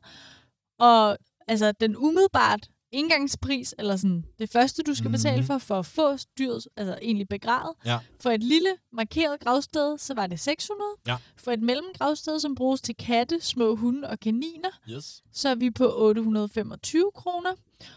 Og 0.78 1.18
altså 1.48 1.72
den 1.72 1.96
umiddelbart 1.96 2.68
indgangspris, 2.92 3.74
eller 3.78 3.96
sådan 3.96 4.24
det 4.38 4.50
første, 4.50 4.82
du 4.82 4.94
skal 4.94 5.02
mm-hmm. 5.04 5.12
betale 5.12 5.36
Mhm. 5.40 5.46
for, 5.46 5.58
for 5.58 5.78
at 5.78 5.86
få 5.86 6.16
dyret 6.38 6.68
altså 6.76 6.98
egentlig 7.02 7.28
begravet. 7.28 7.74
Ja. 7.84 7.98
For 8.20 8.30
et 8.30 8.42
lille 8.42 8.68
markeret 8.92 9.40
gravsted, 9.40 9.98
så 9.98 10.14
var 10.14 10.26
det 10.26 10.40
600. 10.40 10.88
Ja. 11.06 11.16
For 11.36 11.52
et 11.52 11.62
mellemgravsted, 11.62 12.40
som 12.40 12.54
bruges 12.54 12.80
til 12.80 12.96
katte, 12.96 13.40
små 13.40 13.74
hunde 13.74 14.08
og 14.08 14.20
kaniner, 14.20 14.68
Yes. 14.90 15.22
så 15.32 15.48
er 15.48 15.54
vi 15.54 15.70
på 15.70 15.92
825 15.96 17.10
kroner. 17.14 17.50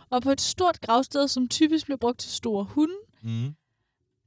Og 0.10 0.22
på 0.22 0.32
et 0.32 0.42
stort 0.42 0.82
gravsted, 0.82 1.28
som 1.28 1.48
typisk 1.48 1.86
bliver 1.86 1.98
brugt 1.98 2.20
til 2.20 2.32
store 2.32 2.64
hunde, 2.64 2.96
Mm. 3.24 3.54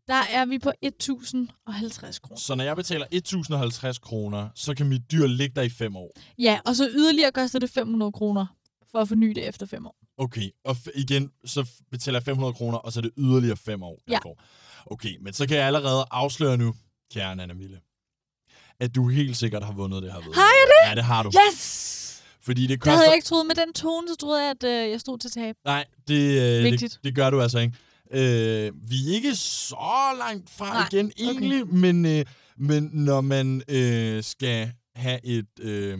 Der 0.08 0.22
er 0.30 0.44
vi 0.44 0.58
på 0.58 0.72
1050 0.82 2.18
kroner. 2.18 2.40
Så 2.40 2.54
når 2.54 2.64
jeg 2.64 2.76
betaler 2.76 3.06
1050 3.10 3.98
kroner, 3.98 4.48
så 4.54 4.74
kan 4.74 4.86
mit 4.86 5.02
dyr 5.12 5.26
ligge 5.26 5.54
der 5.56 5.62
i 5.62 5.68
fem 5.70 5.96
år. 5.96 6.10
Ja, 6.38 6.60
og 6.66 6.76
så 6.76 6.88
yderligere 6.90 7.32
koster 7.32 7.58
det 7.58 7.70
500 7.70 8.12
kroner 8.12 8.46
for 8.90 8.98
at 8.98 9.08
forny 9.08 9.28
det 9.28 9.48
efter 9.48 9.66
fem 9.66 9.86
år. 9.86 9.96
Okay, 10.18 10.50
og 10.64 10.77
igen, 10.94 11.31
så 11.44 11.68
betaler 11.90 12.18
jeg 12.18 12.24
500 12.24 12.54
kroner, 12.54 12.79
og 12.79 12.92
så 12.92 13.00
er 13.00 13.02
det 13.02 13.10
yderligere 13.18 13.56
fem 13.56 13.83
år, 13.83 13.98
Ja. 14.10 14.18
får. 14.22 14.42
Okay, 14.87 15.16
men 15.20 15.33
så 15.33 15.48
kan 15.48 15.56
jeg 15.56 15.66
allerede 15.66 16.04
afsløre 16.10 16.56
nu, 16.56 16.74
kære 17.12 17.31
Anna 17.31 17.54
Mille, 17.54 17.81
at 18.81 18.94
du 18.94 19.08
helt 19.08 19.37
sikkert 19.37 19.64
har 19.64 19.72
vundet 19.72 20.02
det 20.02 20.12
her 20.12 20.18
ved. 20.18 20.35
Har 20.35 20.40
jeg 20.60 20.66
det? 20.66 20.90
Ja, 20.90 20.94
det 20.94 21.04
har 21.04 21.22
du. 21.22 21.31
Yes! 21.48 22.22
Fordi 22.40 22.62
det 22.62 22.68
Det 22.68 22.81
koster... 22.81 22.92
havde 22.92 23.06
jeg 23.08 23.14
ikke 23.14 23.27
troet. 23.27 23.46
Med 23.46 23.54
den 23.54 23.72
tone, 23.72 24.08
så 24.08 24.16
troede 24.16 24.42
jeg, 24.42 24.50
at 24.50 24.64
øh, 24.64 24.90
jeg 24.90 25.00
stod 25.00 25.18
til 25.18 25.31
tab. 25.31 25.56
Nej, 25.64 25.85
det, 26.08 26.40
øh, 26.58 26.64
Vigtigt. 26.64 26.92
det, 26.92 27.04
det 27.04 27.14
gør 27.14 27.31
du 27.31 27.40
altså 27.42 27.58
ikke. 27.58 27.74
Øh, 28.13 28.73
vi 28.90 28.94
er 29.10 29.15
ikke 29.15 29.35
så 29.35 29.77
langt 30.19 30.50
fra 30.50 30.65
Nej, 30.73 30.88
igen 30.92 31.13
egentlig, 31.19 31.63
okay. 31.63 31.73
men, 31.75 32.06
øh, 32.06 32.25
men 32.56 32.90
når 32.92 33.21
man 33.21 33.63
øh, 33.69 34.23
skal 34.23 34.73
have 34.96 35.27
et, 35.27 35.46
øh, 35.60 35.98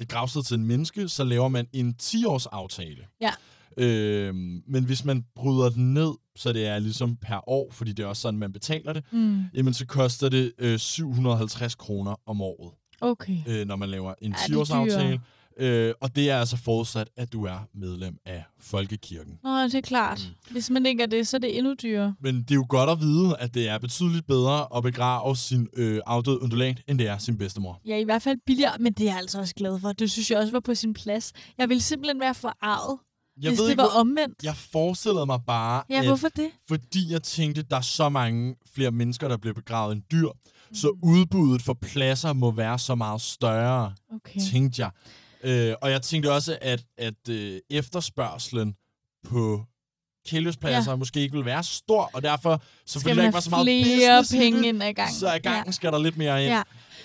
et 0.00 0.08
gravsted 0.08 0.42
til 0.42 0.54
en 0.58 0.66
menneske, 0.66 1.08
så 1.08 1.24
laver 1.24 1.48
man 1.48 1.66
en 1.72 1.94
10-års 2.02 2.46
aftale. 2.46 3.04
Ja. 3.20 3.30
Øh, 3.76 4.34
men 4.68 4.84
hvis 4.84 5.04
man 5.04 5.24
bryder 5.36 5.68
den 5.70 5.94
ned, 5.94 6.12
så 6.36 6.52
det 6.52 6.66
er 6.66 6.78
ligesom 6.78 7.16
per 7.16 7.48
år, 7.48 7.70
fordi 7.72 7.92
det 7.92 8.02
er 8.02 8.06
også 8.06 8.22
sådan, 8.22 8.40
man 8.40 8.52
betaler 8.52 8.92
det, 8.92 9.04
Mm. 9.12 9.42
jamen 9.54 9.74
så 9.74 9.86
koster 9.86 10.28
det 10.28 10.52
øh, 10.58 10.78
750 10.78 11.74
kroner 11.74 12.14
om 12.26 12.40
året, 12.40 12.72
Okay. 13.00 13.36
øh, 13.48 13.66
når 13.66 13.76
man 13.76 13.88
laver 13.88 14.14
en 14.22 14.32
Ja, 14.32 14.36
det 14.46 14.52
er 14.52 14.56
10-års 14.56 14.70
aftale. 14.70 15.20
Øh, 15.60 15.94
og 16.00 16.16
det 16.16 16.30
er 16.30 16.38
altså 16.38 16.56
forudsat, 16.56 17.08
at 17.16 17.32
du 17.32 17.44
er 17.44 17.58
medlem 17.74 18.18
af 18.26 18.44
Folkekirken. 18.60 19.38
Nå, 19.44 19.62
det 19.64 19.74
er 19.74 19.80
klart. 19.80 20.28
Mm. 20.48 20.52
Hvis 20.52 20.70
man 20.70 20.86
ikke 20.86 21.02
er 21.02 21.06
det, 21.06 21.28
så 21.28 21.36
er 21.36 21.38
det 21.38 21.58
endnu 21.58 21.74
dyrere. 21.82 22.14
Men 22.20 22.42
det 22.42 22.50
er 22.50 22.54
jo 22.54 22.66
godt 22.68 22.90
at 22.90 23.00
vide, 23.00 23.36
at 23.38 23.54
det 23.54 23.68
er 23.68 23.78
betydeligt 23.78 24.26
bedre 24.26 24.76
at 24.76 24.82
begrave 24.82 25.36
sin 25.36 25.68
øh, 25.76 26.00
afdøde 26.06 26.42
undulat, 26.42 26.82
end 26.88 26.98
det 26.98 27.08
er 27.08 27.18
sin 27.18 27.38
bedstemor. 27.38 27.80
Ja, 27.86 27.96
i 27.96 28.04
hvert 28.04 28.22
fald 28.22 28.38
billigere, 28.46 28.78
men 28.80 28.92
det 28.92 29.06
er 29.06 29.10
jeg 29.10 29.18
altså 29.18 29.38
også 29.40 29.54
glad 29.54 29.80
for. 29.80 29.92
Det 29.92 30.10
synes 30.10 30.30
jeg 30.30 30.38
også 30.38 30.52
var 30.52 30.60
på 30.60 30.74
sin 30.74 30.94
plads. 30.94 31.32
Jeg 31.58 31.68
ville 31.68 31.82
simpelthen 31.82 32.20
være 32.20 32.34
forarvet, 32.34 32.98
Jeg 33.42 33.50
hvis 33.50 33.58
ved 33.58 33.64
det 33.64 33.70
ikke, 33.70 33.82
var 33.82 33.90
hvor- 33.90 34.00
omvendt. 34.00 34.42
Jeg 34.42 34.56
forestillede 34.56 35.26
mig 35.26 35.40
bare, 35.46 35.82
Ja, 35.90 35.98
at 36.00 36.06
hvorfor 36.06 36.28
det? 36.28 36.50
fordi 36.68 37.12
jeg 37.12 37.22
tænkte, 37.22 37.62
der 37.62 37.76
er 37.76 37.80
så 37.80 38.08
mange 38.08 38.54
flere 38.74 38.90
mennesker, 38.90 39.28
der 39.28 39.36
bliver 39.36 39.54
begravet 39.54 39.92
end 39.92 40.02
dyr, 40.12 40.28
så 40.72 40.90
Mm. 41.02 41.08
udbuddet 41.10 41.62
for 41.62 41.74
pladser 41.74 42.32
må 42.32 42.50
være 42.50 42.78
så 42.78 42.94
meget 42.94 43.20
større, 43.20 43.92
Okay. 44.14 44.40
tænkte 44.52 44.82
jeg. 44.82 44.90
Øh, 45.44 45.74
og 45.82 45.90
jeg 45.90 46.02
tænkte 46.02 46.32
også, 46.32 46.58
at, 46.60 46.84
at 46.98 47.28
øh, 47.30 47.60
efterspørgselen 47.70 48.74
på 49.28 49.64
kælehuspladser 50.28 50.90
ja. 50.92 50.96
måske 50.96 51.20
ikke 51.20 51.36
vil 51.36 51.44
være 51.44 51.64
stor, 51.64 52.10
og 52.12 52.22
derfor, 52.22 52.62
så 52.86 53.00
Skal 53.00 53.16
der 53.16 53.22
ikke 53.22 53.34
var 53.34 53.40
så 53.40 53.50
meget 53.50 53.84
flere 53.84 54.24
penge 54.40 54.68
ind 54.68 54.82
ad 54.82 54.92
gangen? 54.94 55.14
så 55.14 55.28
ad 55.28 55.40
gangen 55.40 55.66
ja. 55.66 55.72
skal 55.72 55.92
der 55.92 55.98
lidt 55.98 56.16
mere 56.16 56.44
ind. 56.44 56.52
Ja. 56.52 56.62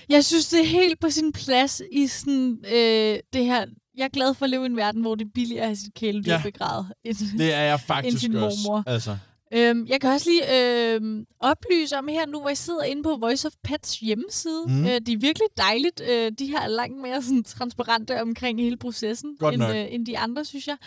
Jeg 0.10 0.26
synes, 0.26 0.48
det 0.50 0.60
er 0.62 0.66
helt 0.66 1.00
på 1.00 1.10
sin 1.10 1.32
plads 1.32 1.82
i 1.92 2.08
sådan 2.08 2.58
øh, 2.68 3.20
det 3.34 3.46
her... 3.46 3.66
Jeg 3.98 4.04
er 4.04 4.10
glad 4.10 4.34
for 4.34 4.44
at 4.46 4.50
leve 4.50 4.64
i 4.64 4.66
en 4.66 4.78
verden, 4.78 5.02
hvor 5.02 5.16
det 5.16 5.26
er 5.26 5.30
billigere 5.36 5.62
at 5.62 5.68
have 5.68 5.76
sit 5.76 5.94
kæledyr 5.94 6.32
Ja. 6.32 6.42
begravet. 6.44 6.94
End, 7.06 7.16
Det 7.38 7.54
er 7.54 7.62
jeg 7.62 7.80
faktisk 7.80 8.20
sin 8.20 8.36
også. 8.36 8.58
mormor. 8.66 8.84
Altså, 8.88 9.18
Øhm, 9.56 9.86
jeg 9.88 10.02
kan 10.02 10.10
også 10.10 10.30
lige 10.30 10.94
øhm, 10.96 11.26
oplyse 11.40 11.98
om 11.98 12.08
her 12.08 12.26
nu, 12.26 12.40
hvor 12.40 12.50
jeg 12.50 12.58
sidder 12.58 12.84
inde 12.84 13.04
på 13.04 13.18
Voice 13.22 13.48
of 13.48 13.54
Pets 13.64 14.00
hjemmeside. 14.00 14.64
Mm. 14.68 14.86
Øh, 14.86 14.92
det 14.92 15.10
er 15.10 15.18
virkelig 15.18 15.48
dejligt. 15.58 16.02
Øh, 16.10 16.32
de 16.40 16.48
her 16.48 16.62
er 16.62 16.68
langt 16.68 17.02
mere 17.02 17.22
sådan, 17.22 17.44
transparente 17.44 18.22
omkring 18.22 18.62
hele 18.62 18.78
processen, 18.78 19.36
Godt 19.40 19.54
end, 19.54 19.62
nok. 19.64 19.76
øh, 19.76 19.86
end 19.90 20.06
de 20.06 20.18
andre, 20.18 20.46
synes 20.46 20.68
jeg. 20.68 20.78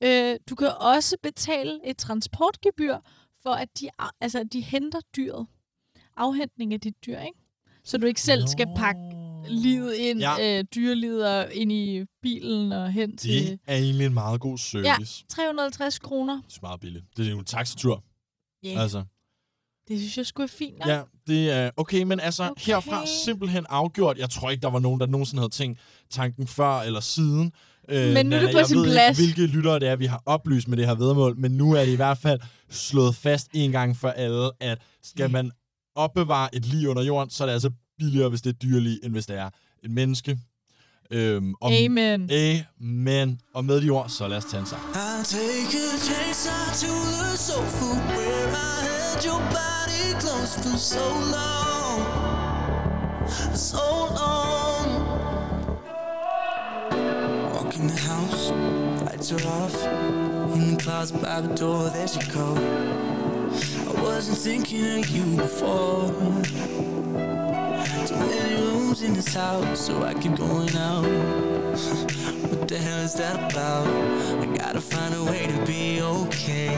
Øh, 0.00 0.36
du 0.50 0.54
kan 0.54 0.68
også 0.80 1.16
betale 1.22 1.80
et 1.84 1.96
transportgebyr, 1.96 2.96
for 3.42 3.50
at 3.50 3.68
de, 3.80 3.88
altså, 4.20 4.38
at 4.40 4.52
de 4.52 4.60
henter 4.60 5.00
dyret. 5.16 5.46
Afhentning 6.16 6.72
af 6.72 6.80
dit 6.80 6.94
dyr, 7.06 7.18
ikke? 7.18 7.38
Så 7.84 7.98
du 7.98 8.06
ikke 8.06 8.20
selv 8.20 8.46
skal 8.48 8.66
pakke 8.76 9.00
livet 9.48 9.94
ind, 9.94 10.18
Ja. 10.20 10.40
ja. 10.40 10.58
øh, 10.58 10.64
dyrelivet 10.74 11.28
og 11.28 11.54
ind 11.54 11.72
i 11.72 12.04
bilen 12.22 12.72
og 12.72 12.92
hen 12.92 13.16
til... 13.16 13.30
det 13.30 13.58
er 13.66 13.76
egentlig 13.76 14.06
en 14.06 14.14
meget 14.14 14.40
god 14.40 14.58
service. 14.58 15.24
350 15.28 15.98
kroner. 15.98 16.34
Det 16.48 16.56
er 16.56 16.58
meget 16.62 16.80
billigt. 16.80 17.04
Det 17.16 17.26
er 17.26 17.30
jo 17.30 17.38
en 17.38 17.44
taxatur. 17.44 18.04
Yeah. 18.66 18.82
Altså. 18.82 19.04
Det 19.88 19.98
synes 19.98 20.18
jeg 20.18 20.26
skulle 20.26 20.44
er 20.44 20.48
fint. 20.58 20.78
nok. 20.78 20.88
Ja, 20.88 21.02
det 21.26 21.50
er 21.50 21.70
okay, 21.76 22.02
men 22.02 22.20
altså 22.20 22.50
okay. 22.50 22.62
Herfra 22.66 23.06
simpelthen 23.24 23.66
afgjort. 23.68 24.18
Jeg 24.18 24.30
tror 24.30 24.50
ikke, 24.50 24.62
der 24.62 24.70
var 24.70 24.78
nogen, 24.78 25.00
der 25.00 25.06
nogensinde 25.06 25.40
havde 25.40 25.52
tænkt 25.52 25.80
tanken 26.10 26.46
før 26.46 26.80
eller 26.80 27.00
siden. 27.00 27.52
Øh, 27.88 28.12
Men 28.12 28.26
nu 28.26 28.36
er 28.36 28.40
det 28.40 28.50
på 28.52 28.58
jeg 28.58 28.66
sin 28.66 28.78
ved 28.78 28.84
plads. 28.84 29.18
Ikke, 29.18 29.34
hvilke 29.34 29.56
lyttere 29.56 29.80
det 29.80 29.88
er, 29.88 29.96
vi 29.96 30.06
har 30.06 30.22
oplyst 30.26 30.68
med 30.68 30.76
det 30.76 30.86
her 30.86 30.94
vedmål, 30.94 31.38
men 31.38 31.50
nu 31.50 31.72
er 31.72 31.84
det 31.84 31.92
i 31.92 31.96
hvert 31.96 32.18
fald 32.18 32.40
slået 32.70 33.14
fast 33.14 33.48
en 33.52 33.72
gang 33.72 33.96
for 33.96 34.08
alle, 34.08 34.50
at 34.60 34.78
skal 35.02 35.30
man 35.30 35.50
opbevare 35.94 36.54
et 36.54 36.66
lig 36.66 36.88
under 36.88 37.02
jorden, 37.02 37.30
så 37.30 37.44
er 37.44 37.46
det 37.46 37.52
altså 37.52 37.70
billigere, 37.98 38.28
hvis 38.28 38.42
det 38.42 38.50
er 38.50 38.58
dyrelig, 38.58 39.00
end 39.02 39.12
hvis 39.12 39.26
det 39.26 39.38
er 39.38 39.50
et 39.82 39.90
menneske. 39.90 40.38
Øhm, 41.10 41.54
og, 41.60 41.72
Amen. 41.72 42.30
Amen. 42.80 43.40
Og 43.54 43.64
med 43.64 43.80
de 43.80 43.90
ord, 43.90 44.08
så 44.08 44.28
lad 44.28 44.36
os 44.38 44.44
tage 44.44 44.60
en 44.60 44.66
sang. 44.66 44.82
I'll 44.94 45.24
take 45.24 45.76
a 45.76 45.98
chance 46.08 46.48
out 46.48 46.74
to 46.82 46.92
the 47.16 47.36
sofa 47.36 47.86
where 48.16 48.48
I 48.48 48.84
held 48.88 49.24
your 49.24 49.42
body 49.58 50.04
close 50.20 50.52
for 50.62 50.76
so 50.78 51.04
long, 51.36 51.98
so 53.54 53.86
long. 54.20 54.86
Walk 57.54 57.76
in 57.76 57.86
the 57.88 58.00
house, 58.12 58.42
lights 59.06 59.32
are 59.32 59.46
off. 59.62 59.76
In 60.54 60.76
the 60.76 60.82
closet 60.84 61.20
by 61.20 61.40
the 61.46 61.54
door, 61.56 61.90
there 61.90 62.08
she 62.08 62.20
go. 62.32 62.46
I 63.90 64.02
wasn't 64.02 64.38
thinking 64.38 64.98
of 65.00 65.08
you 65.10 65.36
before. 65.36 66.93
Too 68.14 68.20
many 68.20 68.54
rooms 68.62 69.02
in 69.02 69.12
this 69.12 69.34
house, 69.34 69.80
so 69.86 70.02
I 70.04 70.14
keep 70.14 70.36
going 70.36 70.76
out. 70.76 71.04
What 72.64 72.68
the 72.68 72.78
hell 72.78 73.00
is 73.00 73.14
that 73.14 73.36
about? 73.52 73.86
I 74.42 74.46
gotta 74.56 74.80
find 74.80 75.12
a 75.14 75.24
way 75.24 75.46
to 75.48 75.66
be 75.66 76.00
okay. 76.00 76.74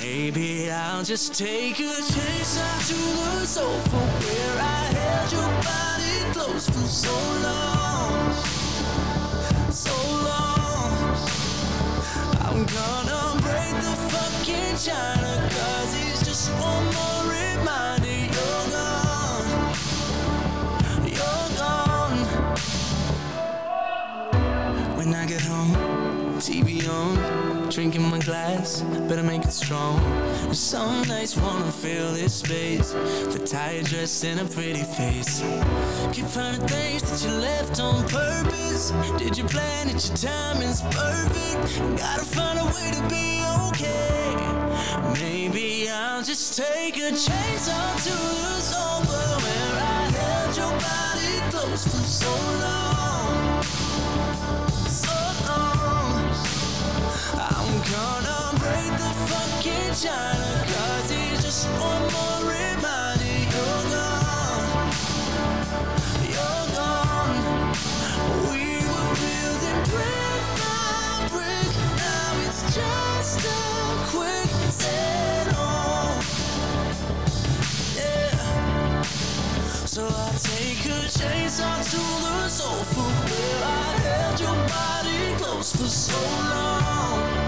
Maybe 0.00 0.70
I'll 0.70 1.02
just 1.02 1.34
take 1.34 1.80
a 1.80 1.96
chance 2.14 2.54
to 2.88 2.94
the 2.94 3.46
sofa 3.46 3.98
where 4.24 4.56
I 4.62 4.82
held 4.98 5.32
your 5.32 5.50
body 5.68 6.16
close 6.32 6.66
for 6.70 6.86
so 6.86 7.16
long, 7.48 8.32
so 9.72 9.96
long. 10.28 10.92
I'm 12.46 12.64
gonna 12.78 13.22
break 13.42 13.74
the 13.86 13.94
fucking 14.12 14.76
china, 14.86 15.27
drinking 27.78 28.10
my 28.10 28.18
glass, 28.18 28.80
better 29.08 29.22
make 29.22 29.44
it 29.44 29.52
strong. 29.52 30.00
Some 30.52 31.06
nights 31.06 31.36
wanna 31.36 31.70
fill 31.70 32.12
this 32.12 32.34
space, 32.34 32.90
the 33.32 33.38
tired 33.38 33.84
dress 33.84 34.24
and 34.24 34.40
a 34.40 34.44
pretty 34.46 34.82
face. 34.82 35.44
Keep 36.12 36.26
finding 36.26 36.66
things 36.66 37.02
that 37.08 37.20
you 37.24 37.32
left 37.38 37.78
on 37.78 38.02
purpose. 38.08 38.90
Did 39.16 39.38
you 39.38 39.44
plan 39.44 39.90
it? 39.90 40.04
Your 40.08 40.16
timing's 40.16 40.80
perfect. 40.90 41.78
Gotta 41.96 42.24
find 42.24 42.58
a 42.58 42.64
way 42.64 42.90
to 42.98 43.02
be 43.14 43.44
okay. 43.68 44.34
Maybe 45.22 45.88
I'll 45.88 46.24
just 46.24 46.58
take 46.58 46.96
a 46.96 47.10
chance 47.10 47.68
onto 47.68 48.16
the 48.42 48.60
sofa 48.72 49.20
where 49.44 49.74
I 49.94 50.02
held 50.18 50.56
your 50.56 50.74
body 50.82 51.50
close 51.52 51.84
for 51.84 52.02
so 52.02 52.32
long 52.58 52.87
gonna 57.90 58.52
break 58.58 58.90
the 58.98 59.10
fucking 59.28 59.94
china, 59.94 60.64
cause 60.66 61.10
it's 61.10 61.42
just 61.42 61.66
one 61.68 62.02
more 62.12 62.40
reminder 62.52 63.36
you're 63.54 63.84
gone. 63.94 64.92
You're 66.28 66.66
gone. 66.76 67.72
We 68.50 68.64
were 68.92 69.14
building 69.24 69.80
brick 69.88 70.44
by 70.60 71.28
brick, 71.32 71.72
now 71.96 72.44
it's 72.46 72.60
just 72.74 73.40
a 73.44 73.48
quick 74.12 74.50
settle. 74.70 76.20
Yeah. 77.96 79.02
So 79.86 80.02
I 80.06 80.30
take 80.36 80.84
a 80.84 81.08
chance 81.08 81.60
onto 81.60 81.96
the 81.96 82.48
sofa 82.48 83.00
where 83.00 83.64
I 83.64 83.66
held 84.04 84.40
your 84.40 84.58
body 84.68 85.20
close 85.42 85.70
for 85.74 85.88
so 85.88 86.20
long, 86.50 87.47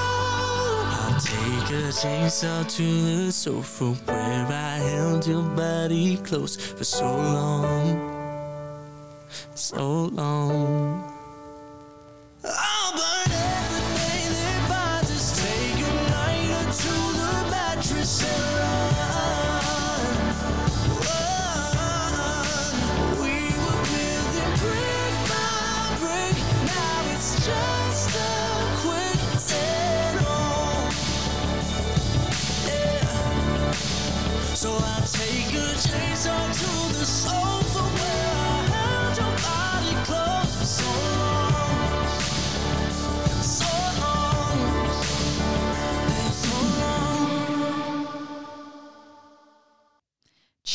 a 1.73 1.91
out 2.43 2.69
to 2.69 2.81
the 2.81 3.31
sofa 3.31 3.85
where 4.05 4.45
I 4.47 4.77
held 4.77 5.25
your 5.25 5.43
body 5.43 6.17
close 6.17 6.55
for 6.55 6.83
so 6.83 7.05
long, 7.05 7.97
so 9.55 10.05
long. 10.05 11.10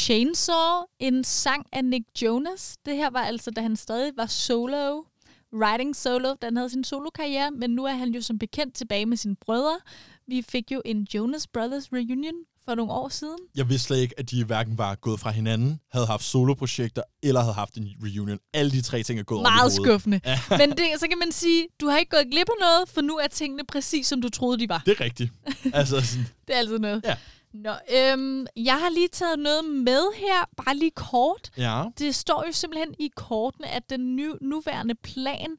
Chainsaw, 0.07 0.85
en 0.99 1.25
sang 1.25 1.67
af 1.73 1.85
Nick 1.85 2.23
Jonas. 2.23 2.77
Det 2.87 2.97
her 2.97 3.11
var 3.11 3.21
altså, 3.21 3.51
da 3.51 3.61
han 3.61 3.77
stadig 3.77 4.13
var 4.17 4.27
solo, 4.27 5.05
Riding 5.53 5.97
solo. 5.97 6.35
Den 6.43 6.57
havde 6.57 6.71
sin 6.71 6.85
solokarriere, 6.85 7.51
men 7.51 7.71
nu 7.71 7.85
er 7.85 7.93
han 7.93 8.09
jo 8.09 8.21
som 8.21 8.39
bekendt 8.39 8.75
tilbage 8.75 9.07
med 9.07 9.17
sine 9.17 9.37
brødre. 9.37 9.79
Vi 10.27 10.43
fik 10.43 10.73
jo 10.73 10.83
en 10.85 11.07
Jonas 11.15 11.47
Brothers 11.47 11.93
reunion 11.93 12.35
for 12.69 12.75
nogle 12.75 12.93
år 12.93 13.09
siden. 13.09 13.39
Jeg 13.57 13.69
vidste 13.69 13.87
slet 13.87 13.99
ikke, 13.99 14.15
at 14.19 14.31
de 14.31 14.45
hverken 14.45 14.79
var 14.79 14.95
gået 14.95 15.21
fra 15.21 15.31
hinanden, 15.31 15.81
havde 15.93 16.07
haft 16.07 16.25
soloprojekter, 16.25 17.03
eller 17.23 17.41
havde 17.41 17.55
haft 17.55 17.75
en 17.77 17.89
reunion. 18.03 18.39
Alle 18.55 18.71
de 18.71 18.83
tre 18.83 19.03
ting 19.03 19.19
er 19.21 19.23
gået 19.25 19.43
Meget 19.43 19.73
skuffende. 19.73 20.21
Ja. 20.25 20.41
Men 20.61 20.71
det, 20.71 20.85
så 20.99 21.09
kan 21.09 21.19
man 21.19 21.33
sige, 21.33 21.67
du 21.81 21.89
har 21.89 21.99
ikke 21.99 22.11
gået 22.11 22.27
glip 22.31 22.49
af 22.49 22.55
noget, 22.61 22.89
for 22.89 23.01
nu 23.01 23.17
er 23.17 23.27
tingene 23.29 23.63
præcis, 23.69 24.07
som 24.07 24.23
du 24.23 24.29
troede, 24.29 24.59
de 24.59 24.69
var. 24.69 24.83
Det 24.87 25.01
er 25.01 25.05
rigtigt. 25.05 25.33
altså, 25.75 26.01
sådan, 26.01 26.27
Det 26.47 26.55
er 26.55 26.59
altid 26.59 26.79
noget. 26.79 27.03
Ja. 27.05 27.17
Nå, 27.55 27.71
øhm, 27.97 28.47
jeg 28.57 28.75
har 28.75 28.91
lige 28.91 29.09
taget 29.09 29.39
noget 29.39 29.65
med 29.65 30.03
her, 30.17 30.65
bare 30.65 30.77
lige 30.77 30.91
kort. 30.91 31.51
ja. 31.57 31.85
Det 31.99 32.15
står 32.15 32.45
jo 32.47 32.53
simpelthen 32.53 32.95
i 32.99 33.11
kortene, 33.17 33.69
at 33.69 33.91
den 33.91 34.01
nu, 34.17 34.37
nuværende 34.41 34.95
plan 34.95 35.51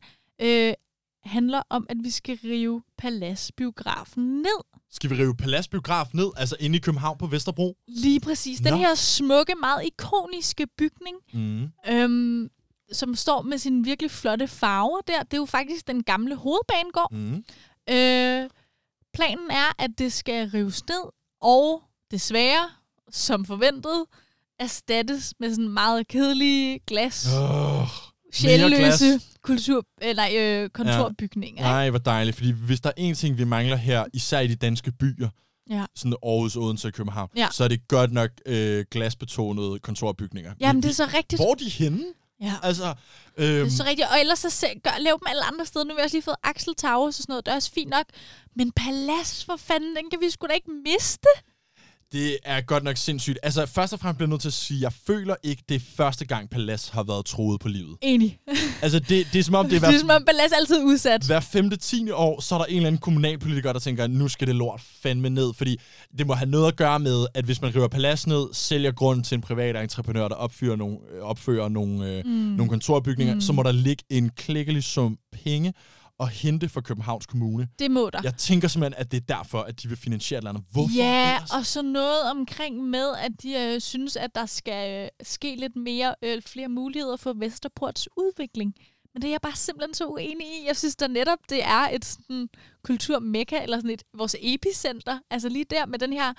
øh, 0.42 0.74
handler 1.28 1.62
om, 1.70 1.86
at 1.90 1.98
vi 2.04 2.10
skal 2.12 2.40
rive 2.44 2.82
Paladsbiografen 2.98 4.24
ned. 4.42 4.64
Skal 4.92 5.10
vi 5.10 5.16
rive 5.16 5.36
Paladsbiograf 5.36 6.08
ned, 6.14 6.30
altså 6.38 6.56
inde 6.60 6.76
i 6.76 6.80
København 6.80 7.18
på 7.18 7.28
Vesterbro? 7.28 7.78
Lige 7.88 8.20
præcis. 8.20 8.60
Den 8.60 8.72
Nå. 8.74 8.78
her 8.78 8.96
smukke, 8.96 9.54
meget 9.60 9.86
ikoniske 9.86 10.68
bygning, 10.78 11.18
Mm. 11.34 11.70
øhm, 11.90 12.50
som 12.92 13.16
står 13.16 13.42
med 13.42 13.58
sine 13.58 13.84
virkelig 13.84 14.12
flotte 14.12 14.48
farver 14.48 15.02
der. 15.08 15.24
Det 15.24 15.34
er 15.34 15.38
jo 15.38 15.46
faktisk 15.46 15.88
den 15.88 16.04
gamle 16.04 16.36
hovedbanegård. 16.36 17.12
Mm. 17.12 17.44
Øh, 17.90 18.50
planen 19.14 19.52
er, 19.52 19.84
at 19.84 19.90
det 19.98 20.14
skal 20.14 20.50
rives 20.50 20.88
ned, 20.88 21.04
og 21.42 21.82
desværre, 22.12 22.70
som 23.12 23.46
forventet, 23.46 24.06
erstattes 24.60 25.34
med 25.40 25.50
sådan 25.50 25.70
meget 25.70 26.08
kedelige 26.08 26.80
glas, 26.88 27.28
Oh, 27.42 27.88
sjælløse 28.34 29.20
kultur, 29.42 29.86
eller 30.02 30.24
øh, 30.36 30.70
kontorbygninger. 30.70 31.62
Ja. 31.64 31.68
nej, 31.72 31.90
hvor 31.90 32.00
dejligt. 32.00 32.38
Fordi 32.38 32.52
hvis 32.52 32.82
der 32.82 32.90
er 32.90 32.94
en 32.98 33.16
ting, 33.16 33.38
vi 33.38 33.44
mangler 33.44 33.76
her, 33.76 34.06
især 34.14 34.40
i 34.40 34.48
de 34.48 34.56
danske 34.56 34.92
byer, 34.92 35.30
Ja. 35.70 35.86
sådan 35.96 36.16
Aarhus, 36.24 36.56
Odense 36.56 36.88
og 36.88 36.94
København, 36.94 37.30
Ja. 37.36 37.48
så 37.52 37.64
er 37.64 37.68
det 37.68 37.88
godt 37.88 38.12
nok 38.12 38.30
øh, 38.46 38.86
glasbetonede 38.92 39.80
kontorbygninger. 39.80 40.54
Jamen, 40.60 40.84
det 40.84 40.90
er 40.90 40.94
så 40.94 41.06
rigtigt. 41.14 41.42
Hvor 41.42 41.52
er 41.52 41.56
de 41.56 41.70
henne? 41.70 42.04
Ja. 42.42 42.54
Altså, 42.64 42.94
Det 43.38 43.44
øhm, 43.60 43.66
er 43.68 43.70
så 43.72 43.84
rigtigt. 43.84 44.08
Og 44.12 44.20
ellers 44.20 44.40
så 44.40 44.50
se, 44.50 44.68
gør, 44.84 44.92
lav 45.00 45.12
dem 45.14 45.28
alle 45.30 45.44
andre 45.44 45.66
steder. 45.66 45.86
Nu 45.86 45.90
har 45.94 45.96
vi 45.96 46.04
også 46.04 46.16
lige 46.18 46.24
fået 46.24 46.36
Axel 46.44 46.76
Towers 46.76 47.18
og 47.20 47.24
sådan 47.24 47.32
noget. 47.34 47.46
Det 47.46 47.52
er 47.52 47.56
også 47.56 47.72
fint 47.72 47.90
nok. 47.90 48.06
Men 48.56 48.72
Palads, 48.72 49.46
for 49.46 49.56
fanden, 49.58 49.96
den 49.96 50.10
kan 50.12 50.20
vi 50.22 50.30
sgu 50.30 50.48
da 50.48 50.54
ikke 50.54 50.72
miste. 50.86 51.30
Det 52.12 52.38
er 52.46 52.62
godt 52.62 52.84
nok 52.84 52.98
sindssygt. 52.98 53.40
Altså, 53.44 53.66
først 53.66 53.94
og 53.94 54.00
fremmest 54.00 54.18
bliver 54.18 54.28
jeg 54.28 54.32
nødt 54.32 54.42
til 54.42 54.50
at 54.50 54.54
sige, 54.54 54.78
at 54.78 54.82
jeg 54.82 54.94
føler 55.08 55.36
ikke, 55.44 55.64
det 55.70 55.76
er 55.76 55.80
første 55.96 56.26
gang 56.26 56.50
Palads 56.50 56.90
har 56.90 57.04
været 57.04 57.26
troet 57.26 57.60
på 57.60 57.68
livet. 57.68 57.98
Enig. 58.02 58.40
Altså, 58.82 59.00
det, 59.00 59.28
det 59.34 59.40
er 59.40 59.44
som 59.44 59.56
om, 59.56 59.70
det 59.70 59.76
er 59.76 59.80
Det 59.80 59.88
er 59.88 59.92
hver, 59.92 60.00
som 60.00 60.10
om 60.10 60.28
altid 60.60 60.76
er 60.76 60.84
udsat. 60.84 61.26
hver 61.26 61.40
femte, 61.40 61.78
tiende 61.78 62.16
år, 62.16 62.42
så 62.42 62.56
er 62.56 62.60
der 62.60 62.66
en 62.66 62.76
eller 62.76 62.88
anden 62.88 63.02
kommunalpolitiker, 63.02 63.74
der 63.74 63.80
tænker, 63.80 64.08
nu 64.08 64.28
skal 64.28 64.48
det 64.48 64.56
lort 64.56 64.82
fandme 65.04 65.30
ned, 65.30 65.54
fordi 65.54 65.80
det 66.18 66.28
må 66.28 66.34
have 66.34 66.50
noget 66.50 66.68
at 66.68 66.76
gøre 66.76 67.00
med, 67.00 67.28
at 67.34 67.46
hvis 67.46 67.62
man 67.62 67.76
river 67.76 67.88
palads 67.88 68.28
ned, 68.28 68.48
sælger 68.54 68.92
grunden 68.92 69.24
til 69.24 69.36
en 69.36 69.42
privat 69.42 69.76
entreprenør, 69.76 70.28
der 70.28 70.36
opfører 70.36 70.76
nogle, 70.76 70.98
øh, 71.16 71.22
opfører 71.22 71.70
nogle, 71.70 72.12
øh, 72.12 72.26
mm. 72.26 72.32
nogle 72.32 72.70
kontorbygninger, 72.70 73.34
mm. 73.34 73.42
så 73.42 73.54
må 73.54 73.64
der 73.64 73.72
ligge 73.72 74.04
en 74.10 74.30
klækkelig 74.30 74.84
sum 74.84 75.18
penge 75.44 75.74
og 76.20 76.30
hente 76.30 76.70
for 76.70 76.82
Københavns 76.82 77.26
Kommune. 77.26 77.68
Det 77.80 77.92
må 77.92 78.10
der. 78.10 78.20
Jeg 78.24 78.36
tænker 78.38 78.68
simpelthen, 78.68 79.02
at 79.02 79.12
det 79.12 79.18
er 79.30 79.36
derfor, 79.36 79.62
at 79.62 79.84
de 79.84 79.88
vil 79.88 79.98
finansiere 79.98 80.38
et 80.38 80.42
eller 80.42 80.50
andet. 80.50 80.64
Hvorfor 80.72 80.96
Ja, 80.96 81.36
ellers? 81.36 81.52
og 81.52 81.66
så 81.66 81.82
noget 81.82 82.32
omkring 82.32 82.84
med, 82.84 83.16
at 83.16 83.32
de 83.44 83.54
øh, 83.54 83.82
synes, 83.82 84.16
at 84.16 84.36
der 84.36 84.46
skal 84.46 85.04
øh, 85.04 85.10
ske 85.24 85.56
lidt 85.56 85.76
mere, 85.76 86.16
øh, 86.24 86.42
flere 86.42 86.68
muligheder 86.68 87.18
for 87.18 87.34
Vesterports 87.34 88.08
udvikling. 88.18 88.74
Men 89.14 89.22
det 89.22 89.28
er 89.28 89.32
jeg 89.32 89.42
bare 89.42 89.56
simpelthen 89.56 89.94
så 89.94 90.06
uenig 90.08 90.48
i. 90.48 90.68
Jeg 90.68 90.78
synes 90.78 90.96
da 90.96 91.08
netop, 91.08 91.38
det 91.50 91.64
er 91.64 91.90
et 91.94 92.06
sådan, 92.06 92.48
kulturmekka, 92.84 93.64
eller 93.64 93.78
sådan 93.78 93.90
et 93.90 94.04
vores 94.18 94.36
epicenter. 94.40 95.20
Altså 95.32 95.50
lige 95.50 95.66
der 95.70 95.86
med 95.86 96.00
den 96.00 96.14
her 96.14 96.34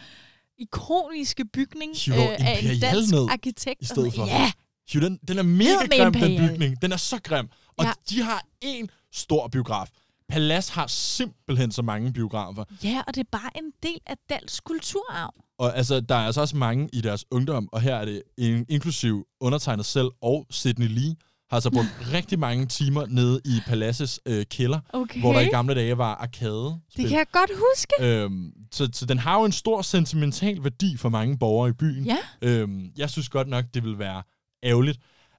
ikoniske 0.59 1.45
bygning 1.45 1.97
Hiv 1.97 2.15
dog 2.15 2.41
af 2.41 2.59
en 2.63 2.81
dansk 2.81 3.13
ned 3.13 3.27
arkitekt. 3.31 3.83
i 3.83 3.85
stedet 3.85 4.15
for. 4.15 4.27
Ja, 4.27 4.53
Jo, 4.95 5.01
den, 5.01 5.19
den 5.29 5.39
er 5.39 5.43
mega 5.43 5.87
grim, 6.03 6.13
den 6.13 6.49
bygning. 6.49 6.83
Den 6.83 6.93
er 6.93 6.97
så 6.97 7.21
grim. 7.23 7.49
Og 7.79 7.85
ja. 7.85 7.93
de 8.11 8.23
har 8.23 8.43
en 8.61 8.91
stor 9.13 9.49
biograf. 9.49 9.89
Palads 10.29 10.69
har 10.69 10.87
simpelthen 10.87 11.73
så 11.73 11.83
mange 11.83 12.13
biografer. 12.13 12.65
ja, 12.85 13.03
og 13.07 13.15
det 13.15 13.21
er 13.21 13.29
bare 13.39 13.51
en 13.59 13.73
del 13.83 13.99
af 14.07 14.15
dansk 14.31 14.65
kulturarv. 14.65 15.35
Og 15.59 15.77
altså, 15.77 16.01
der 16.01 16.15
er 16.15 16.27
altså 16.27 16.41
også 16.41 16.57
mange 16.57 16.89
i 16.93 17.01
deres 17.01 17.25
ungdom, 17.31 17.69
og 17.73 17.81
her 17.81 17.95
er 17.97 18.05
det 18.05 18.23
in- 18.39 18.67
inklusiv 18.69 19.25
undertegnet 19.41 19.87
selv 19.87 20.09
og 20.23 20.47
Sidney 20.51 20.87
Lee, 20.89 21.17
har 21.51 21.55
altså 21.57 21.71
brugt 21.71 21.89
rigtig 22.17 22.39
mange 22.39 22.67
timer 22.67 23.07
nede 23.07 23.41
i 23.45 23.61
Paladses 23.67 24.21
øh, 24.27 24.47
kælder, 24.47 24.81
Okay. 24.93 25.21
hvor 25.21 25.33
der 25.33 25.41
i 25.41 25.45
gamle 25.47 25.75
dage 25.75 25.99
var 25.99 26.15
arcade. 26.15 26.81
Det 26.97 27.09
kan 27.09 27.19
jeg 27.19 27.27
godt 27.33 27.51
huske. 27.51 27.95
Øhm, 28.01 28.53
så, 28.73 28.89
så 28.93 29.07
den 29.07 29.19
har 29.19 29.39
jo 29.39 29.45
en 29.45 29.53
stor 29.53 29.83
sentimental 29.83 30.65
værdi 30.65 30.97
for 30.97 31.09
mange 31.09 31.39
borgere 31.39 31.69
i 31.69 31.73
byen. 31.73 32.05
Ja. 32.05 32.19
Øhm, 32.43 32.91
jeg 32.97 33.11
synes 33.11 33.29
godt 33.29 33.49
nok, 33.49 33.65
det 33.75 33.85
vil 33.85 33.99
være 33.99 34.23
ærgerligt. 34.63 34.99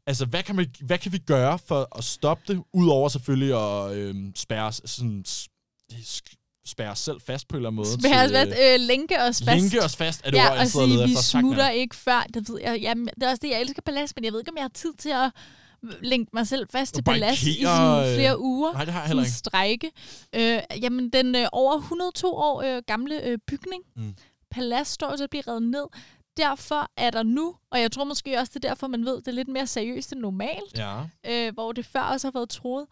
Altså, 0.10 0.26
hvad 0.26 0.44
kan, 0.44 0.56
man, 0.56 0.66
hvad 0.82 0.98
kan 0.98 1.12
vi 1.12 1.18
gøre 1.18 1.60
for 1.60 1.98
at 1.98 2.04
stoppe 2.04 2.44
det? 2.54 2.64
Udover 2.74 3.10
selvfølgelig 3.10 3.56
at 3.56 3.96
øhm, 3.98 4.32
spærre, 4.36 4.72
sådan, 4.74 5.26
spærre 6.66 6.92
os 6.92 7.00
selv 7.00 7.22
fast 7.22 7.48
på 7.48 7.56
en 7.56 7.58
eller 7.58 7.70
anden 7.70 7.76
måde. 7.76 7.88
Spærre 8.02 8.26
os 8.26 8.32
fast, 8.32 8.52
øh, 8.62 8.80
lænke 8.80 9.16
os 9.22 9.44
fast. 9.46 9.62
Lænke 9.62 9.84
os 9.84 9.96
fast, 9.96 10.22
er 10.26 10.32
det 10.32 10.38
ja, 10.38 10.52
ord, 10.52 10.58
jeg 10.58 10.68
sidder 10.68 10.86
og 10.86 10.90
leder 10.90 11.08
vi 11.08 11.16
smutter 11.16 11.70
ikke 11.70 11.96
før. 11.96 12.26
Det, 12.34 12.50
ved 12.50 12.60
jeg, 12.62 12.80
jamen, 12.82 13.10
det 13.16 13.24
er 13.24 13.30
også 13.30 13.40
det, 13.42 13.50
jeg 13.50 13.62
elsker 13.62 13.82
Palads, 13.82 14.16
men 14.16 14.24
jeg 14.26 14.34
ved 14.34 14.40
ikke, 14.40 14.52
om 14.52 14.58
jeg 14.58 14.64
har 14.64 14.70
tid 14.74 14.94
til 14.94 15.10
at 15.10 15.32
lænke 16.02 16.30
mig 16.34 16.48
selv 16.48 16.68
fast 16.72 16.96
til 16.96 17.04
Palads 17.04 17.44
i 17.44 17.62
sådan 17.62 18.10
øh, 18.10 18.16
flere 18.16 18.40
uger. 18.40 18.74
Nej, 18.74 18.86
det 18.86 18.94
har 18.94 19.02
jeg 19.02 19.08
heller 19.08 19.24
ikke. 19.24 19.36
strække. 19.36 19.92
Øh, 20.36 20.60
jamen, 20.82 21.10
den 21.10 21.36
øh, 21.36 21.48
over 21.52 21.78
102 21.78 22.34
år 22.34 22.62
øh, 22.62 22.82
gamle 22.88 23.24
øh, 23.24 23.38
bygning, 23.48 23.84
Mm. 23.96 24.14
Palads, 24.52 24.88
står 24.88 25.16
til 25.16 25.24
at 25.24 25.30
blive 25.30 25.44
reddet 25.48 25.64
ned. 25.64 25.86
Derfor 26.40 26.90
er 26.98 27.10
der 27.10 27.24
nu, 27.24 27.56
og 27.72 27.82
jeg 27.82 27.92
tror 27.92 28.04
måske 28.04 28.38
også, 28.40 28.52
det 28.56 28.66
er 28.66 28.70
derfor, 28.70 28.88
man 28.88 29.06
ved, 29.06 29.16
det 29.16 29.28
er 29.28 29.32
lidt 29.32 29.48
mere 29.48 29.68
seriøst 29.68 30.12
end 30.14 30.22
normalt, 30.22 30.78
Ja. 30.78 31.02
øh, 31.28 31.54
hvor 31.54 31.72
det 31.72 31.86
før 31.86 32.02
også 32.02 32.28
har 32.28 32.32
været 32.32 32.50
troet. 32.50 32.88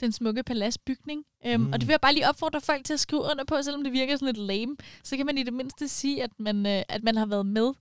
den 0.00 0.12
smukke 0.12 0.42
paladsbygning. 0.42 1.22
Øhm, 1.46 1.60
Mm. 1.60 1.66
mm. 1.66 1.72
Og 1.72 1.80
det 1.80 1.88
vil 1.88 1.92
jeg 1.92 2.00
bare 2.00 2.14
lige 2.14 2.28
opfordre 2.28 2.60
folk 2.60 2.84
til 2.84 2.92
at 2.92 3.00
skrive 3.00 3.22
under 3.22 3.44
på, 3.44 3.62
selvom 3.62 3.84
det 3.84 3.92
virker 3.92 4.16
sådan 4.16 4.26
lidt 4.34 4.46
lame. 4.46 4.76
Så 5.04 5.16
kan 5.16 5.26
man 5.26 5.38
i 5.38 5.42
det 5.42 5.52
mindste 5.52 5.88
sige, 5.88 6.22
at 6.22 6.30
man, 6.38 6.66
øh, 6.66 6.82
at 6.88 7.02
man 7.02 7.16
har 7.16 7.26
været 7.26 7.46
med 7.46 7.72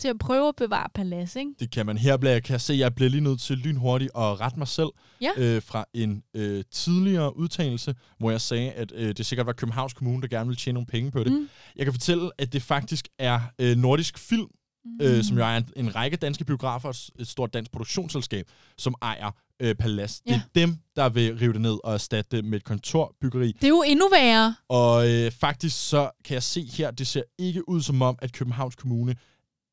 til 0.00 0.08
at 0.08 0.18
prøve 0.18 0.48
at 0.48 0.56
bevare 0.56 0.88
palads, 0.94 1.36
ikke? 1.36 1.50
Det 1.60 1.70
kan 1.70 1.86
man. 1.86 1.98
Her 1.98 2.16
bliver, 2.16 2.32
jeg 2.32 2.42
kan 2.42 2.52
jeg 2.52 2.60
se, 2.60 2.72
at 2.72 2.78
jeg 2.78 2.94
bliver 2.94 3.10
lige 3.10 3.20
nødt 3.20 3.40
til 3.40 3.56
lynhurtigt 3.58 4.10
at 4.16 4.40
rette 4.40 4.58
mig 4.58 4.68
selv 4.68 4.88
Ja. 5.20 5.30
øh, 5.36 5.62
fra 5.62 5.84
en 5.94 6.22
øh, 6.34 6.64
tidligere 6.72 7.36
udtalelse, 7.36 7.94
hvor 8.18 8.30
jeg 8.30 8.40
sagde, 8.40 8.70
at 8.70 8.92
øh, 8.94 9.14
det 9.16 9.26
sikkert 9.26 9.46
var 9.46 9.52
Københavns 9.52 9.92
Kommune, 9.94 10.22
der 10.22 10.28
gerne 10.28 10.46
ville 10.46 10.56
tjene 10.56 10.74
nogle 10.74 10.86
penge 10.86 11.10
på 11.10 11.24
det. 11.24 11.32
Mm. 11.32 11.48
Jeg 11.76 11.86
kan 11.86 11.92
fortælle, 11.92 12.30
at 12.38 12.52
det 12.52 12.62
faktisk 12.62 13.08
er 13.18 13.40
øh, 13.58 13.76
Nordisk 13.76 14.18
Film, 14.18 14.48
Mm. 14.84 14.98
øh, 15.06 15.24
som 15.24 15.36
jo 15.38 15.44
er 15.44 15.56
en, 15.56 15.68
en 15.76 15.94
række 15.96 16.16
danske 16.16 16.44
biografer, 16.44 16.88
og 16.88 16.94
et 17.18 17.28
stort 17.28 17.54
dansk 17.54 17.70
produktionsselskab, 17.72 18.46
som 18.78 18.94
ejer 19.02 19.30
øh, 19.60 19.74
Palads. 19.74 20.22
Ja. 20.26 20.32
Det 20.32 20.62
er 20.62 20.66
dem, 20.66 20.76
der 20.96 21.08
vil 21.08 21.38
rive 21.38 21.52
det 21.52 21.60
ned 21.60 21.78
og 21.84 21.94
erstatte 21.94 22.36
det 22.36 22.44
med 22.44 22.58
et 22.58 22.64
kontorbyggeri. 22.64 23.52
Det 23.52 23.64
er 23.64 23.68
jo 23.68 23.84
endnu 23.86 24.08
værre. 24.08 24.54
Og 24.68 25.10
øh, 25.10 25.30
faktisk 25.32 25.88
så 25.88 26.10
kan 26.24 26.34
jeg 26.34 26.42
se 26.42 26.62
her, 26.76 26.90
det 26.90 27.06
ser 27.06 27.22
ikke 27.38 27.68
ud 27.68 27.82
som 27.82 28.02
om, 28.02 28.18
at 28.22 28.32
Københavns 28.32 28.76
Kommune 28.76 29.14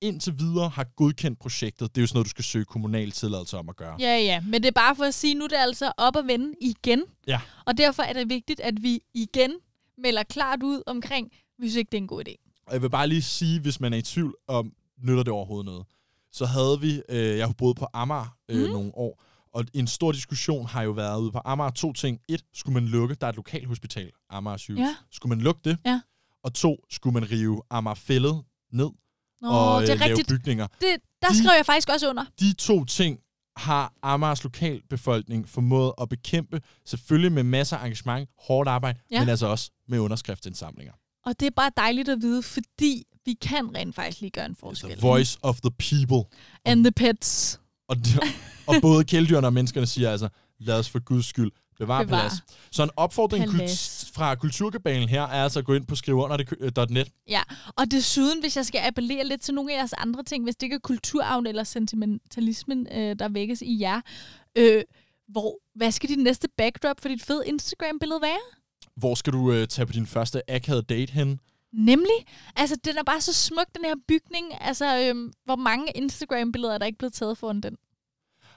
indtil 0.08 0.40
videre 0.40 0.70
har 0.70 0.84
godkendt 0.84 1.40
projektet. 1.40 1.96
Det 1.96 2.02
er 2.02 2.04
jo 2.04 2.08
sådan 2.08 2.18
noget, 2.18 2.26
du 2.26 2.30
skal 2.30 2.44
søge 2.44 2.66
kommunal 2.66 3.12
tilladelse 3.12 3.58
om 3.58 3.70
at 3.70 3.76
gøre. 3.76 3.96
Ja, 4.00 4.18
ja. 4.18 4.42
Men 4.42 4.62
det 4.64 4.68
er 4.68 4.72
bare 4.72 4.96
for 4.96 5.04
at 5.04 5.14
sige, 5.14 5.36
nu 5.36 5.44
er 5.44 5.48
det 5.48 5.56
altså 5.56 5.92
op 5.98 6.16
at 6.16 6.28
vende 6.28 6.54
igen. 6.62 7.04
Ja. 7.28 7.42
Og 7.66 7.78
derfor 7.78 8.04
er 8.04 8.14
det 8.14 8.30
vigtigt, 8.30 8.60
at 8.60 8.84
vi 8.84 9.02
igen 9.14 9.52
melder 9.98 10.24
klart 10.24 10.64
ud 10.64 10.82
omkring, 10.88 11.32
vi 11.60 11.68
synes 11.68 11.76
ikke, 11.76 11.90
det 11.92 11.98
er 11.98 12.02
en 12.02 12.08
god 12.08 12.24
idé. 12.28 12.64
Og 12.68 12.74
jeg 12.74 12.82
vil 12.82 12.90
bare 12.90 13.08
lige 13.08 13.22
sige, 13.22 13.60
hvis 13.60 13.80
man 13.80 13.94
er 13.94 13.98
i 13.98 14.02
tvivl 14.02 14.36
om, 14.48 14.74
nytter 15.04 15.24
det 15.24 15.34
overhovedet 15.34 15.66
noget, 15.66 15.86
så 16.32 16.46
havde 16.46 16.82
vi, 16.82 17.02
øh, 17.10 17.38
jeg 17.38 17.46
har 17.46 17.54
boet 17.54 17.78
på 17.78 17.88
Amager 17.94 18.38
øh, 18.50 18.66
mm. 18.66 18.72
nogle 18.72 18.92
år, 18.96 19.24
Og 19.54 19.66
en 19.74 19.88
stor 19.88 20.12
diskussion 20.12 20.66
har 20.66 20.84
jo 20.84 20.92
været 20.92 21.22
ude 21.22 21.32
på 21.32 21.42
Amager 21.46 21.70
to 21.70 21.94
ting. 21.94 22.20
Et, 22.30 22.42
skulle 22.54 22.74
man 22.74 22.86
lukke, 22.86 23.16
der 23.16 23.28
er 23.28 23.30
et 23.30 23.36
lokalt 23.36 23.68
hospital, 23.68 24.12
Amager 24.30 24.58
sygehus. 24.58 24.82
Ja. 24.82 24.96
Skulle 25.12 25.36
man 25.36 25.44
lukke 25.44 25.62
det? 25.64 25.78
Ja. 25.86 26.02
Og 26.44 26.54
to, 26.54 26.86
skulle 26.90 27.14
man 27.14 27.32
rive 27.32 27.62
Amager 27.70 27.96
fældet 27.96 28.44
ned 28.72 28.90
Nå, 29.42 29.48
og 29.50 29.82
det 29.82 29.90
øh, 29.90 29.94
er 29.96 30.00
lave 30.00 30.10
rigtigt. 30.10 30.28
bygninger. 30.30 30.68
Det, 30.68 30.96
der 31.22 31.28
De- 31.28 31.38
skrev 31.38 31.52
jeg 31.58 31.66
faktisk 31.66 31.90
også 31.90 32.10
under. 32.10 32.26
De 32.40 32.54
to 32.54 32.86
ting 32.86 33.20
har 33.58 33.94
Amagers 34.04 34.44
lokalbefolkning 34.44 35.50
formået 35.50 35.94
at 36.02 36.10
bekæmpe, 36.10 36.62
selvfølgelig 36.86 37.32
med 37.32 37.44
masser 37.44 37.78
af 37.78 37.86
engagement, 37.86 38.30
hårdt 38.48 38.70
arbejde, 38.70 39.00
Ja. 39.12 39.20
men 39.20 39.30
altså 39.30 39.48
også 39.48 39.72
med 39.88 40.00
underskriftsindsamlinger. 40.00 40.94
Og 41.26 41.40
det 41.40 41.46
er 41.46 41.52
bare 41.56 41.72
dejligt 41.78 42.10
at 42.10 42.18
vide, 42.22 42.44
fordi 42.44 43.04
vi 43.26 43.34
kan 43.34 43.76
rent 43.76 43.96
faktisk 43.96 44.22
lige 44.22 44.32
gøre 44.32 44.46
en 44.46 44.52
The 44.56 44.60
forskel. 44.60 44.98
voice 45.02 45.38
of 45.42 45.60
the 45.62 45.72
people. 45.72 46.38
And 46.66 46.84
the 46.84 46.92
pets. 46.92 47.60
Og, 47.90 47.98
og 48.68 48.76
både 48.82 49.04
kældyrene 49.04 49.48
og 49.48 49.54
menneskerne 49.54 49.88
siger 49.88 50.12
altså, 50.12 50.30
lad 50.60 50.80
os 50.80 50.90
for 50.90 51.00
guds 51.00 51.26
skyld 51.26 51.52
bevare 51.78 52.06
Bevar. 52.06 52.20
plads. 52.20 52.34
Så 52.72 52.84
en 52.84 52.90
opfordring 52.96 53.52
Palads. 53.52 53.95
Fra 54.16 54.36
Kulturkabalen 54.36 55.10
her 55.10 55.22
er 55.22 55.44
altså 55.44 55.60
at 55.60 55.66
gå 55.66 55.74
ind 55.74 55.86
på 55.88 55.96
skriveunder.net. 55.96 57.08
Ja, 57.30 57.42
og 57.76 57.92
desuden, 57.92 58.40
hvis 58.40 58.58
jeg 58.58 58.66
skal 58.66 58.82
appellere 58.84 59.24
lidt 59.24 59.42
til 59.42 59.54
nogle 59.54 59.74
af 59.74 59.78
jeres 59.78 59.94
andre 59.94 60.24
ting, 60.24 60.44
hvis 60.44 60.56
det 60.56 60.64
ikke 60.64 60.76
er 60.76 60.80
kulturarven 60.80 61.48
eller 61.48 61.64
sentimentalismen, 61.64 62.88
øh, 62.92 63.16
der 63.20 63.30
vækkes 63.30 63.62
i 63.62 63.80
jer, 63.82 64.02
øh, 64.56 64.84
hvor, 65.28 65.60
hvad 65.76 65.92
skal 65.92 66.10
dit 66.10 66.20
næste 66.20 66.48
backdrop 66.58 67.02
for 67.02 67.10
dit 67.10 67.24
fede 67.24 67.44
Instagram-billede 67.48 68.22
være? 68.22 68.40
Hvor 68.96 69.16
skal 69.16 69.34
du 69.34 69.52
øh, 69.52 69.68
tage 69.68 69.86
på 69.86 69.94
din 69.94 70.06
første 70.06 70.52
akavede 70.52 70.82
date 70.82 71.14
hen? 71.14 71.40
Nemlig, 71.74 72.26
altså 72.56 72.76
den 72.86 72.98
er 72.98 73.04
bare 73.04 73.22
så 73.22 73.34
smuk, 73.34 73.66
den 73.76 73.86
her 73.86 73.96
bygning. 74.08 74.46
Altså, 74.62 75.00
øhm, 75.00 75.34
hvor 75.46 75.56
mange 75.56 75.92
Instagram-billeder 75.96 76.74
er 76.74 76.78
der 76.78 76.86
ikke 76.86 76.98
blevet 76.98 77.14
taget 77.14 77.38
foran 77.38 77.62
den? 77.62 77.78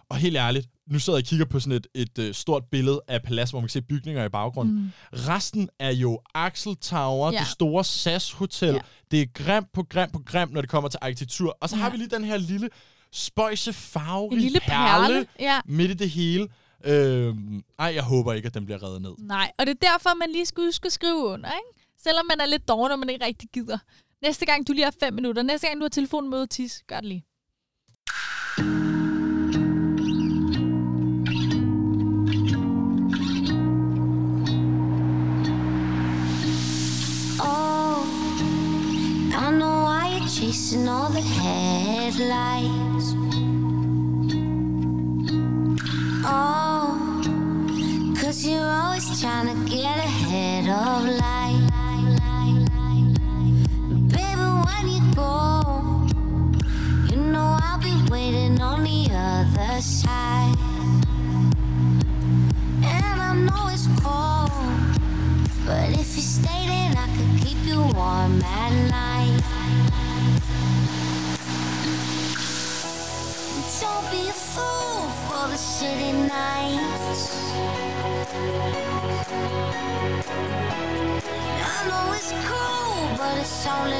Og 0.08 0.16
helt 0.16 0.36
ærligt, 0.36 0.68
nu 0.90 0.98
sidder 0.98 1.18
jeg 1.18 1.24
og 1.24 1.28
kigger 1.28 1.46
på 1.46 1.60
sådan 1.60 1.76
et, 1.76 1.86
et 1.94 2.18
øh, 2.18 2.34
stort 2.34 2.64
billede 2.70 3.00
af 3.08 3.22
palads, 3.22 3.50
hvor 3.50 3.60
man 3.60 3.64
kan 3.64 3.70
se 3.72 3.82
bygninger 3.82 4.24
i 4.24 4.28
baggrunden. 4.28 4.74
Mm. 4.82 4.90
Resten 5.12 5.68
er 5.78 5.90
jo 5.92 6.20
Axel 6.34 6.76
Tower, 6.76 7.32
Ja. 7.32 7.38
det 7.38 7.46
store 7.46 7.84
SAS 7.84 8.32
Hotel. 8.32 8.74
Ja. 8.74 8.78
Det 9.10 9.20
er 9.22 9.26
grimt 9.34 9.72
på 9.72 9.82
grimt 9.82 10.12
på 10.12 10.22
grimt, 10.26 10.52
når 10.52 10.60
det 10.60 10.70
kommer 10.70 10.88
til 10.88 10.98
arkitektur. 11.02 11.58
Og 11.60 11.68
så 11.68 11.76
Ja. 11.76 11.82
har 11.82 11.90
vi 11.90 11.96
lige 11.96 12.08
den 12.10 12.24
her 12.24 12.36
lille 12.36 12.68
spøjse 13.12 13.72
farverige 13.72 14.40
lille 14.40 14.60
perle. 14.60 15.26
Ja. 15.40 15.60
midt 15.66 15.90
i 15.90 15.94
det 15.94 16.10
hele. 16.10 16.48
Øhm, 16.84 17.62
ej, 17.78 17.92
jeg 17.94 18.02
håber 18.02 18.32
ikke, 18.32 18.46
at 18.46 18.54
den 18.54 18.64
bliver 18.64 18.82
reddet 18.82 19.02
ned. 19.02 19.10
Nej, 19.18 19.50
og 19.58 19.66
det 19.66 19.72
er 19.82 19.86
derfor, 19.90 20.14
man 20.18 20.30
lige 20.32 20.46
skal 20.46 20.64
huske 20.64 20.86
at 20.86 20.92
skrive 20.92 21.24
under, 21.26 21.48
ikke? 21.48 21.86
Selvom 22.02 22.26
man 22.26 22.40
er 22.40 22.46
lidt 22.46 22.68
dårlig, 22.68 22.92
og 22.92 22.98
man 22.98 23.10
ikke 23.10 23.24
rigtig 23.24 23.48
gider. 23.52 23.78
Næste 24.22 24.46
gang, 24.46 24.68
du 24.68 24.72
lige 24.72 24.84
har 24.84 24.94
fem 25.00 25.14
minutter. 25.14 25.42
Næste 25.42 25.66
gang, 25.66 25.80
du 25.80 25.84
har 25.84 25.88
telefonen 25.88 26.30
med 26.30 26.46
tis, 26.46 26.82
gør 26.88 27.00
det 27.00 27.04
lige. 27.08 27.24
Chasing 40.68 40.88
all 40.88 41.08
the 41.08 41.20
headlights. 41.20 43.14
Oh, 46.24 47.22
cause 48.20 48.46
you're 48.46 48.60
always 48.60 49.20
trying 49.20 49.46
to 49.46 49.70
get 49.70 49.96
ahead 49.96 50.68
of 50.68 51.04
life. 51.24 51.70
Baby, 54.12 54.48
when 54.66 54.88
you 54.92 55.14
go, 55.14 56.06
you 57.08 57.16
know 57.16 57.56
I'll 57.62 57.80
be 57.80 57.94
waiting 58.10 58.60
on 58.60 58.84
the 58.84 59.08
other 59.10 59.80
side. 59.80 60.54
And 62.84 63.20
I 63.22 63.34
know 63.34 63.68
it's 63.72 63.86
cold. 64.02 64.50
But 65.64 65.90
if 65.92 66.14
you 66.16 66.22
stay, 66.22 66.66
then 66.66 66.96
I 66.96 67.06
could 67.16 67.46
keep 67.46 67.64
you 67.64 67.80
warm 67.80 68.42
at 68.42 68.90
night. 68.90 69.08
Don't 73.80 74.10
be 74.10 74.28
a 74.28 74.32
fool 74.32 75.08
for 75.26 75.48
the 75.48 75.56
nights. 76.28 77.22
I 81.50 81.78
know 81.88 82.12
it's 82.12 82.32
cruel, 82.44 83.16
but 83.16 83.38
it's 83.38 83.66
only. 83.66 83.98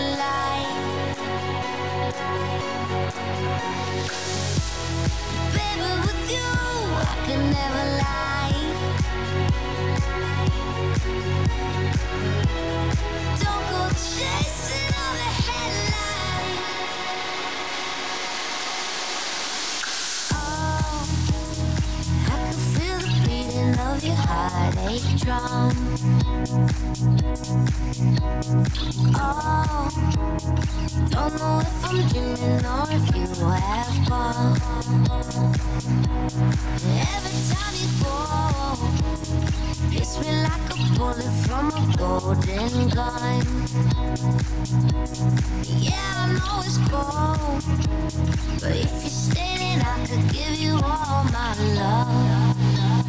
Baby, 5.54 5.90
with 6.04 6.30
you, 6.30 6.52
I 7.00 7.16
can 7.26 7.42
never 7.58 7.84
lie. 8.04 8.60
Don't 13.42 13.66
go 13.72 13.82
chasing 13.90 14.94
all 15.00 15.14
the 15.14 15.30
headlights. 15.46 15.97
Of 23.98 24.04
your 24.04 24.14
heartache 24.14 25.16
drum. 25.18 25.74
Oh, 29.16 29.88
don't 31.10 31.34
know 31.38 31.60
if 31.60 31.84
I'm 31.84 31.98
dreaming 32.08 32.66
or 32.66 32.86
if 32.90 33.06
you 33.16 33.26
have 33.48 34.08
gone. 34.08 34.56
Every 37.14 37.38
time 37.50 37.74
you 37.80 37.88
go. 38.02 38.16
Hits 39.90 40.14
me 40.20 40.30
like 40.46 40.66
a 40.70 40.76
bullet 40.96 41.34
from 41.46 41.66
a 41.70 41.74
golden 41.96 42.88
gun. 42.90 43.46
Yeah, 45.64 46.14
I 46.16 46.32
know 46.34 46.62
it's 46.64 46.78
cold, 46.88 47.62
but 48.60 48.72
if 48.76 48.92
you 49.02 49.10
stay, 49.10 49.54
then 49.58 49.80
I 49.82 50.06
could 50.06 50.24
give 50.32 50.56
you 50.60 50.74
all 50.74 51.24
my 51.32 51.54
love. 51.74 53.07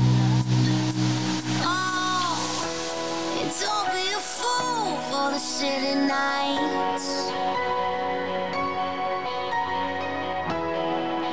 The 5.32 5.40
city 5.40 5.96
nights. 5.96 7.30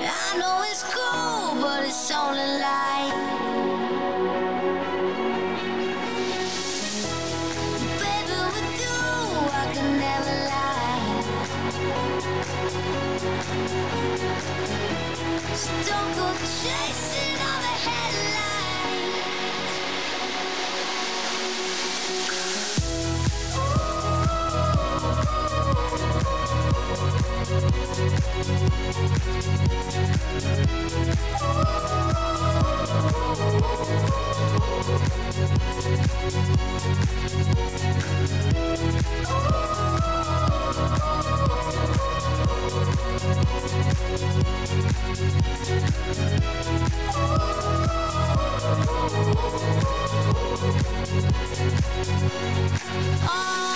I 0.09 0.36
know 0.38 0.62
it's 0.70 0.82
cool, 0.82 1.61
but 1.62 1.84
it's 1.84 2.11
only 2.11 2.61
light. 2.61 2.95
Oh, 53.28 53.75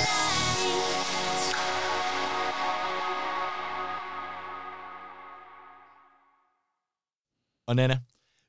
Og 7.71 7.75
Nana, 7.75 7.97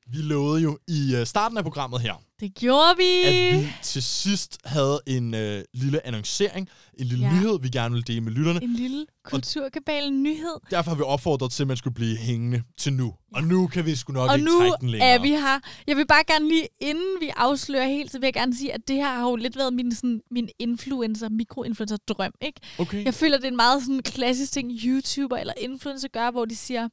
vi 0.07 0.17
lovede 0.17 0.61
jo 0.61 0.77
i 0.87 1.15
øh, 1.15 1.25
starten 1.25 1.57
af 1.57 1.63
programmet 1.63 2.01
her, 2.01 2.13
Det 2.39 2.55
gjorde 2.55 2.97
vi. 2.97 3.23
at 3.25 3.59
vi 3.61 3.67
til 3.81 4.03
sidst 4.03 4.57
havde 4.65 4.99
en 5.07 5.33
øh, 5.33 5.63
lille 5.73 6.07
annoncering, 6.07 6.69
en 6.99 7.05
lille 7.05 7.25
Ja. 7.27 7.33
nyhed, 7.33 7.59
vi 7.61 7.69
gerne 7.69 7.91
ville 7.93 8.03
dele 8.07 8.21
med 8.21 8.31
lytterne. 8.31 8.63
En 8.63 8.73
lille 8.75 9.05
kulturkabalen-nyhed. 9.23 10.55
Derfor 10.71 10.91
har 10.91 10.95
vi 10.95 11.01
opfordret 11.03 11.51
til, 11.51 11.63
at 11.63 11.67
man 11.67 11.77
skulle 11.77 11.93
blive 11.93 12.17
hængende 12.17 12.63
til 12.77 12.93
nu. 12.93 13.13
Og 13.35 13.43
nu 13.43 13.67
kan 13.67 13.85
vi 13.85 13.95
sgu 13.95 14.13
nok 14.13 14.29
Og 14.29 14.35
ikke 14.37 14.45
nu 14.51 14.57
trække 14.59 14.75
den 14.81 14.89
længere. 14.89 15.09
er 15.09 15.21
vi 15.21 15.29
her. 15.29 15.59
Jeg 15.87 15.97
vil 15.97 16.07
bare 16.07 16.23
gerne 16.27 16.47
lige, 16.47 16.67
inden 16.81 17.19
vi 17.21 17.29
afslører 17.37 17.87
helt, 17.87 18.11
så 18.11 18.19
vil 18.19 18.27
jeg 18.27 18.33
gerne 18.33 18.57
sige, 18.57 18.73
at 18.73 18.81
det 18.87 18.95
her 18.95 19.13
har 19.13 19.29
jo 19.29 19.35
lidt 19.35 19.57
været 19.57 19.73
min, 19.73 19.95
sådan, 19.95 20.21
min 20.31 20.49
influencer, 20.59 21.29
mikroinfluencer-drøm, 21.29 22.31
ikke? 22.41 22.61
Okay. 22.79 23.05
Jeg 23.05 23.13
føler, 23.13 23.37
det 23.37 23.45
er 23.45 23.49
en 23.51 23.55
meget 23.55 23.81
sådan 23.83 23.99
klassisk 24.03 24.51
ting, 24.51 24.71
YouTuber 24.85 25.37
eller 25.37 25.53
influencer 25.57 26.07
gør, 26.07 26.31
hvor 26.31 26.45
de 26.45 26.55
siger, 26.55 26.89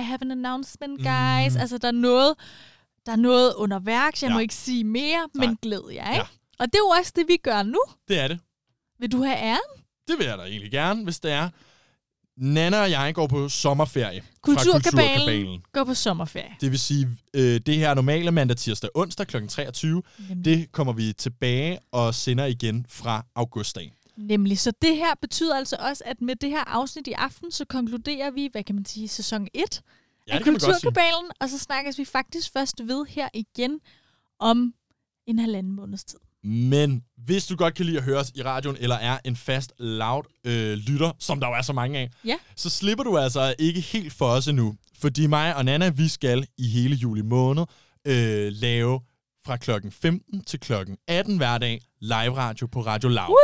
I 0.00 0.02
have 0.02 0.18
an 0.22 0.30
announcement, 0.30 0.98
guys. 0.98 1.54
Mm. 1.54 1.60
Altså, 1.60 1.78
der 1.78 1.88
er 1.88 1.92
noget, 1.92 2.34
der 3.06 3.12
er 3.12 3.16
noget 3.16 3.54
under 3.54 3.78
værks. 3.78 4.22
Jeg 4.22 4.28
Ja. 4.28 4.34
må 4.34 4.40
ikke 4.40 4.54
sige 4.54 4.84
mere, 4.84 5.28
Nej. 5.34 5.46
men 5.46 5.56
glæd 5.62 5.80
jer, 5.94 6.10
ikke? 6.10 6.16
Ja. 6.16 6.26
Og 6.58 6.66
det 6.66 6.74
er 6.74 6.78
jo 6.78 6.88
også 6.88 7.12
det, 7.16 7.24
vi 7.28 7.36
gør 7.36 7.62
nu. 7.62 7.78
Det 8.08 8.18
er 8.20 8.28
det. 8.28 8.38
Vil 8.98 9.12
du 9.12 9.22
have 9.22 9.36
æren? 9.38 9.82
Det 10.08 10.18
vil 10.18 10.26
jeg 10.26 10.38
da 10.38 10.42
egentlig 10.42 10.70
gerne, 10.70 11.04
hvis 11.04 11.20
det 11.20 11.32
er. 11.32 11.48
Nana 12.36 12.82
og 12.82 12.90
jeg 12.90 13.14
går 13.14 13.26
på 13.26 13.48
sommerferie 13.48 14.22
Kulturkabalen 14.40 14.82
Kulturkabalen. 14.82 15.62
går 15.72 15.84
på 15.84 15.94
sommerferie. 15.94 16.56
Det 16.60 16.70
vil 16.70 16.78
sige, 16.78 17.08
øh, 17.34 17.60
det 17.66 17.76
her 17.76 17.90
er 17.90 17.94
normale 17.94 18.30
mandag, 18.32 18.56
tirsdag, 18.56 18.90
onsdag 18.94 19.26
kl. 19.26 19.46
23. 19.48 20.02
Nemlig. 20.28 20.44
Det 20.44 20.72
kommer 20.72 20.92
vi 20.92 21.12
tilbage 21.12 21.78
og 21.92 22.14
sender 22.14 22.44
igen 22.44 22.86
fra 22.88 23.24
augustdag. 23.34 23.92
Nemlig. 24.18 24.58
Så 24.58 24.72
det 24.82 24.96
her 24.96 25.14
betyder 25.20 25.56
altså 25.56 25.76
også, 25.80 26.02
at 26.06 26.20
med 26.20 26.36
det 26.36 26.50
her 26.50 26.64
afsnit 26.64 27.06
i 27.06 27.12
aften, 27.12 27.50
så 27.50 27.64
konkluderer 27.64 28.30
vi, 28.30 28.48
hvad 28.52 28.64
kan 28.64 28.74
man 28.74 28.84
sige, 28.84 29.08
sæson 29.08 29.48
1 29.54 29.82
Ja, 30.28 30.34
af. 30.36 30.42
Kulturkabalen, 30.44 31.30
og 31.40 31.48
så 31.48 31.58
snakkes 31.58 31.98
vi 31.98 32.04
faktisk 32.04 32.52
først 32.52 32.80
ved 32.86 33.06
her 33.08 33.28
igen 33.34 33.80
om 34.40 34.74
en 35.26 35.38
halvanden 35.38 35.72
måneds 35.72 36.04
tid. 36.04 36.18
Men 36.44 37.04
hvis 37.16 37.46
du 37.46 37.56
godt 37.56 37.74
kan 37.74 37.86
lide 37.86 37.96
at 37.98 38.02
høre 38.04 38.18
os 38.18 38.32
i 38.34 38.42
radioen, 38.42 38.76
eller 38.80 38.96
er 38.96 39.18
en 39.24 39.36
fast, 39.36 39.72
loud 39.78 40.22
øh, 40.44 40.72
lytter, 40.76 41.12
som 41.18 41.40
der 41.40 41.48
jo 41.48 41.54
er 41.54 41.62
så 41.62 41.72
mange 41.72 41.98
af, 41.98 42.10
Ja. 42.24 42.36
så 42.56 42.70
slipper 42.70 43.04
du 43.04 43.18
altså 43.18 43.54
ikke 43.58 43.80
helt 43.80 44.12
for 44.12 44.26
os 44.26 44.48
endnu. 44.48 44.74
Fordi 44.98 45.26
mig 45.26 45.56
og 45.56 45.64
Nana, 45.64 45.88
vi 45.88 46.08
skal 46.08 46.46
i 46.58 46.68
hele 46.68 46.96
juli 46.96 47.22
måned 47.22 47.64
øh, 48.06 48.52
lave 48.52 49.00
fra 49.46 49.56
klokken 49.56 49.92
15 49.92 50.44
til 50.44 50.60
klokken 50.60 50.96
18 51.08 51.36
hver 51.36 51.58
dag 51.58 51.80
live 52.00 52.36
radio 52.36 52.66
på 52.66 52.80
Radio 52.80 53.08
Loud. 53.08 53.36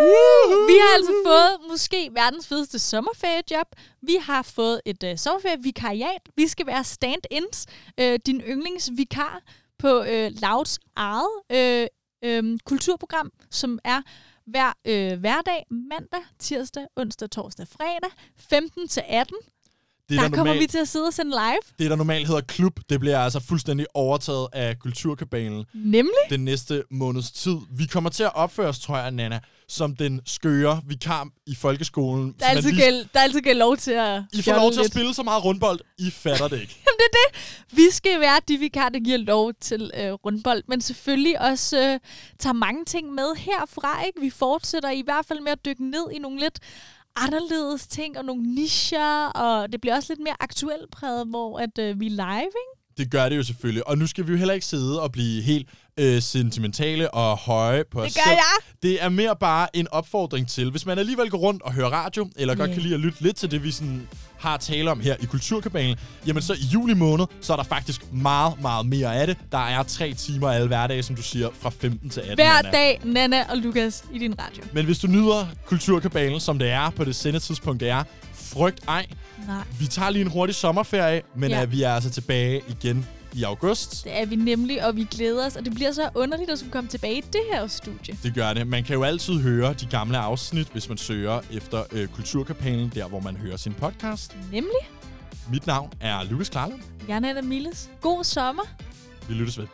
Vi 0.00 0.76
har 0.82 0.94
altså 0.96 1.12
fået 1.26 1.70
måske 1.70 2.08
verdens 2.12 2.46
fedeste 2.48 2.78
sommerferiejob. 2.78 3.66
Vi 4.02 4.16
har 4.22 4.42
fået 4.42 4.80
et 4.86 5.02
øh, 5.02 5.18
sommerferievikariat. 5.18 6.22
Vi 6.36 6.46
skal 6.48 6.66
være 6.66 6.84
stand-ins. 6.84 7.66
Øh, 8.00 8.18
din 8.26 8.40
yndlingsvikar 8.40 9.40
på 9.78 10.02
øh, 10.02 10.30
Louds 10.42 10.78
eget 10.96 11.28
øh, 11.52 11.86
øh, 12.24 12.58
kulturprogram, 12.64 13.30
som 13.50 13.78
er 13.84 14.02
hver 14.46 14.72
øh, 14.84 15.18
hverdag, 15.20 15.64
mandag, 15.70 16.20
tirsdag, 16.38 16.86
onsdag, 16.96 17.30
torsdag, 17.30 17.66
fredag, 17.68 18.10
15 18.50 18.88
til 18.88 19.02
18. 19.08 19.36
Det, 19.36 20.16
Der 20.16 20.22
der, 20.22 20.22
kommer 20.22 20.36
normalt, 20.36 20.60
vi 20.60 20.66
til 20.66 20.78
at 20.78 20.88
sidde 20.88 21.06
og 21.06 21.14
sende 21.14 21.30
live. 21.30 21.60
det, 21.78 21.90
der 21.90 21.96
normalt 21.96 22.26
hedder 22.26 22.40
klub, 22.40 22.80
det 22.88 23.00
bliver 23.00 23.18
altså 23.18 23.40
fuldstændig 23.40 23.86
overtaget 23.94 24.48
af 24.52 24.78
Kulturkabalen 24.78 25.64
Nemlig. 25.74 26.14
den 26.30 26.44
næste 26.44 26.84
måneds 26.90 27.30
tid. 27.32 27.56
Vi 27.70 27.86
kommer 27.86 28.10
til 28.10 28.22
at 28.22 28.34
opføre 28.34 28.68
os, 28.68 28.78
tror 28.78 28.96
jeg, 28.98 29.10
Nana, 29.10 29.40
som 29.68 29.96
den 29.96 30.20
skøre 30.26 30.80
vikar 30.86 31.28
i 31.46 31.54
folkeskolen. 31.54 32.34
Der 32.38 32.46
er, 32.46 32.50
altid 32.50 32.70
lige- 32.70 32.82
gæld, 32.84 33.06
der 33.12 33.18
er 33.20 33.22
altid 33.24 33.40
gæld 33.40 33.58
lov 33.58 33.76
til 33.76 33.90
at 33.90 34.22
I 34.32 34.42
får 34.42 34.52
lov 34.56 34.72
til 34.72 34.80
at 34.80 34.86
spille 34.86 35.14
så 35.14 35.22
meget 35.22 35.44
rundbold, 35.44 35.80
I 35.98 36.10
fatter 36.10 36.48
det 36.48 36.60
ikke. 36.60 36.76
Jamen, 36.86 36.98
det 36.98 37.04
er 37.04 37.16
det. 37.32 37.76
Vi 37.76 37.82
skal 37.90 38.20
være 38.20 38.40
de 38.48 38.56
vikarer, 38.58 38.88
der 38.88 39.00
giver 39.00 39.18
lov 39.18 39.52
til 39.60 39.90
øh, 39.96 40.12
rundbold, 40.12 40.62
men 40.68 40.80
selvfølgelig 40.80 41.40
også 41.40 41.78
øh, 41.78 42.00
tager 42.38 42.52
mange 42.54 42.84
ting 42.84 43.12
med 43.14 43.36
herfra. 43.36 44.04
Ikke? 44.04 44.20
Vi 44.20 44.30
fortsætter 44.30 44.90
i 44.90 45.02
hvert 45.04 45.26
fald 45.26 45.40
med 45.40 45.52
at 45.52 45.64
dykke 45.64 45.90
ned 45.90 46.10
i 46.14 46.18
nogle 46.18 46.40
lidt 46.40 46.58
anderledes 47.16 47.86
ting 47.86 48.18
og 48.18 48.24
nogle 48.24 48.42
nischer, 48.54 49.26
og 49.26 49.72
det 49.72 49.80
bliver 49.80 49.96
også 49.96 50.12
lidt 50.12 50.20
mere 50.20 50.36
aktuelt 50.40 50.90
præget, 50.92 51.26
hvor 51.26 51.58
at, 51.58 51.78
øh, 51.78 52.00
vi 52.00 52.06
er 52.06 52.10
live. 52.10 52.42
Ikke? 52.44 52.74
Det 52.98 53.10
gør 53.10 53.28
det 53.28 53.36
jo 53.36 53.42
selvfølgelig. 53.42 53.88
Og 53.88 53.98
nu 53.98 54.06
skal 54.06 54.26
vi 54.26 54.32
jo 54.32 54.38
heller 54.38 54.54
ikke 54.54 54.66
sidde 54.66 55.02
og 55.02 55.12
blive 55.12 55.42
helt 55.42 55.68
øh, 55.98 56.22
sentimentale 56.22 57.10
og 57.14 57.36
høje 57.36 57.84
på 57.92 58.00
os 58.00 58.12
Det 58.12 58.14
gør 58.24 58.30
selv. 58.30 58.36
jeg. 58.36 58.72
Det 58.82 59.04
er 59.04 59.08
mere 59.08 59.36
bare 59.40 59.76
en 59.76 59.88
opfordring 59.90 60.48
til, 60.48 60.70
hvis 60.70 60.86
man 60.86 60.98
alligevel 60.98 61.30
går 61.30 61.38
rundt 61.38 61.62
og 61.62 61.72
hører 61.72 61.88
radio, 61.90 62.30
eller 62.36 62.54
godt 62.54 62.68
Ja. 62.70 62.74
kan 62.74 62.82
lide 62.82 62.94
at 62.94 63.00
lytte 63.00 63.22
lidt 63.22 63.36
til 63.36 63.50
det, 63.50 63.62
vi 63.64 63.70
sådan 63.70 64.08
har 64.38 64.54
at 64.54 64.60
tale 64.60 64.90
om 64.90 65.00
her 65.00 65.16
i 65.20 65.24
Kulturkabalen, 65.24 65.96
jamen 66.26 66.42
så 66.42 66.52
i 66.52 66.64
juli 66.72 66.94
måned, 66.94 67.26
så 67.40 67.52
er 67.52 67.56
der 67.56 67.64
faktisk 67.64 68.12
meget, 68.12 68.60
meget 68.62 68.86
mere 68.86 69.16
af 69.20 69.26
det. 69.26 69.36
Der 69.52 69.58
er 69.68 69.82
tre 69.82 70.12
timer 70.14 70.50
alle 70.50 70.66
hverdage, 70.66 71.02
som 71.02 71.16
du 71.16 71.22
siger, 71.22 71.48
fra 71.60 71.70
15 71.70 72.10
til 72.10 72.20
18. 72.20 72.34
Hver 72.36 72.62
Nana. 72.62 72.70
dag, 72.70 73.00
Nana 73.04 73.50
og 73.50 73.56
Lukas 73.58 74.04
i 74.12 74.18
din 74.18 74.34
radio. 74.40 74.62
Men 74.72 74.84
hvis 74.84 74.98
du 74.98 75.06
nyder 75.06 75.46
Kulturkabalen, 75.66 76.40
som 76.40 76.58
det 76.58 76.70
er 76.70 76.90
på 76.90 77.04
det 77.04 77.16
sendetidspunkt, 77.16 77.80
det 77.80 77.88
er, 77.88 78.04
frygt 78.34 78.80
ej. 78.88 79.06
Nej, 79.46 79.56
Vi 79.78 79.86
tager 79.86 80.10
lige 80.10 80.22
en 80.24 80.30
hurtig 80.30 80.54
sommerferie, 80.54 81.22
men 81.36 81.50
Ja. 81.50 81.58
ja. 81.58 81.64
vi 81.64 81.82
er 81.82 81.92
altså 81.92 82.10
tilbage 82.10 82.60
igen 82.68 83.06
i 83.34 83.42
august. 83.42 84.04
det 84.04 84.20
er 84.20 84.26
vi 84.26 84.36
nemlig, 84.36 84.84
og 84.86 84.96
vi 84.96 85.04
glæder 85.10 85.46
os, 85.46 85.56
og 85.56 85.64
det 85.64 85.74
bliver 85.74 85.92
så 85.92 86.10
underligt 86.14 86.50
at 86.50 86.58
skulle 86.58 86.72
komme 86.72 86.90
tilbage 86.90 87.18
i 87.18 87.20
det 87.20 87.40
her 87.52 87.66
studie. 87.66 88.18
Det 88.22 88.34
gør 88.34 88.52
det. 88.52 88.66
Man 88.66 88.84
kan 88.84 88.94
jo 88.94 89.02
altid 89.02 89.34
høre 89.40 89.72
de 89.74 89.86
gamle 89.86 90.18
afsnit, 90.18 90.66
hvis 90.68 90.88
man 90.88 90.98
søger 90.98 91.40
efter 91.52 91.84
øh, 91.92 92.08
Kulturkapalen, 92.08 92.92
der 92.94 93.08
hvor 93.08 93.20
man 93.20 93.36
hører 93.36 93.56
sin 93.56 93.74
podcast. 93.74 94.36
Nemlig, 94.52 94.90
Mit 95.52 95.66
navn 95.66 95.92
er 96.00 96.24
Lukas 96.24 96.48
Klarlund. 96.48 96.80
jeg 97.08 97.14
er 97.16 97.20
Nana 97.20 97.40
Milles. 97.42 97.90
God 98.00 98.24
sommer. 98.24 98.62
Vi 99.28 99.34
lyttes 99.34 99.58
ved. 99.58 99.66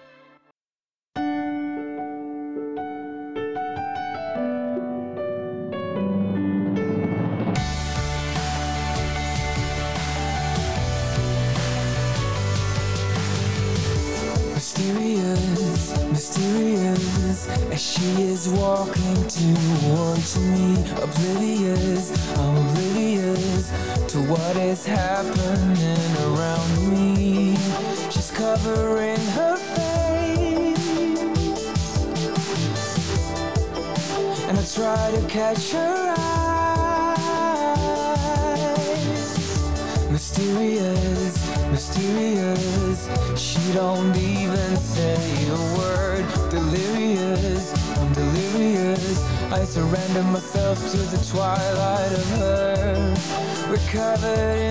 Covered 54.17 54.64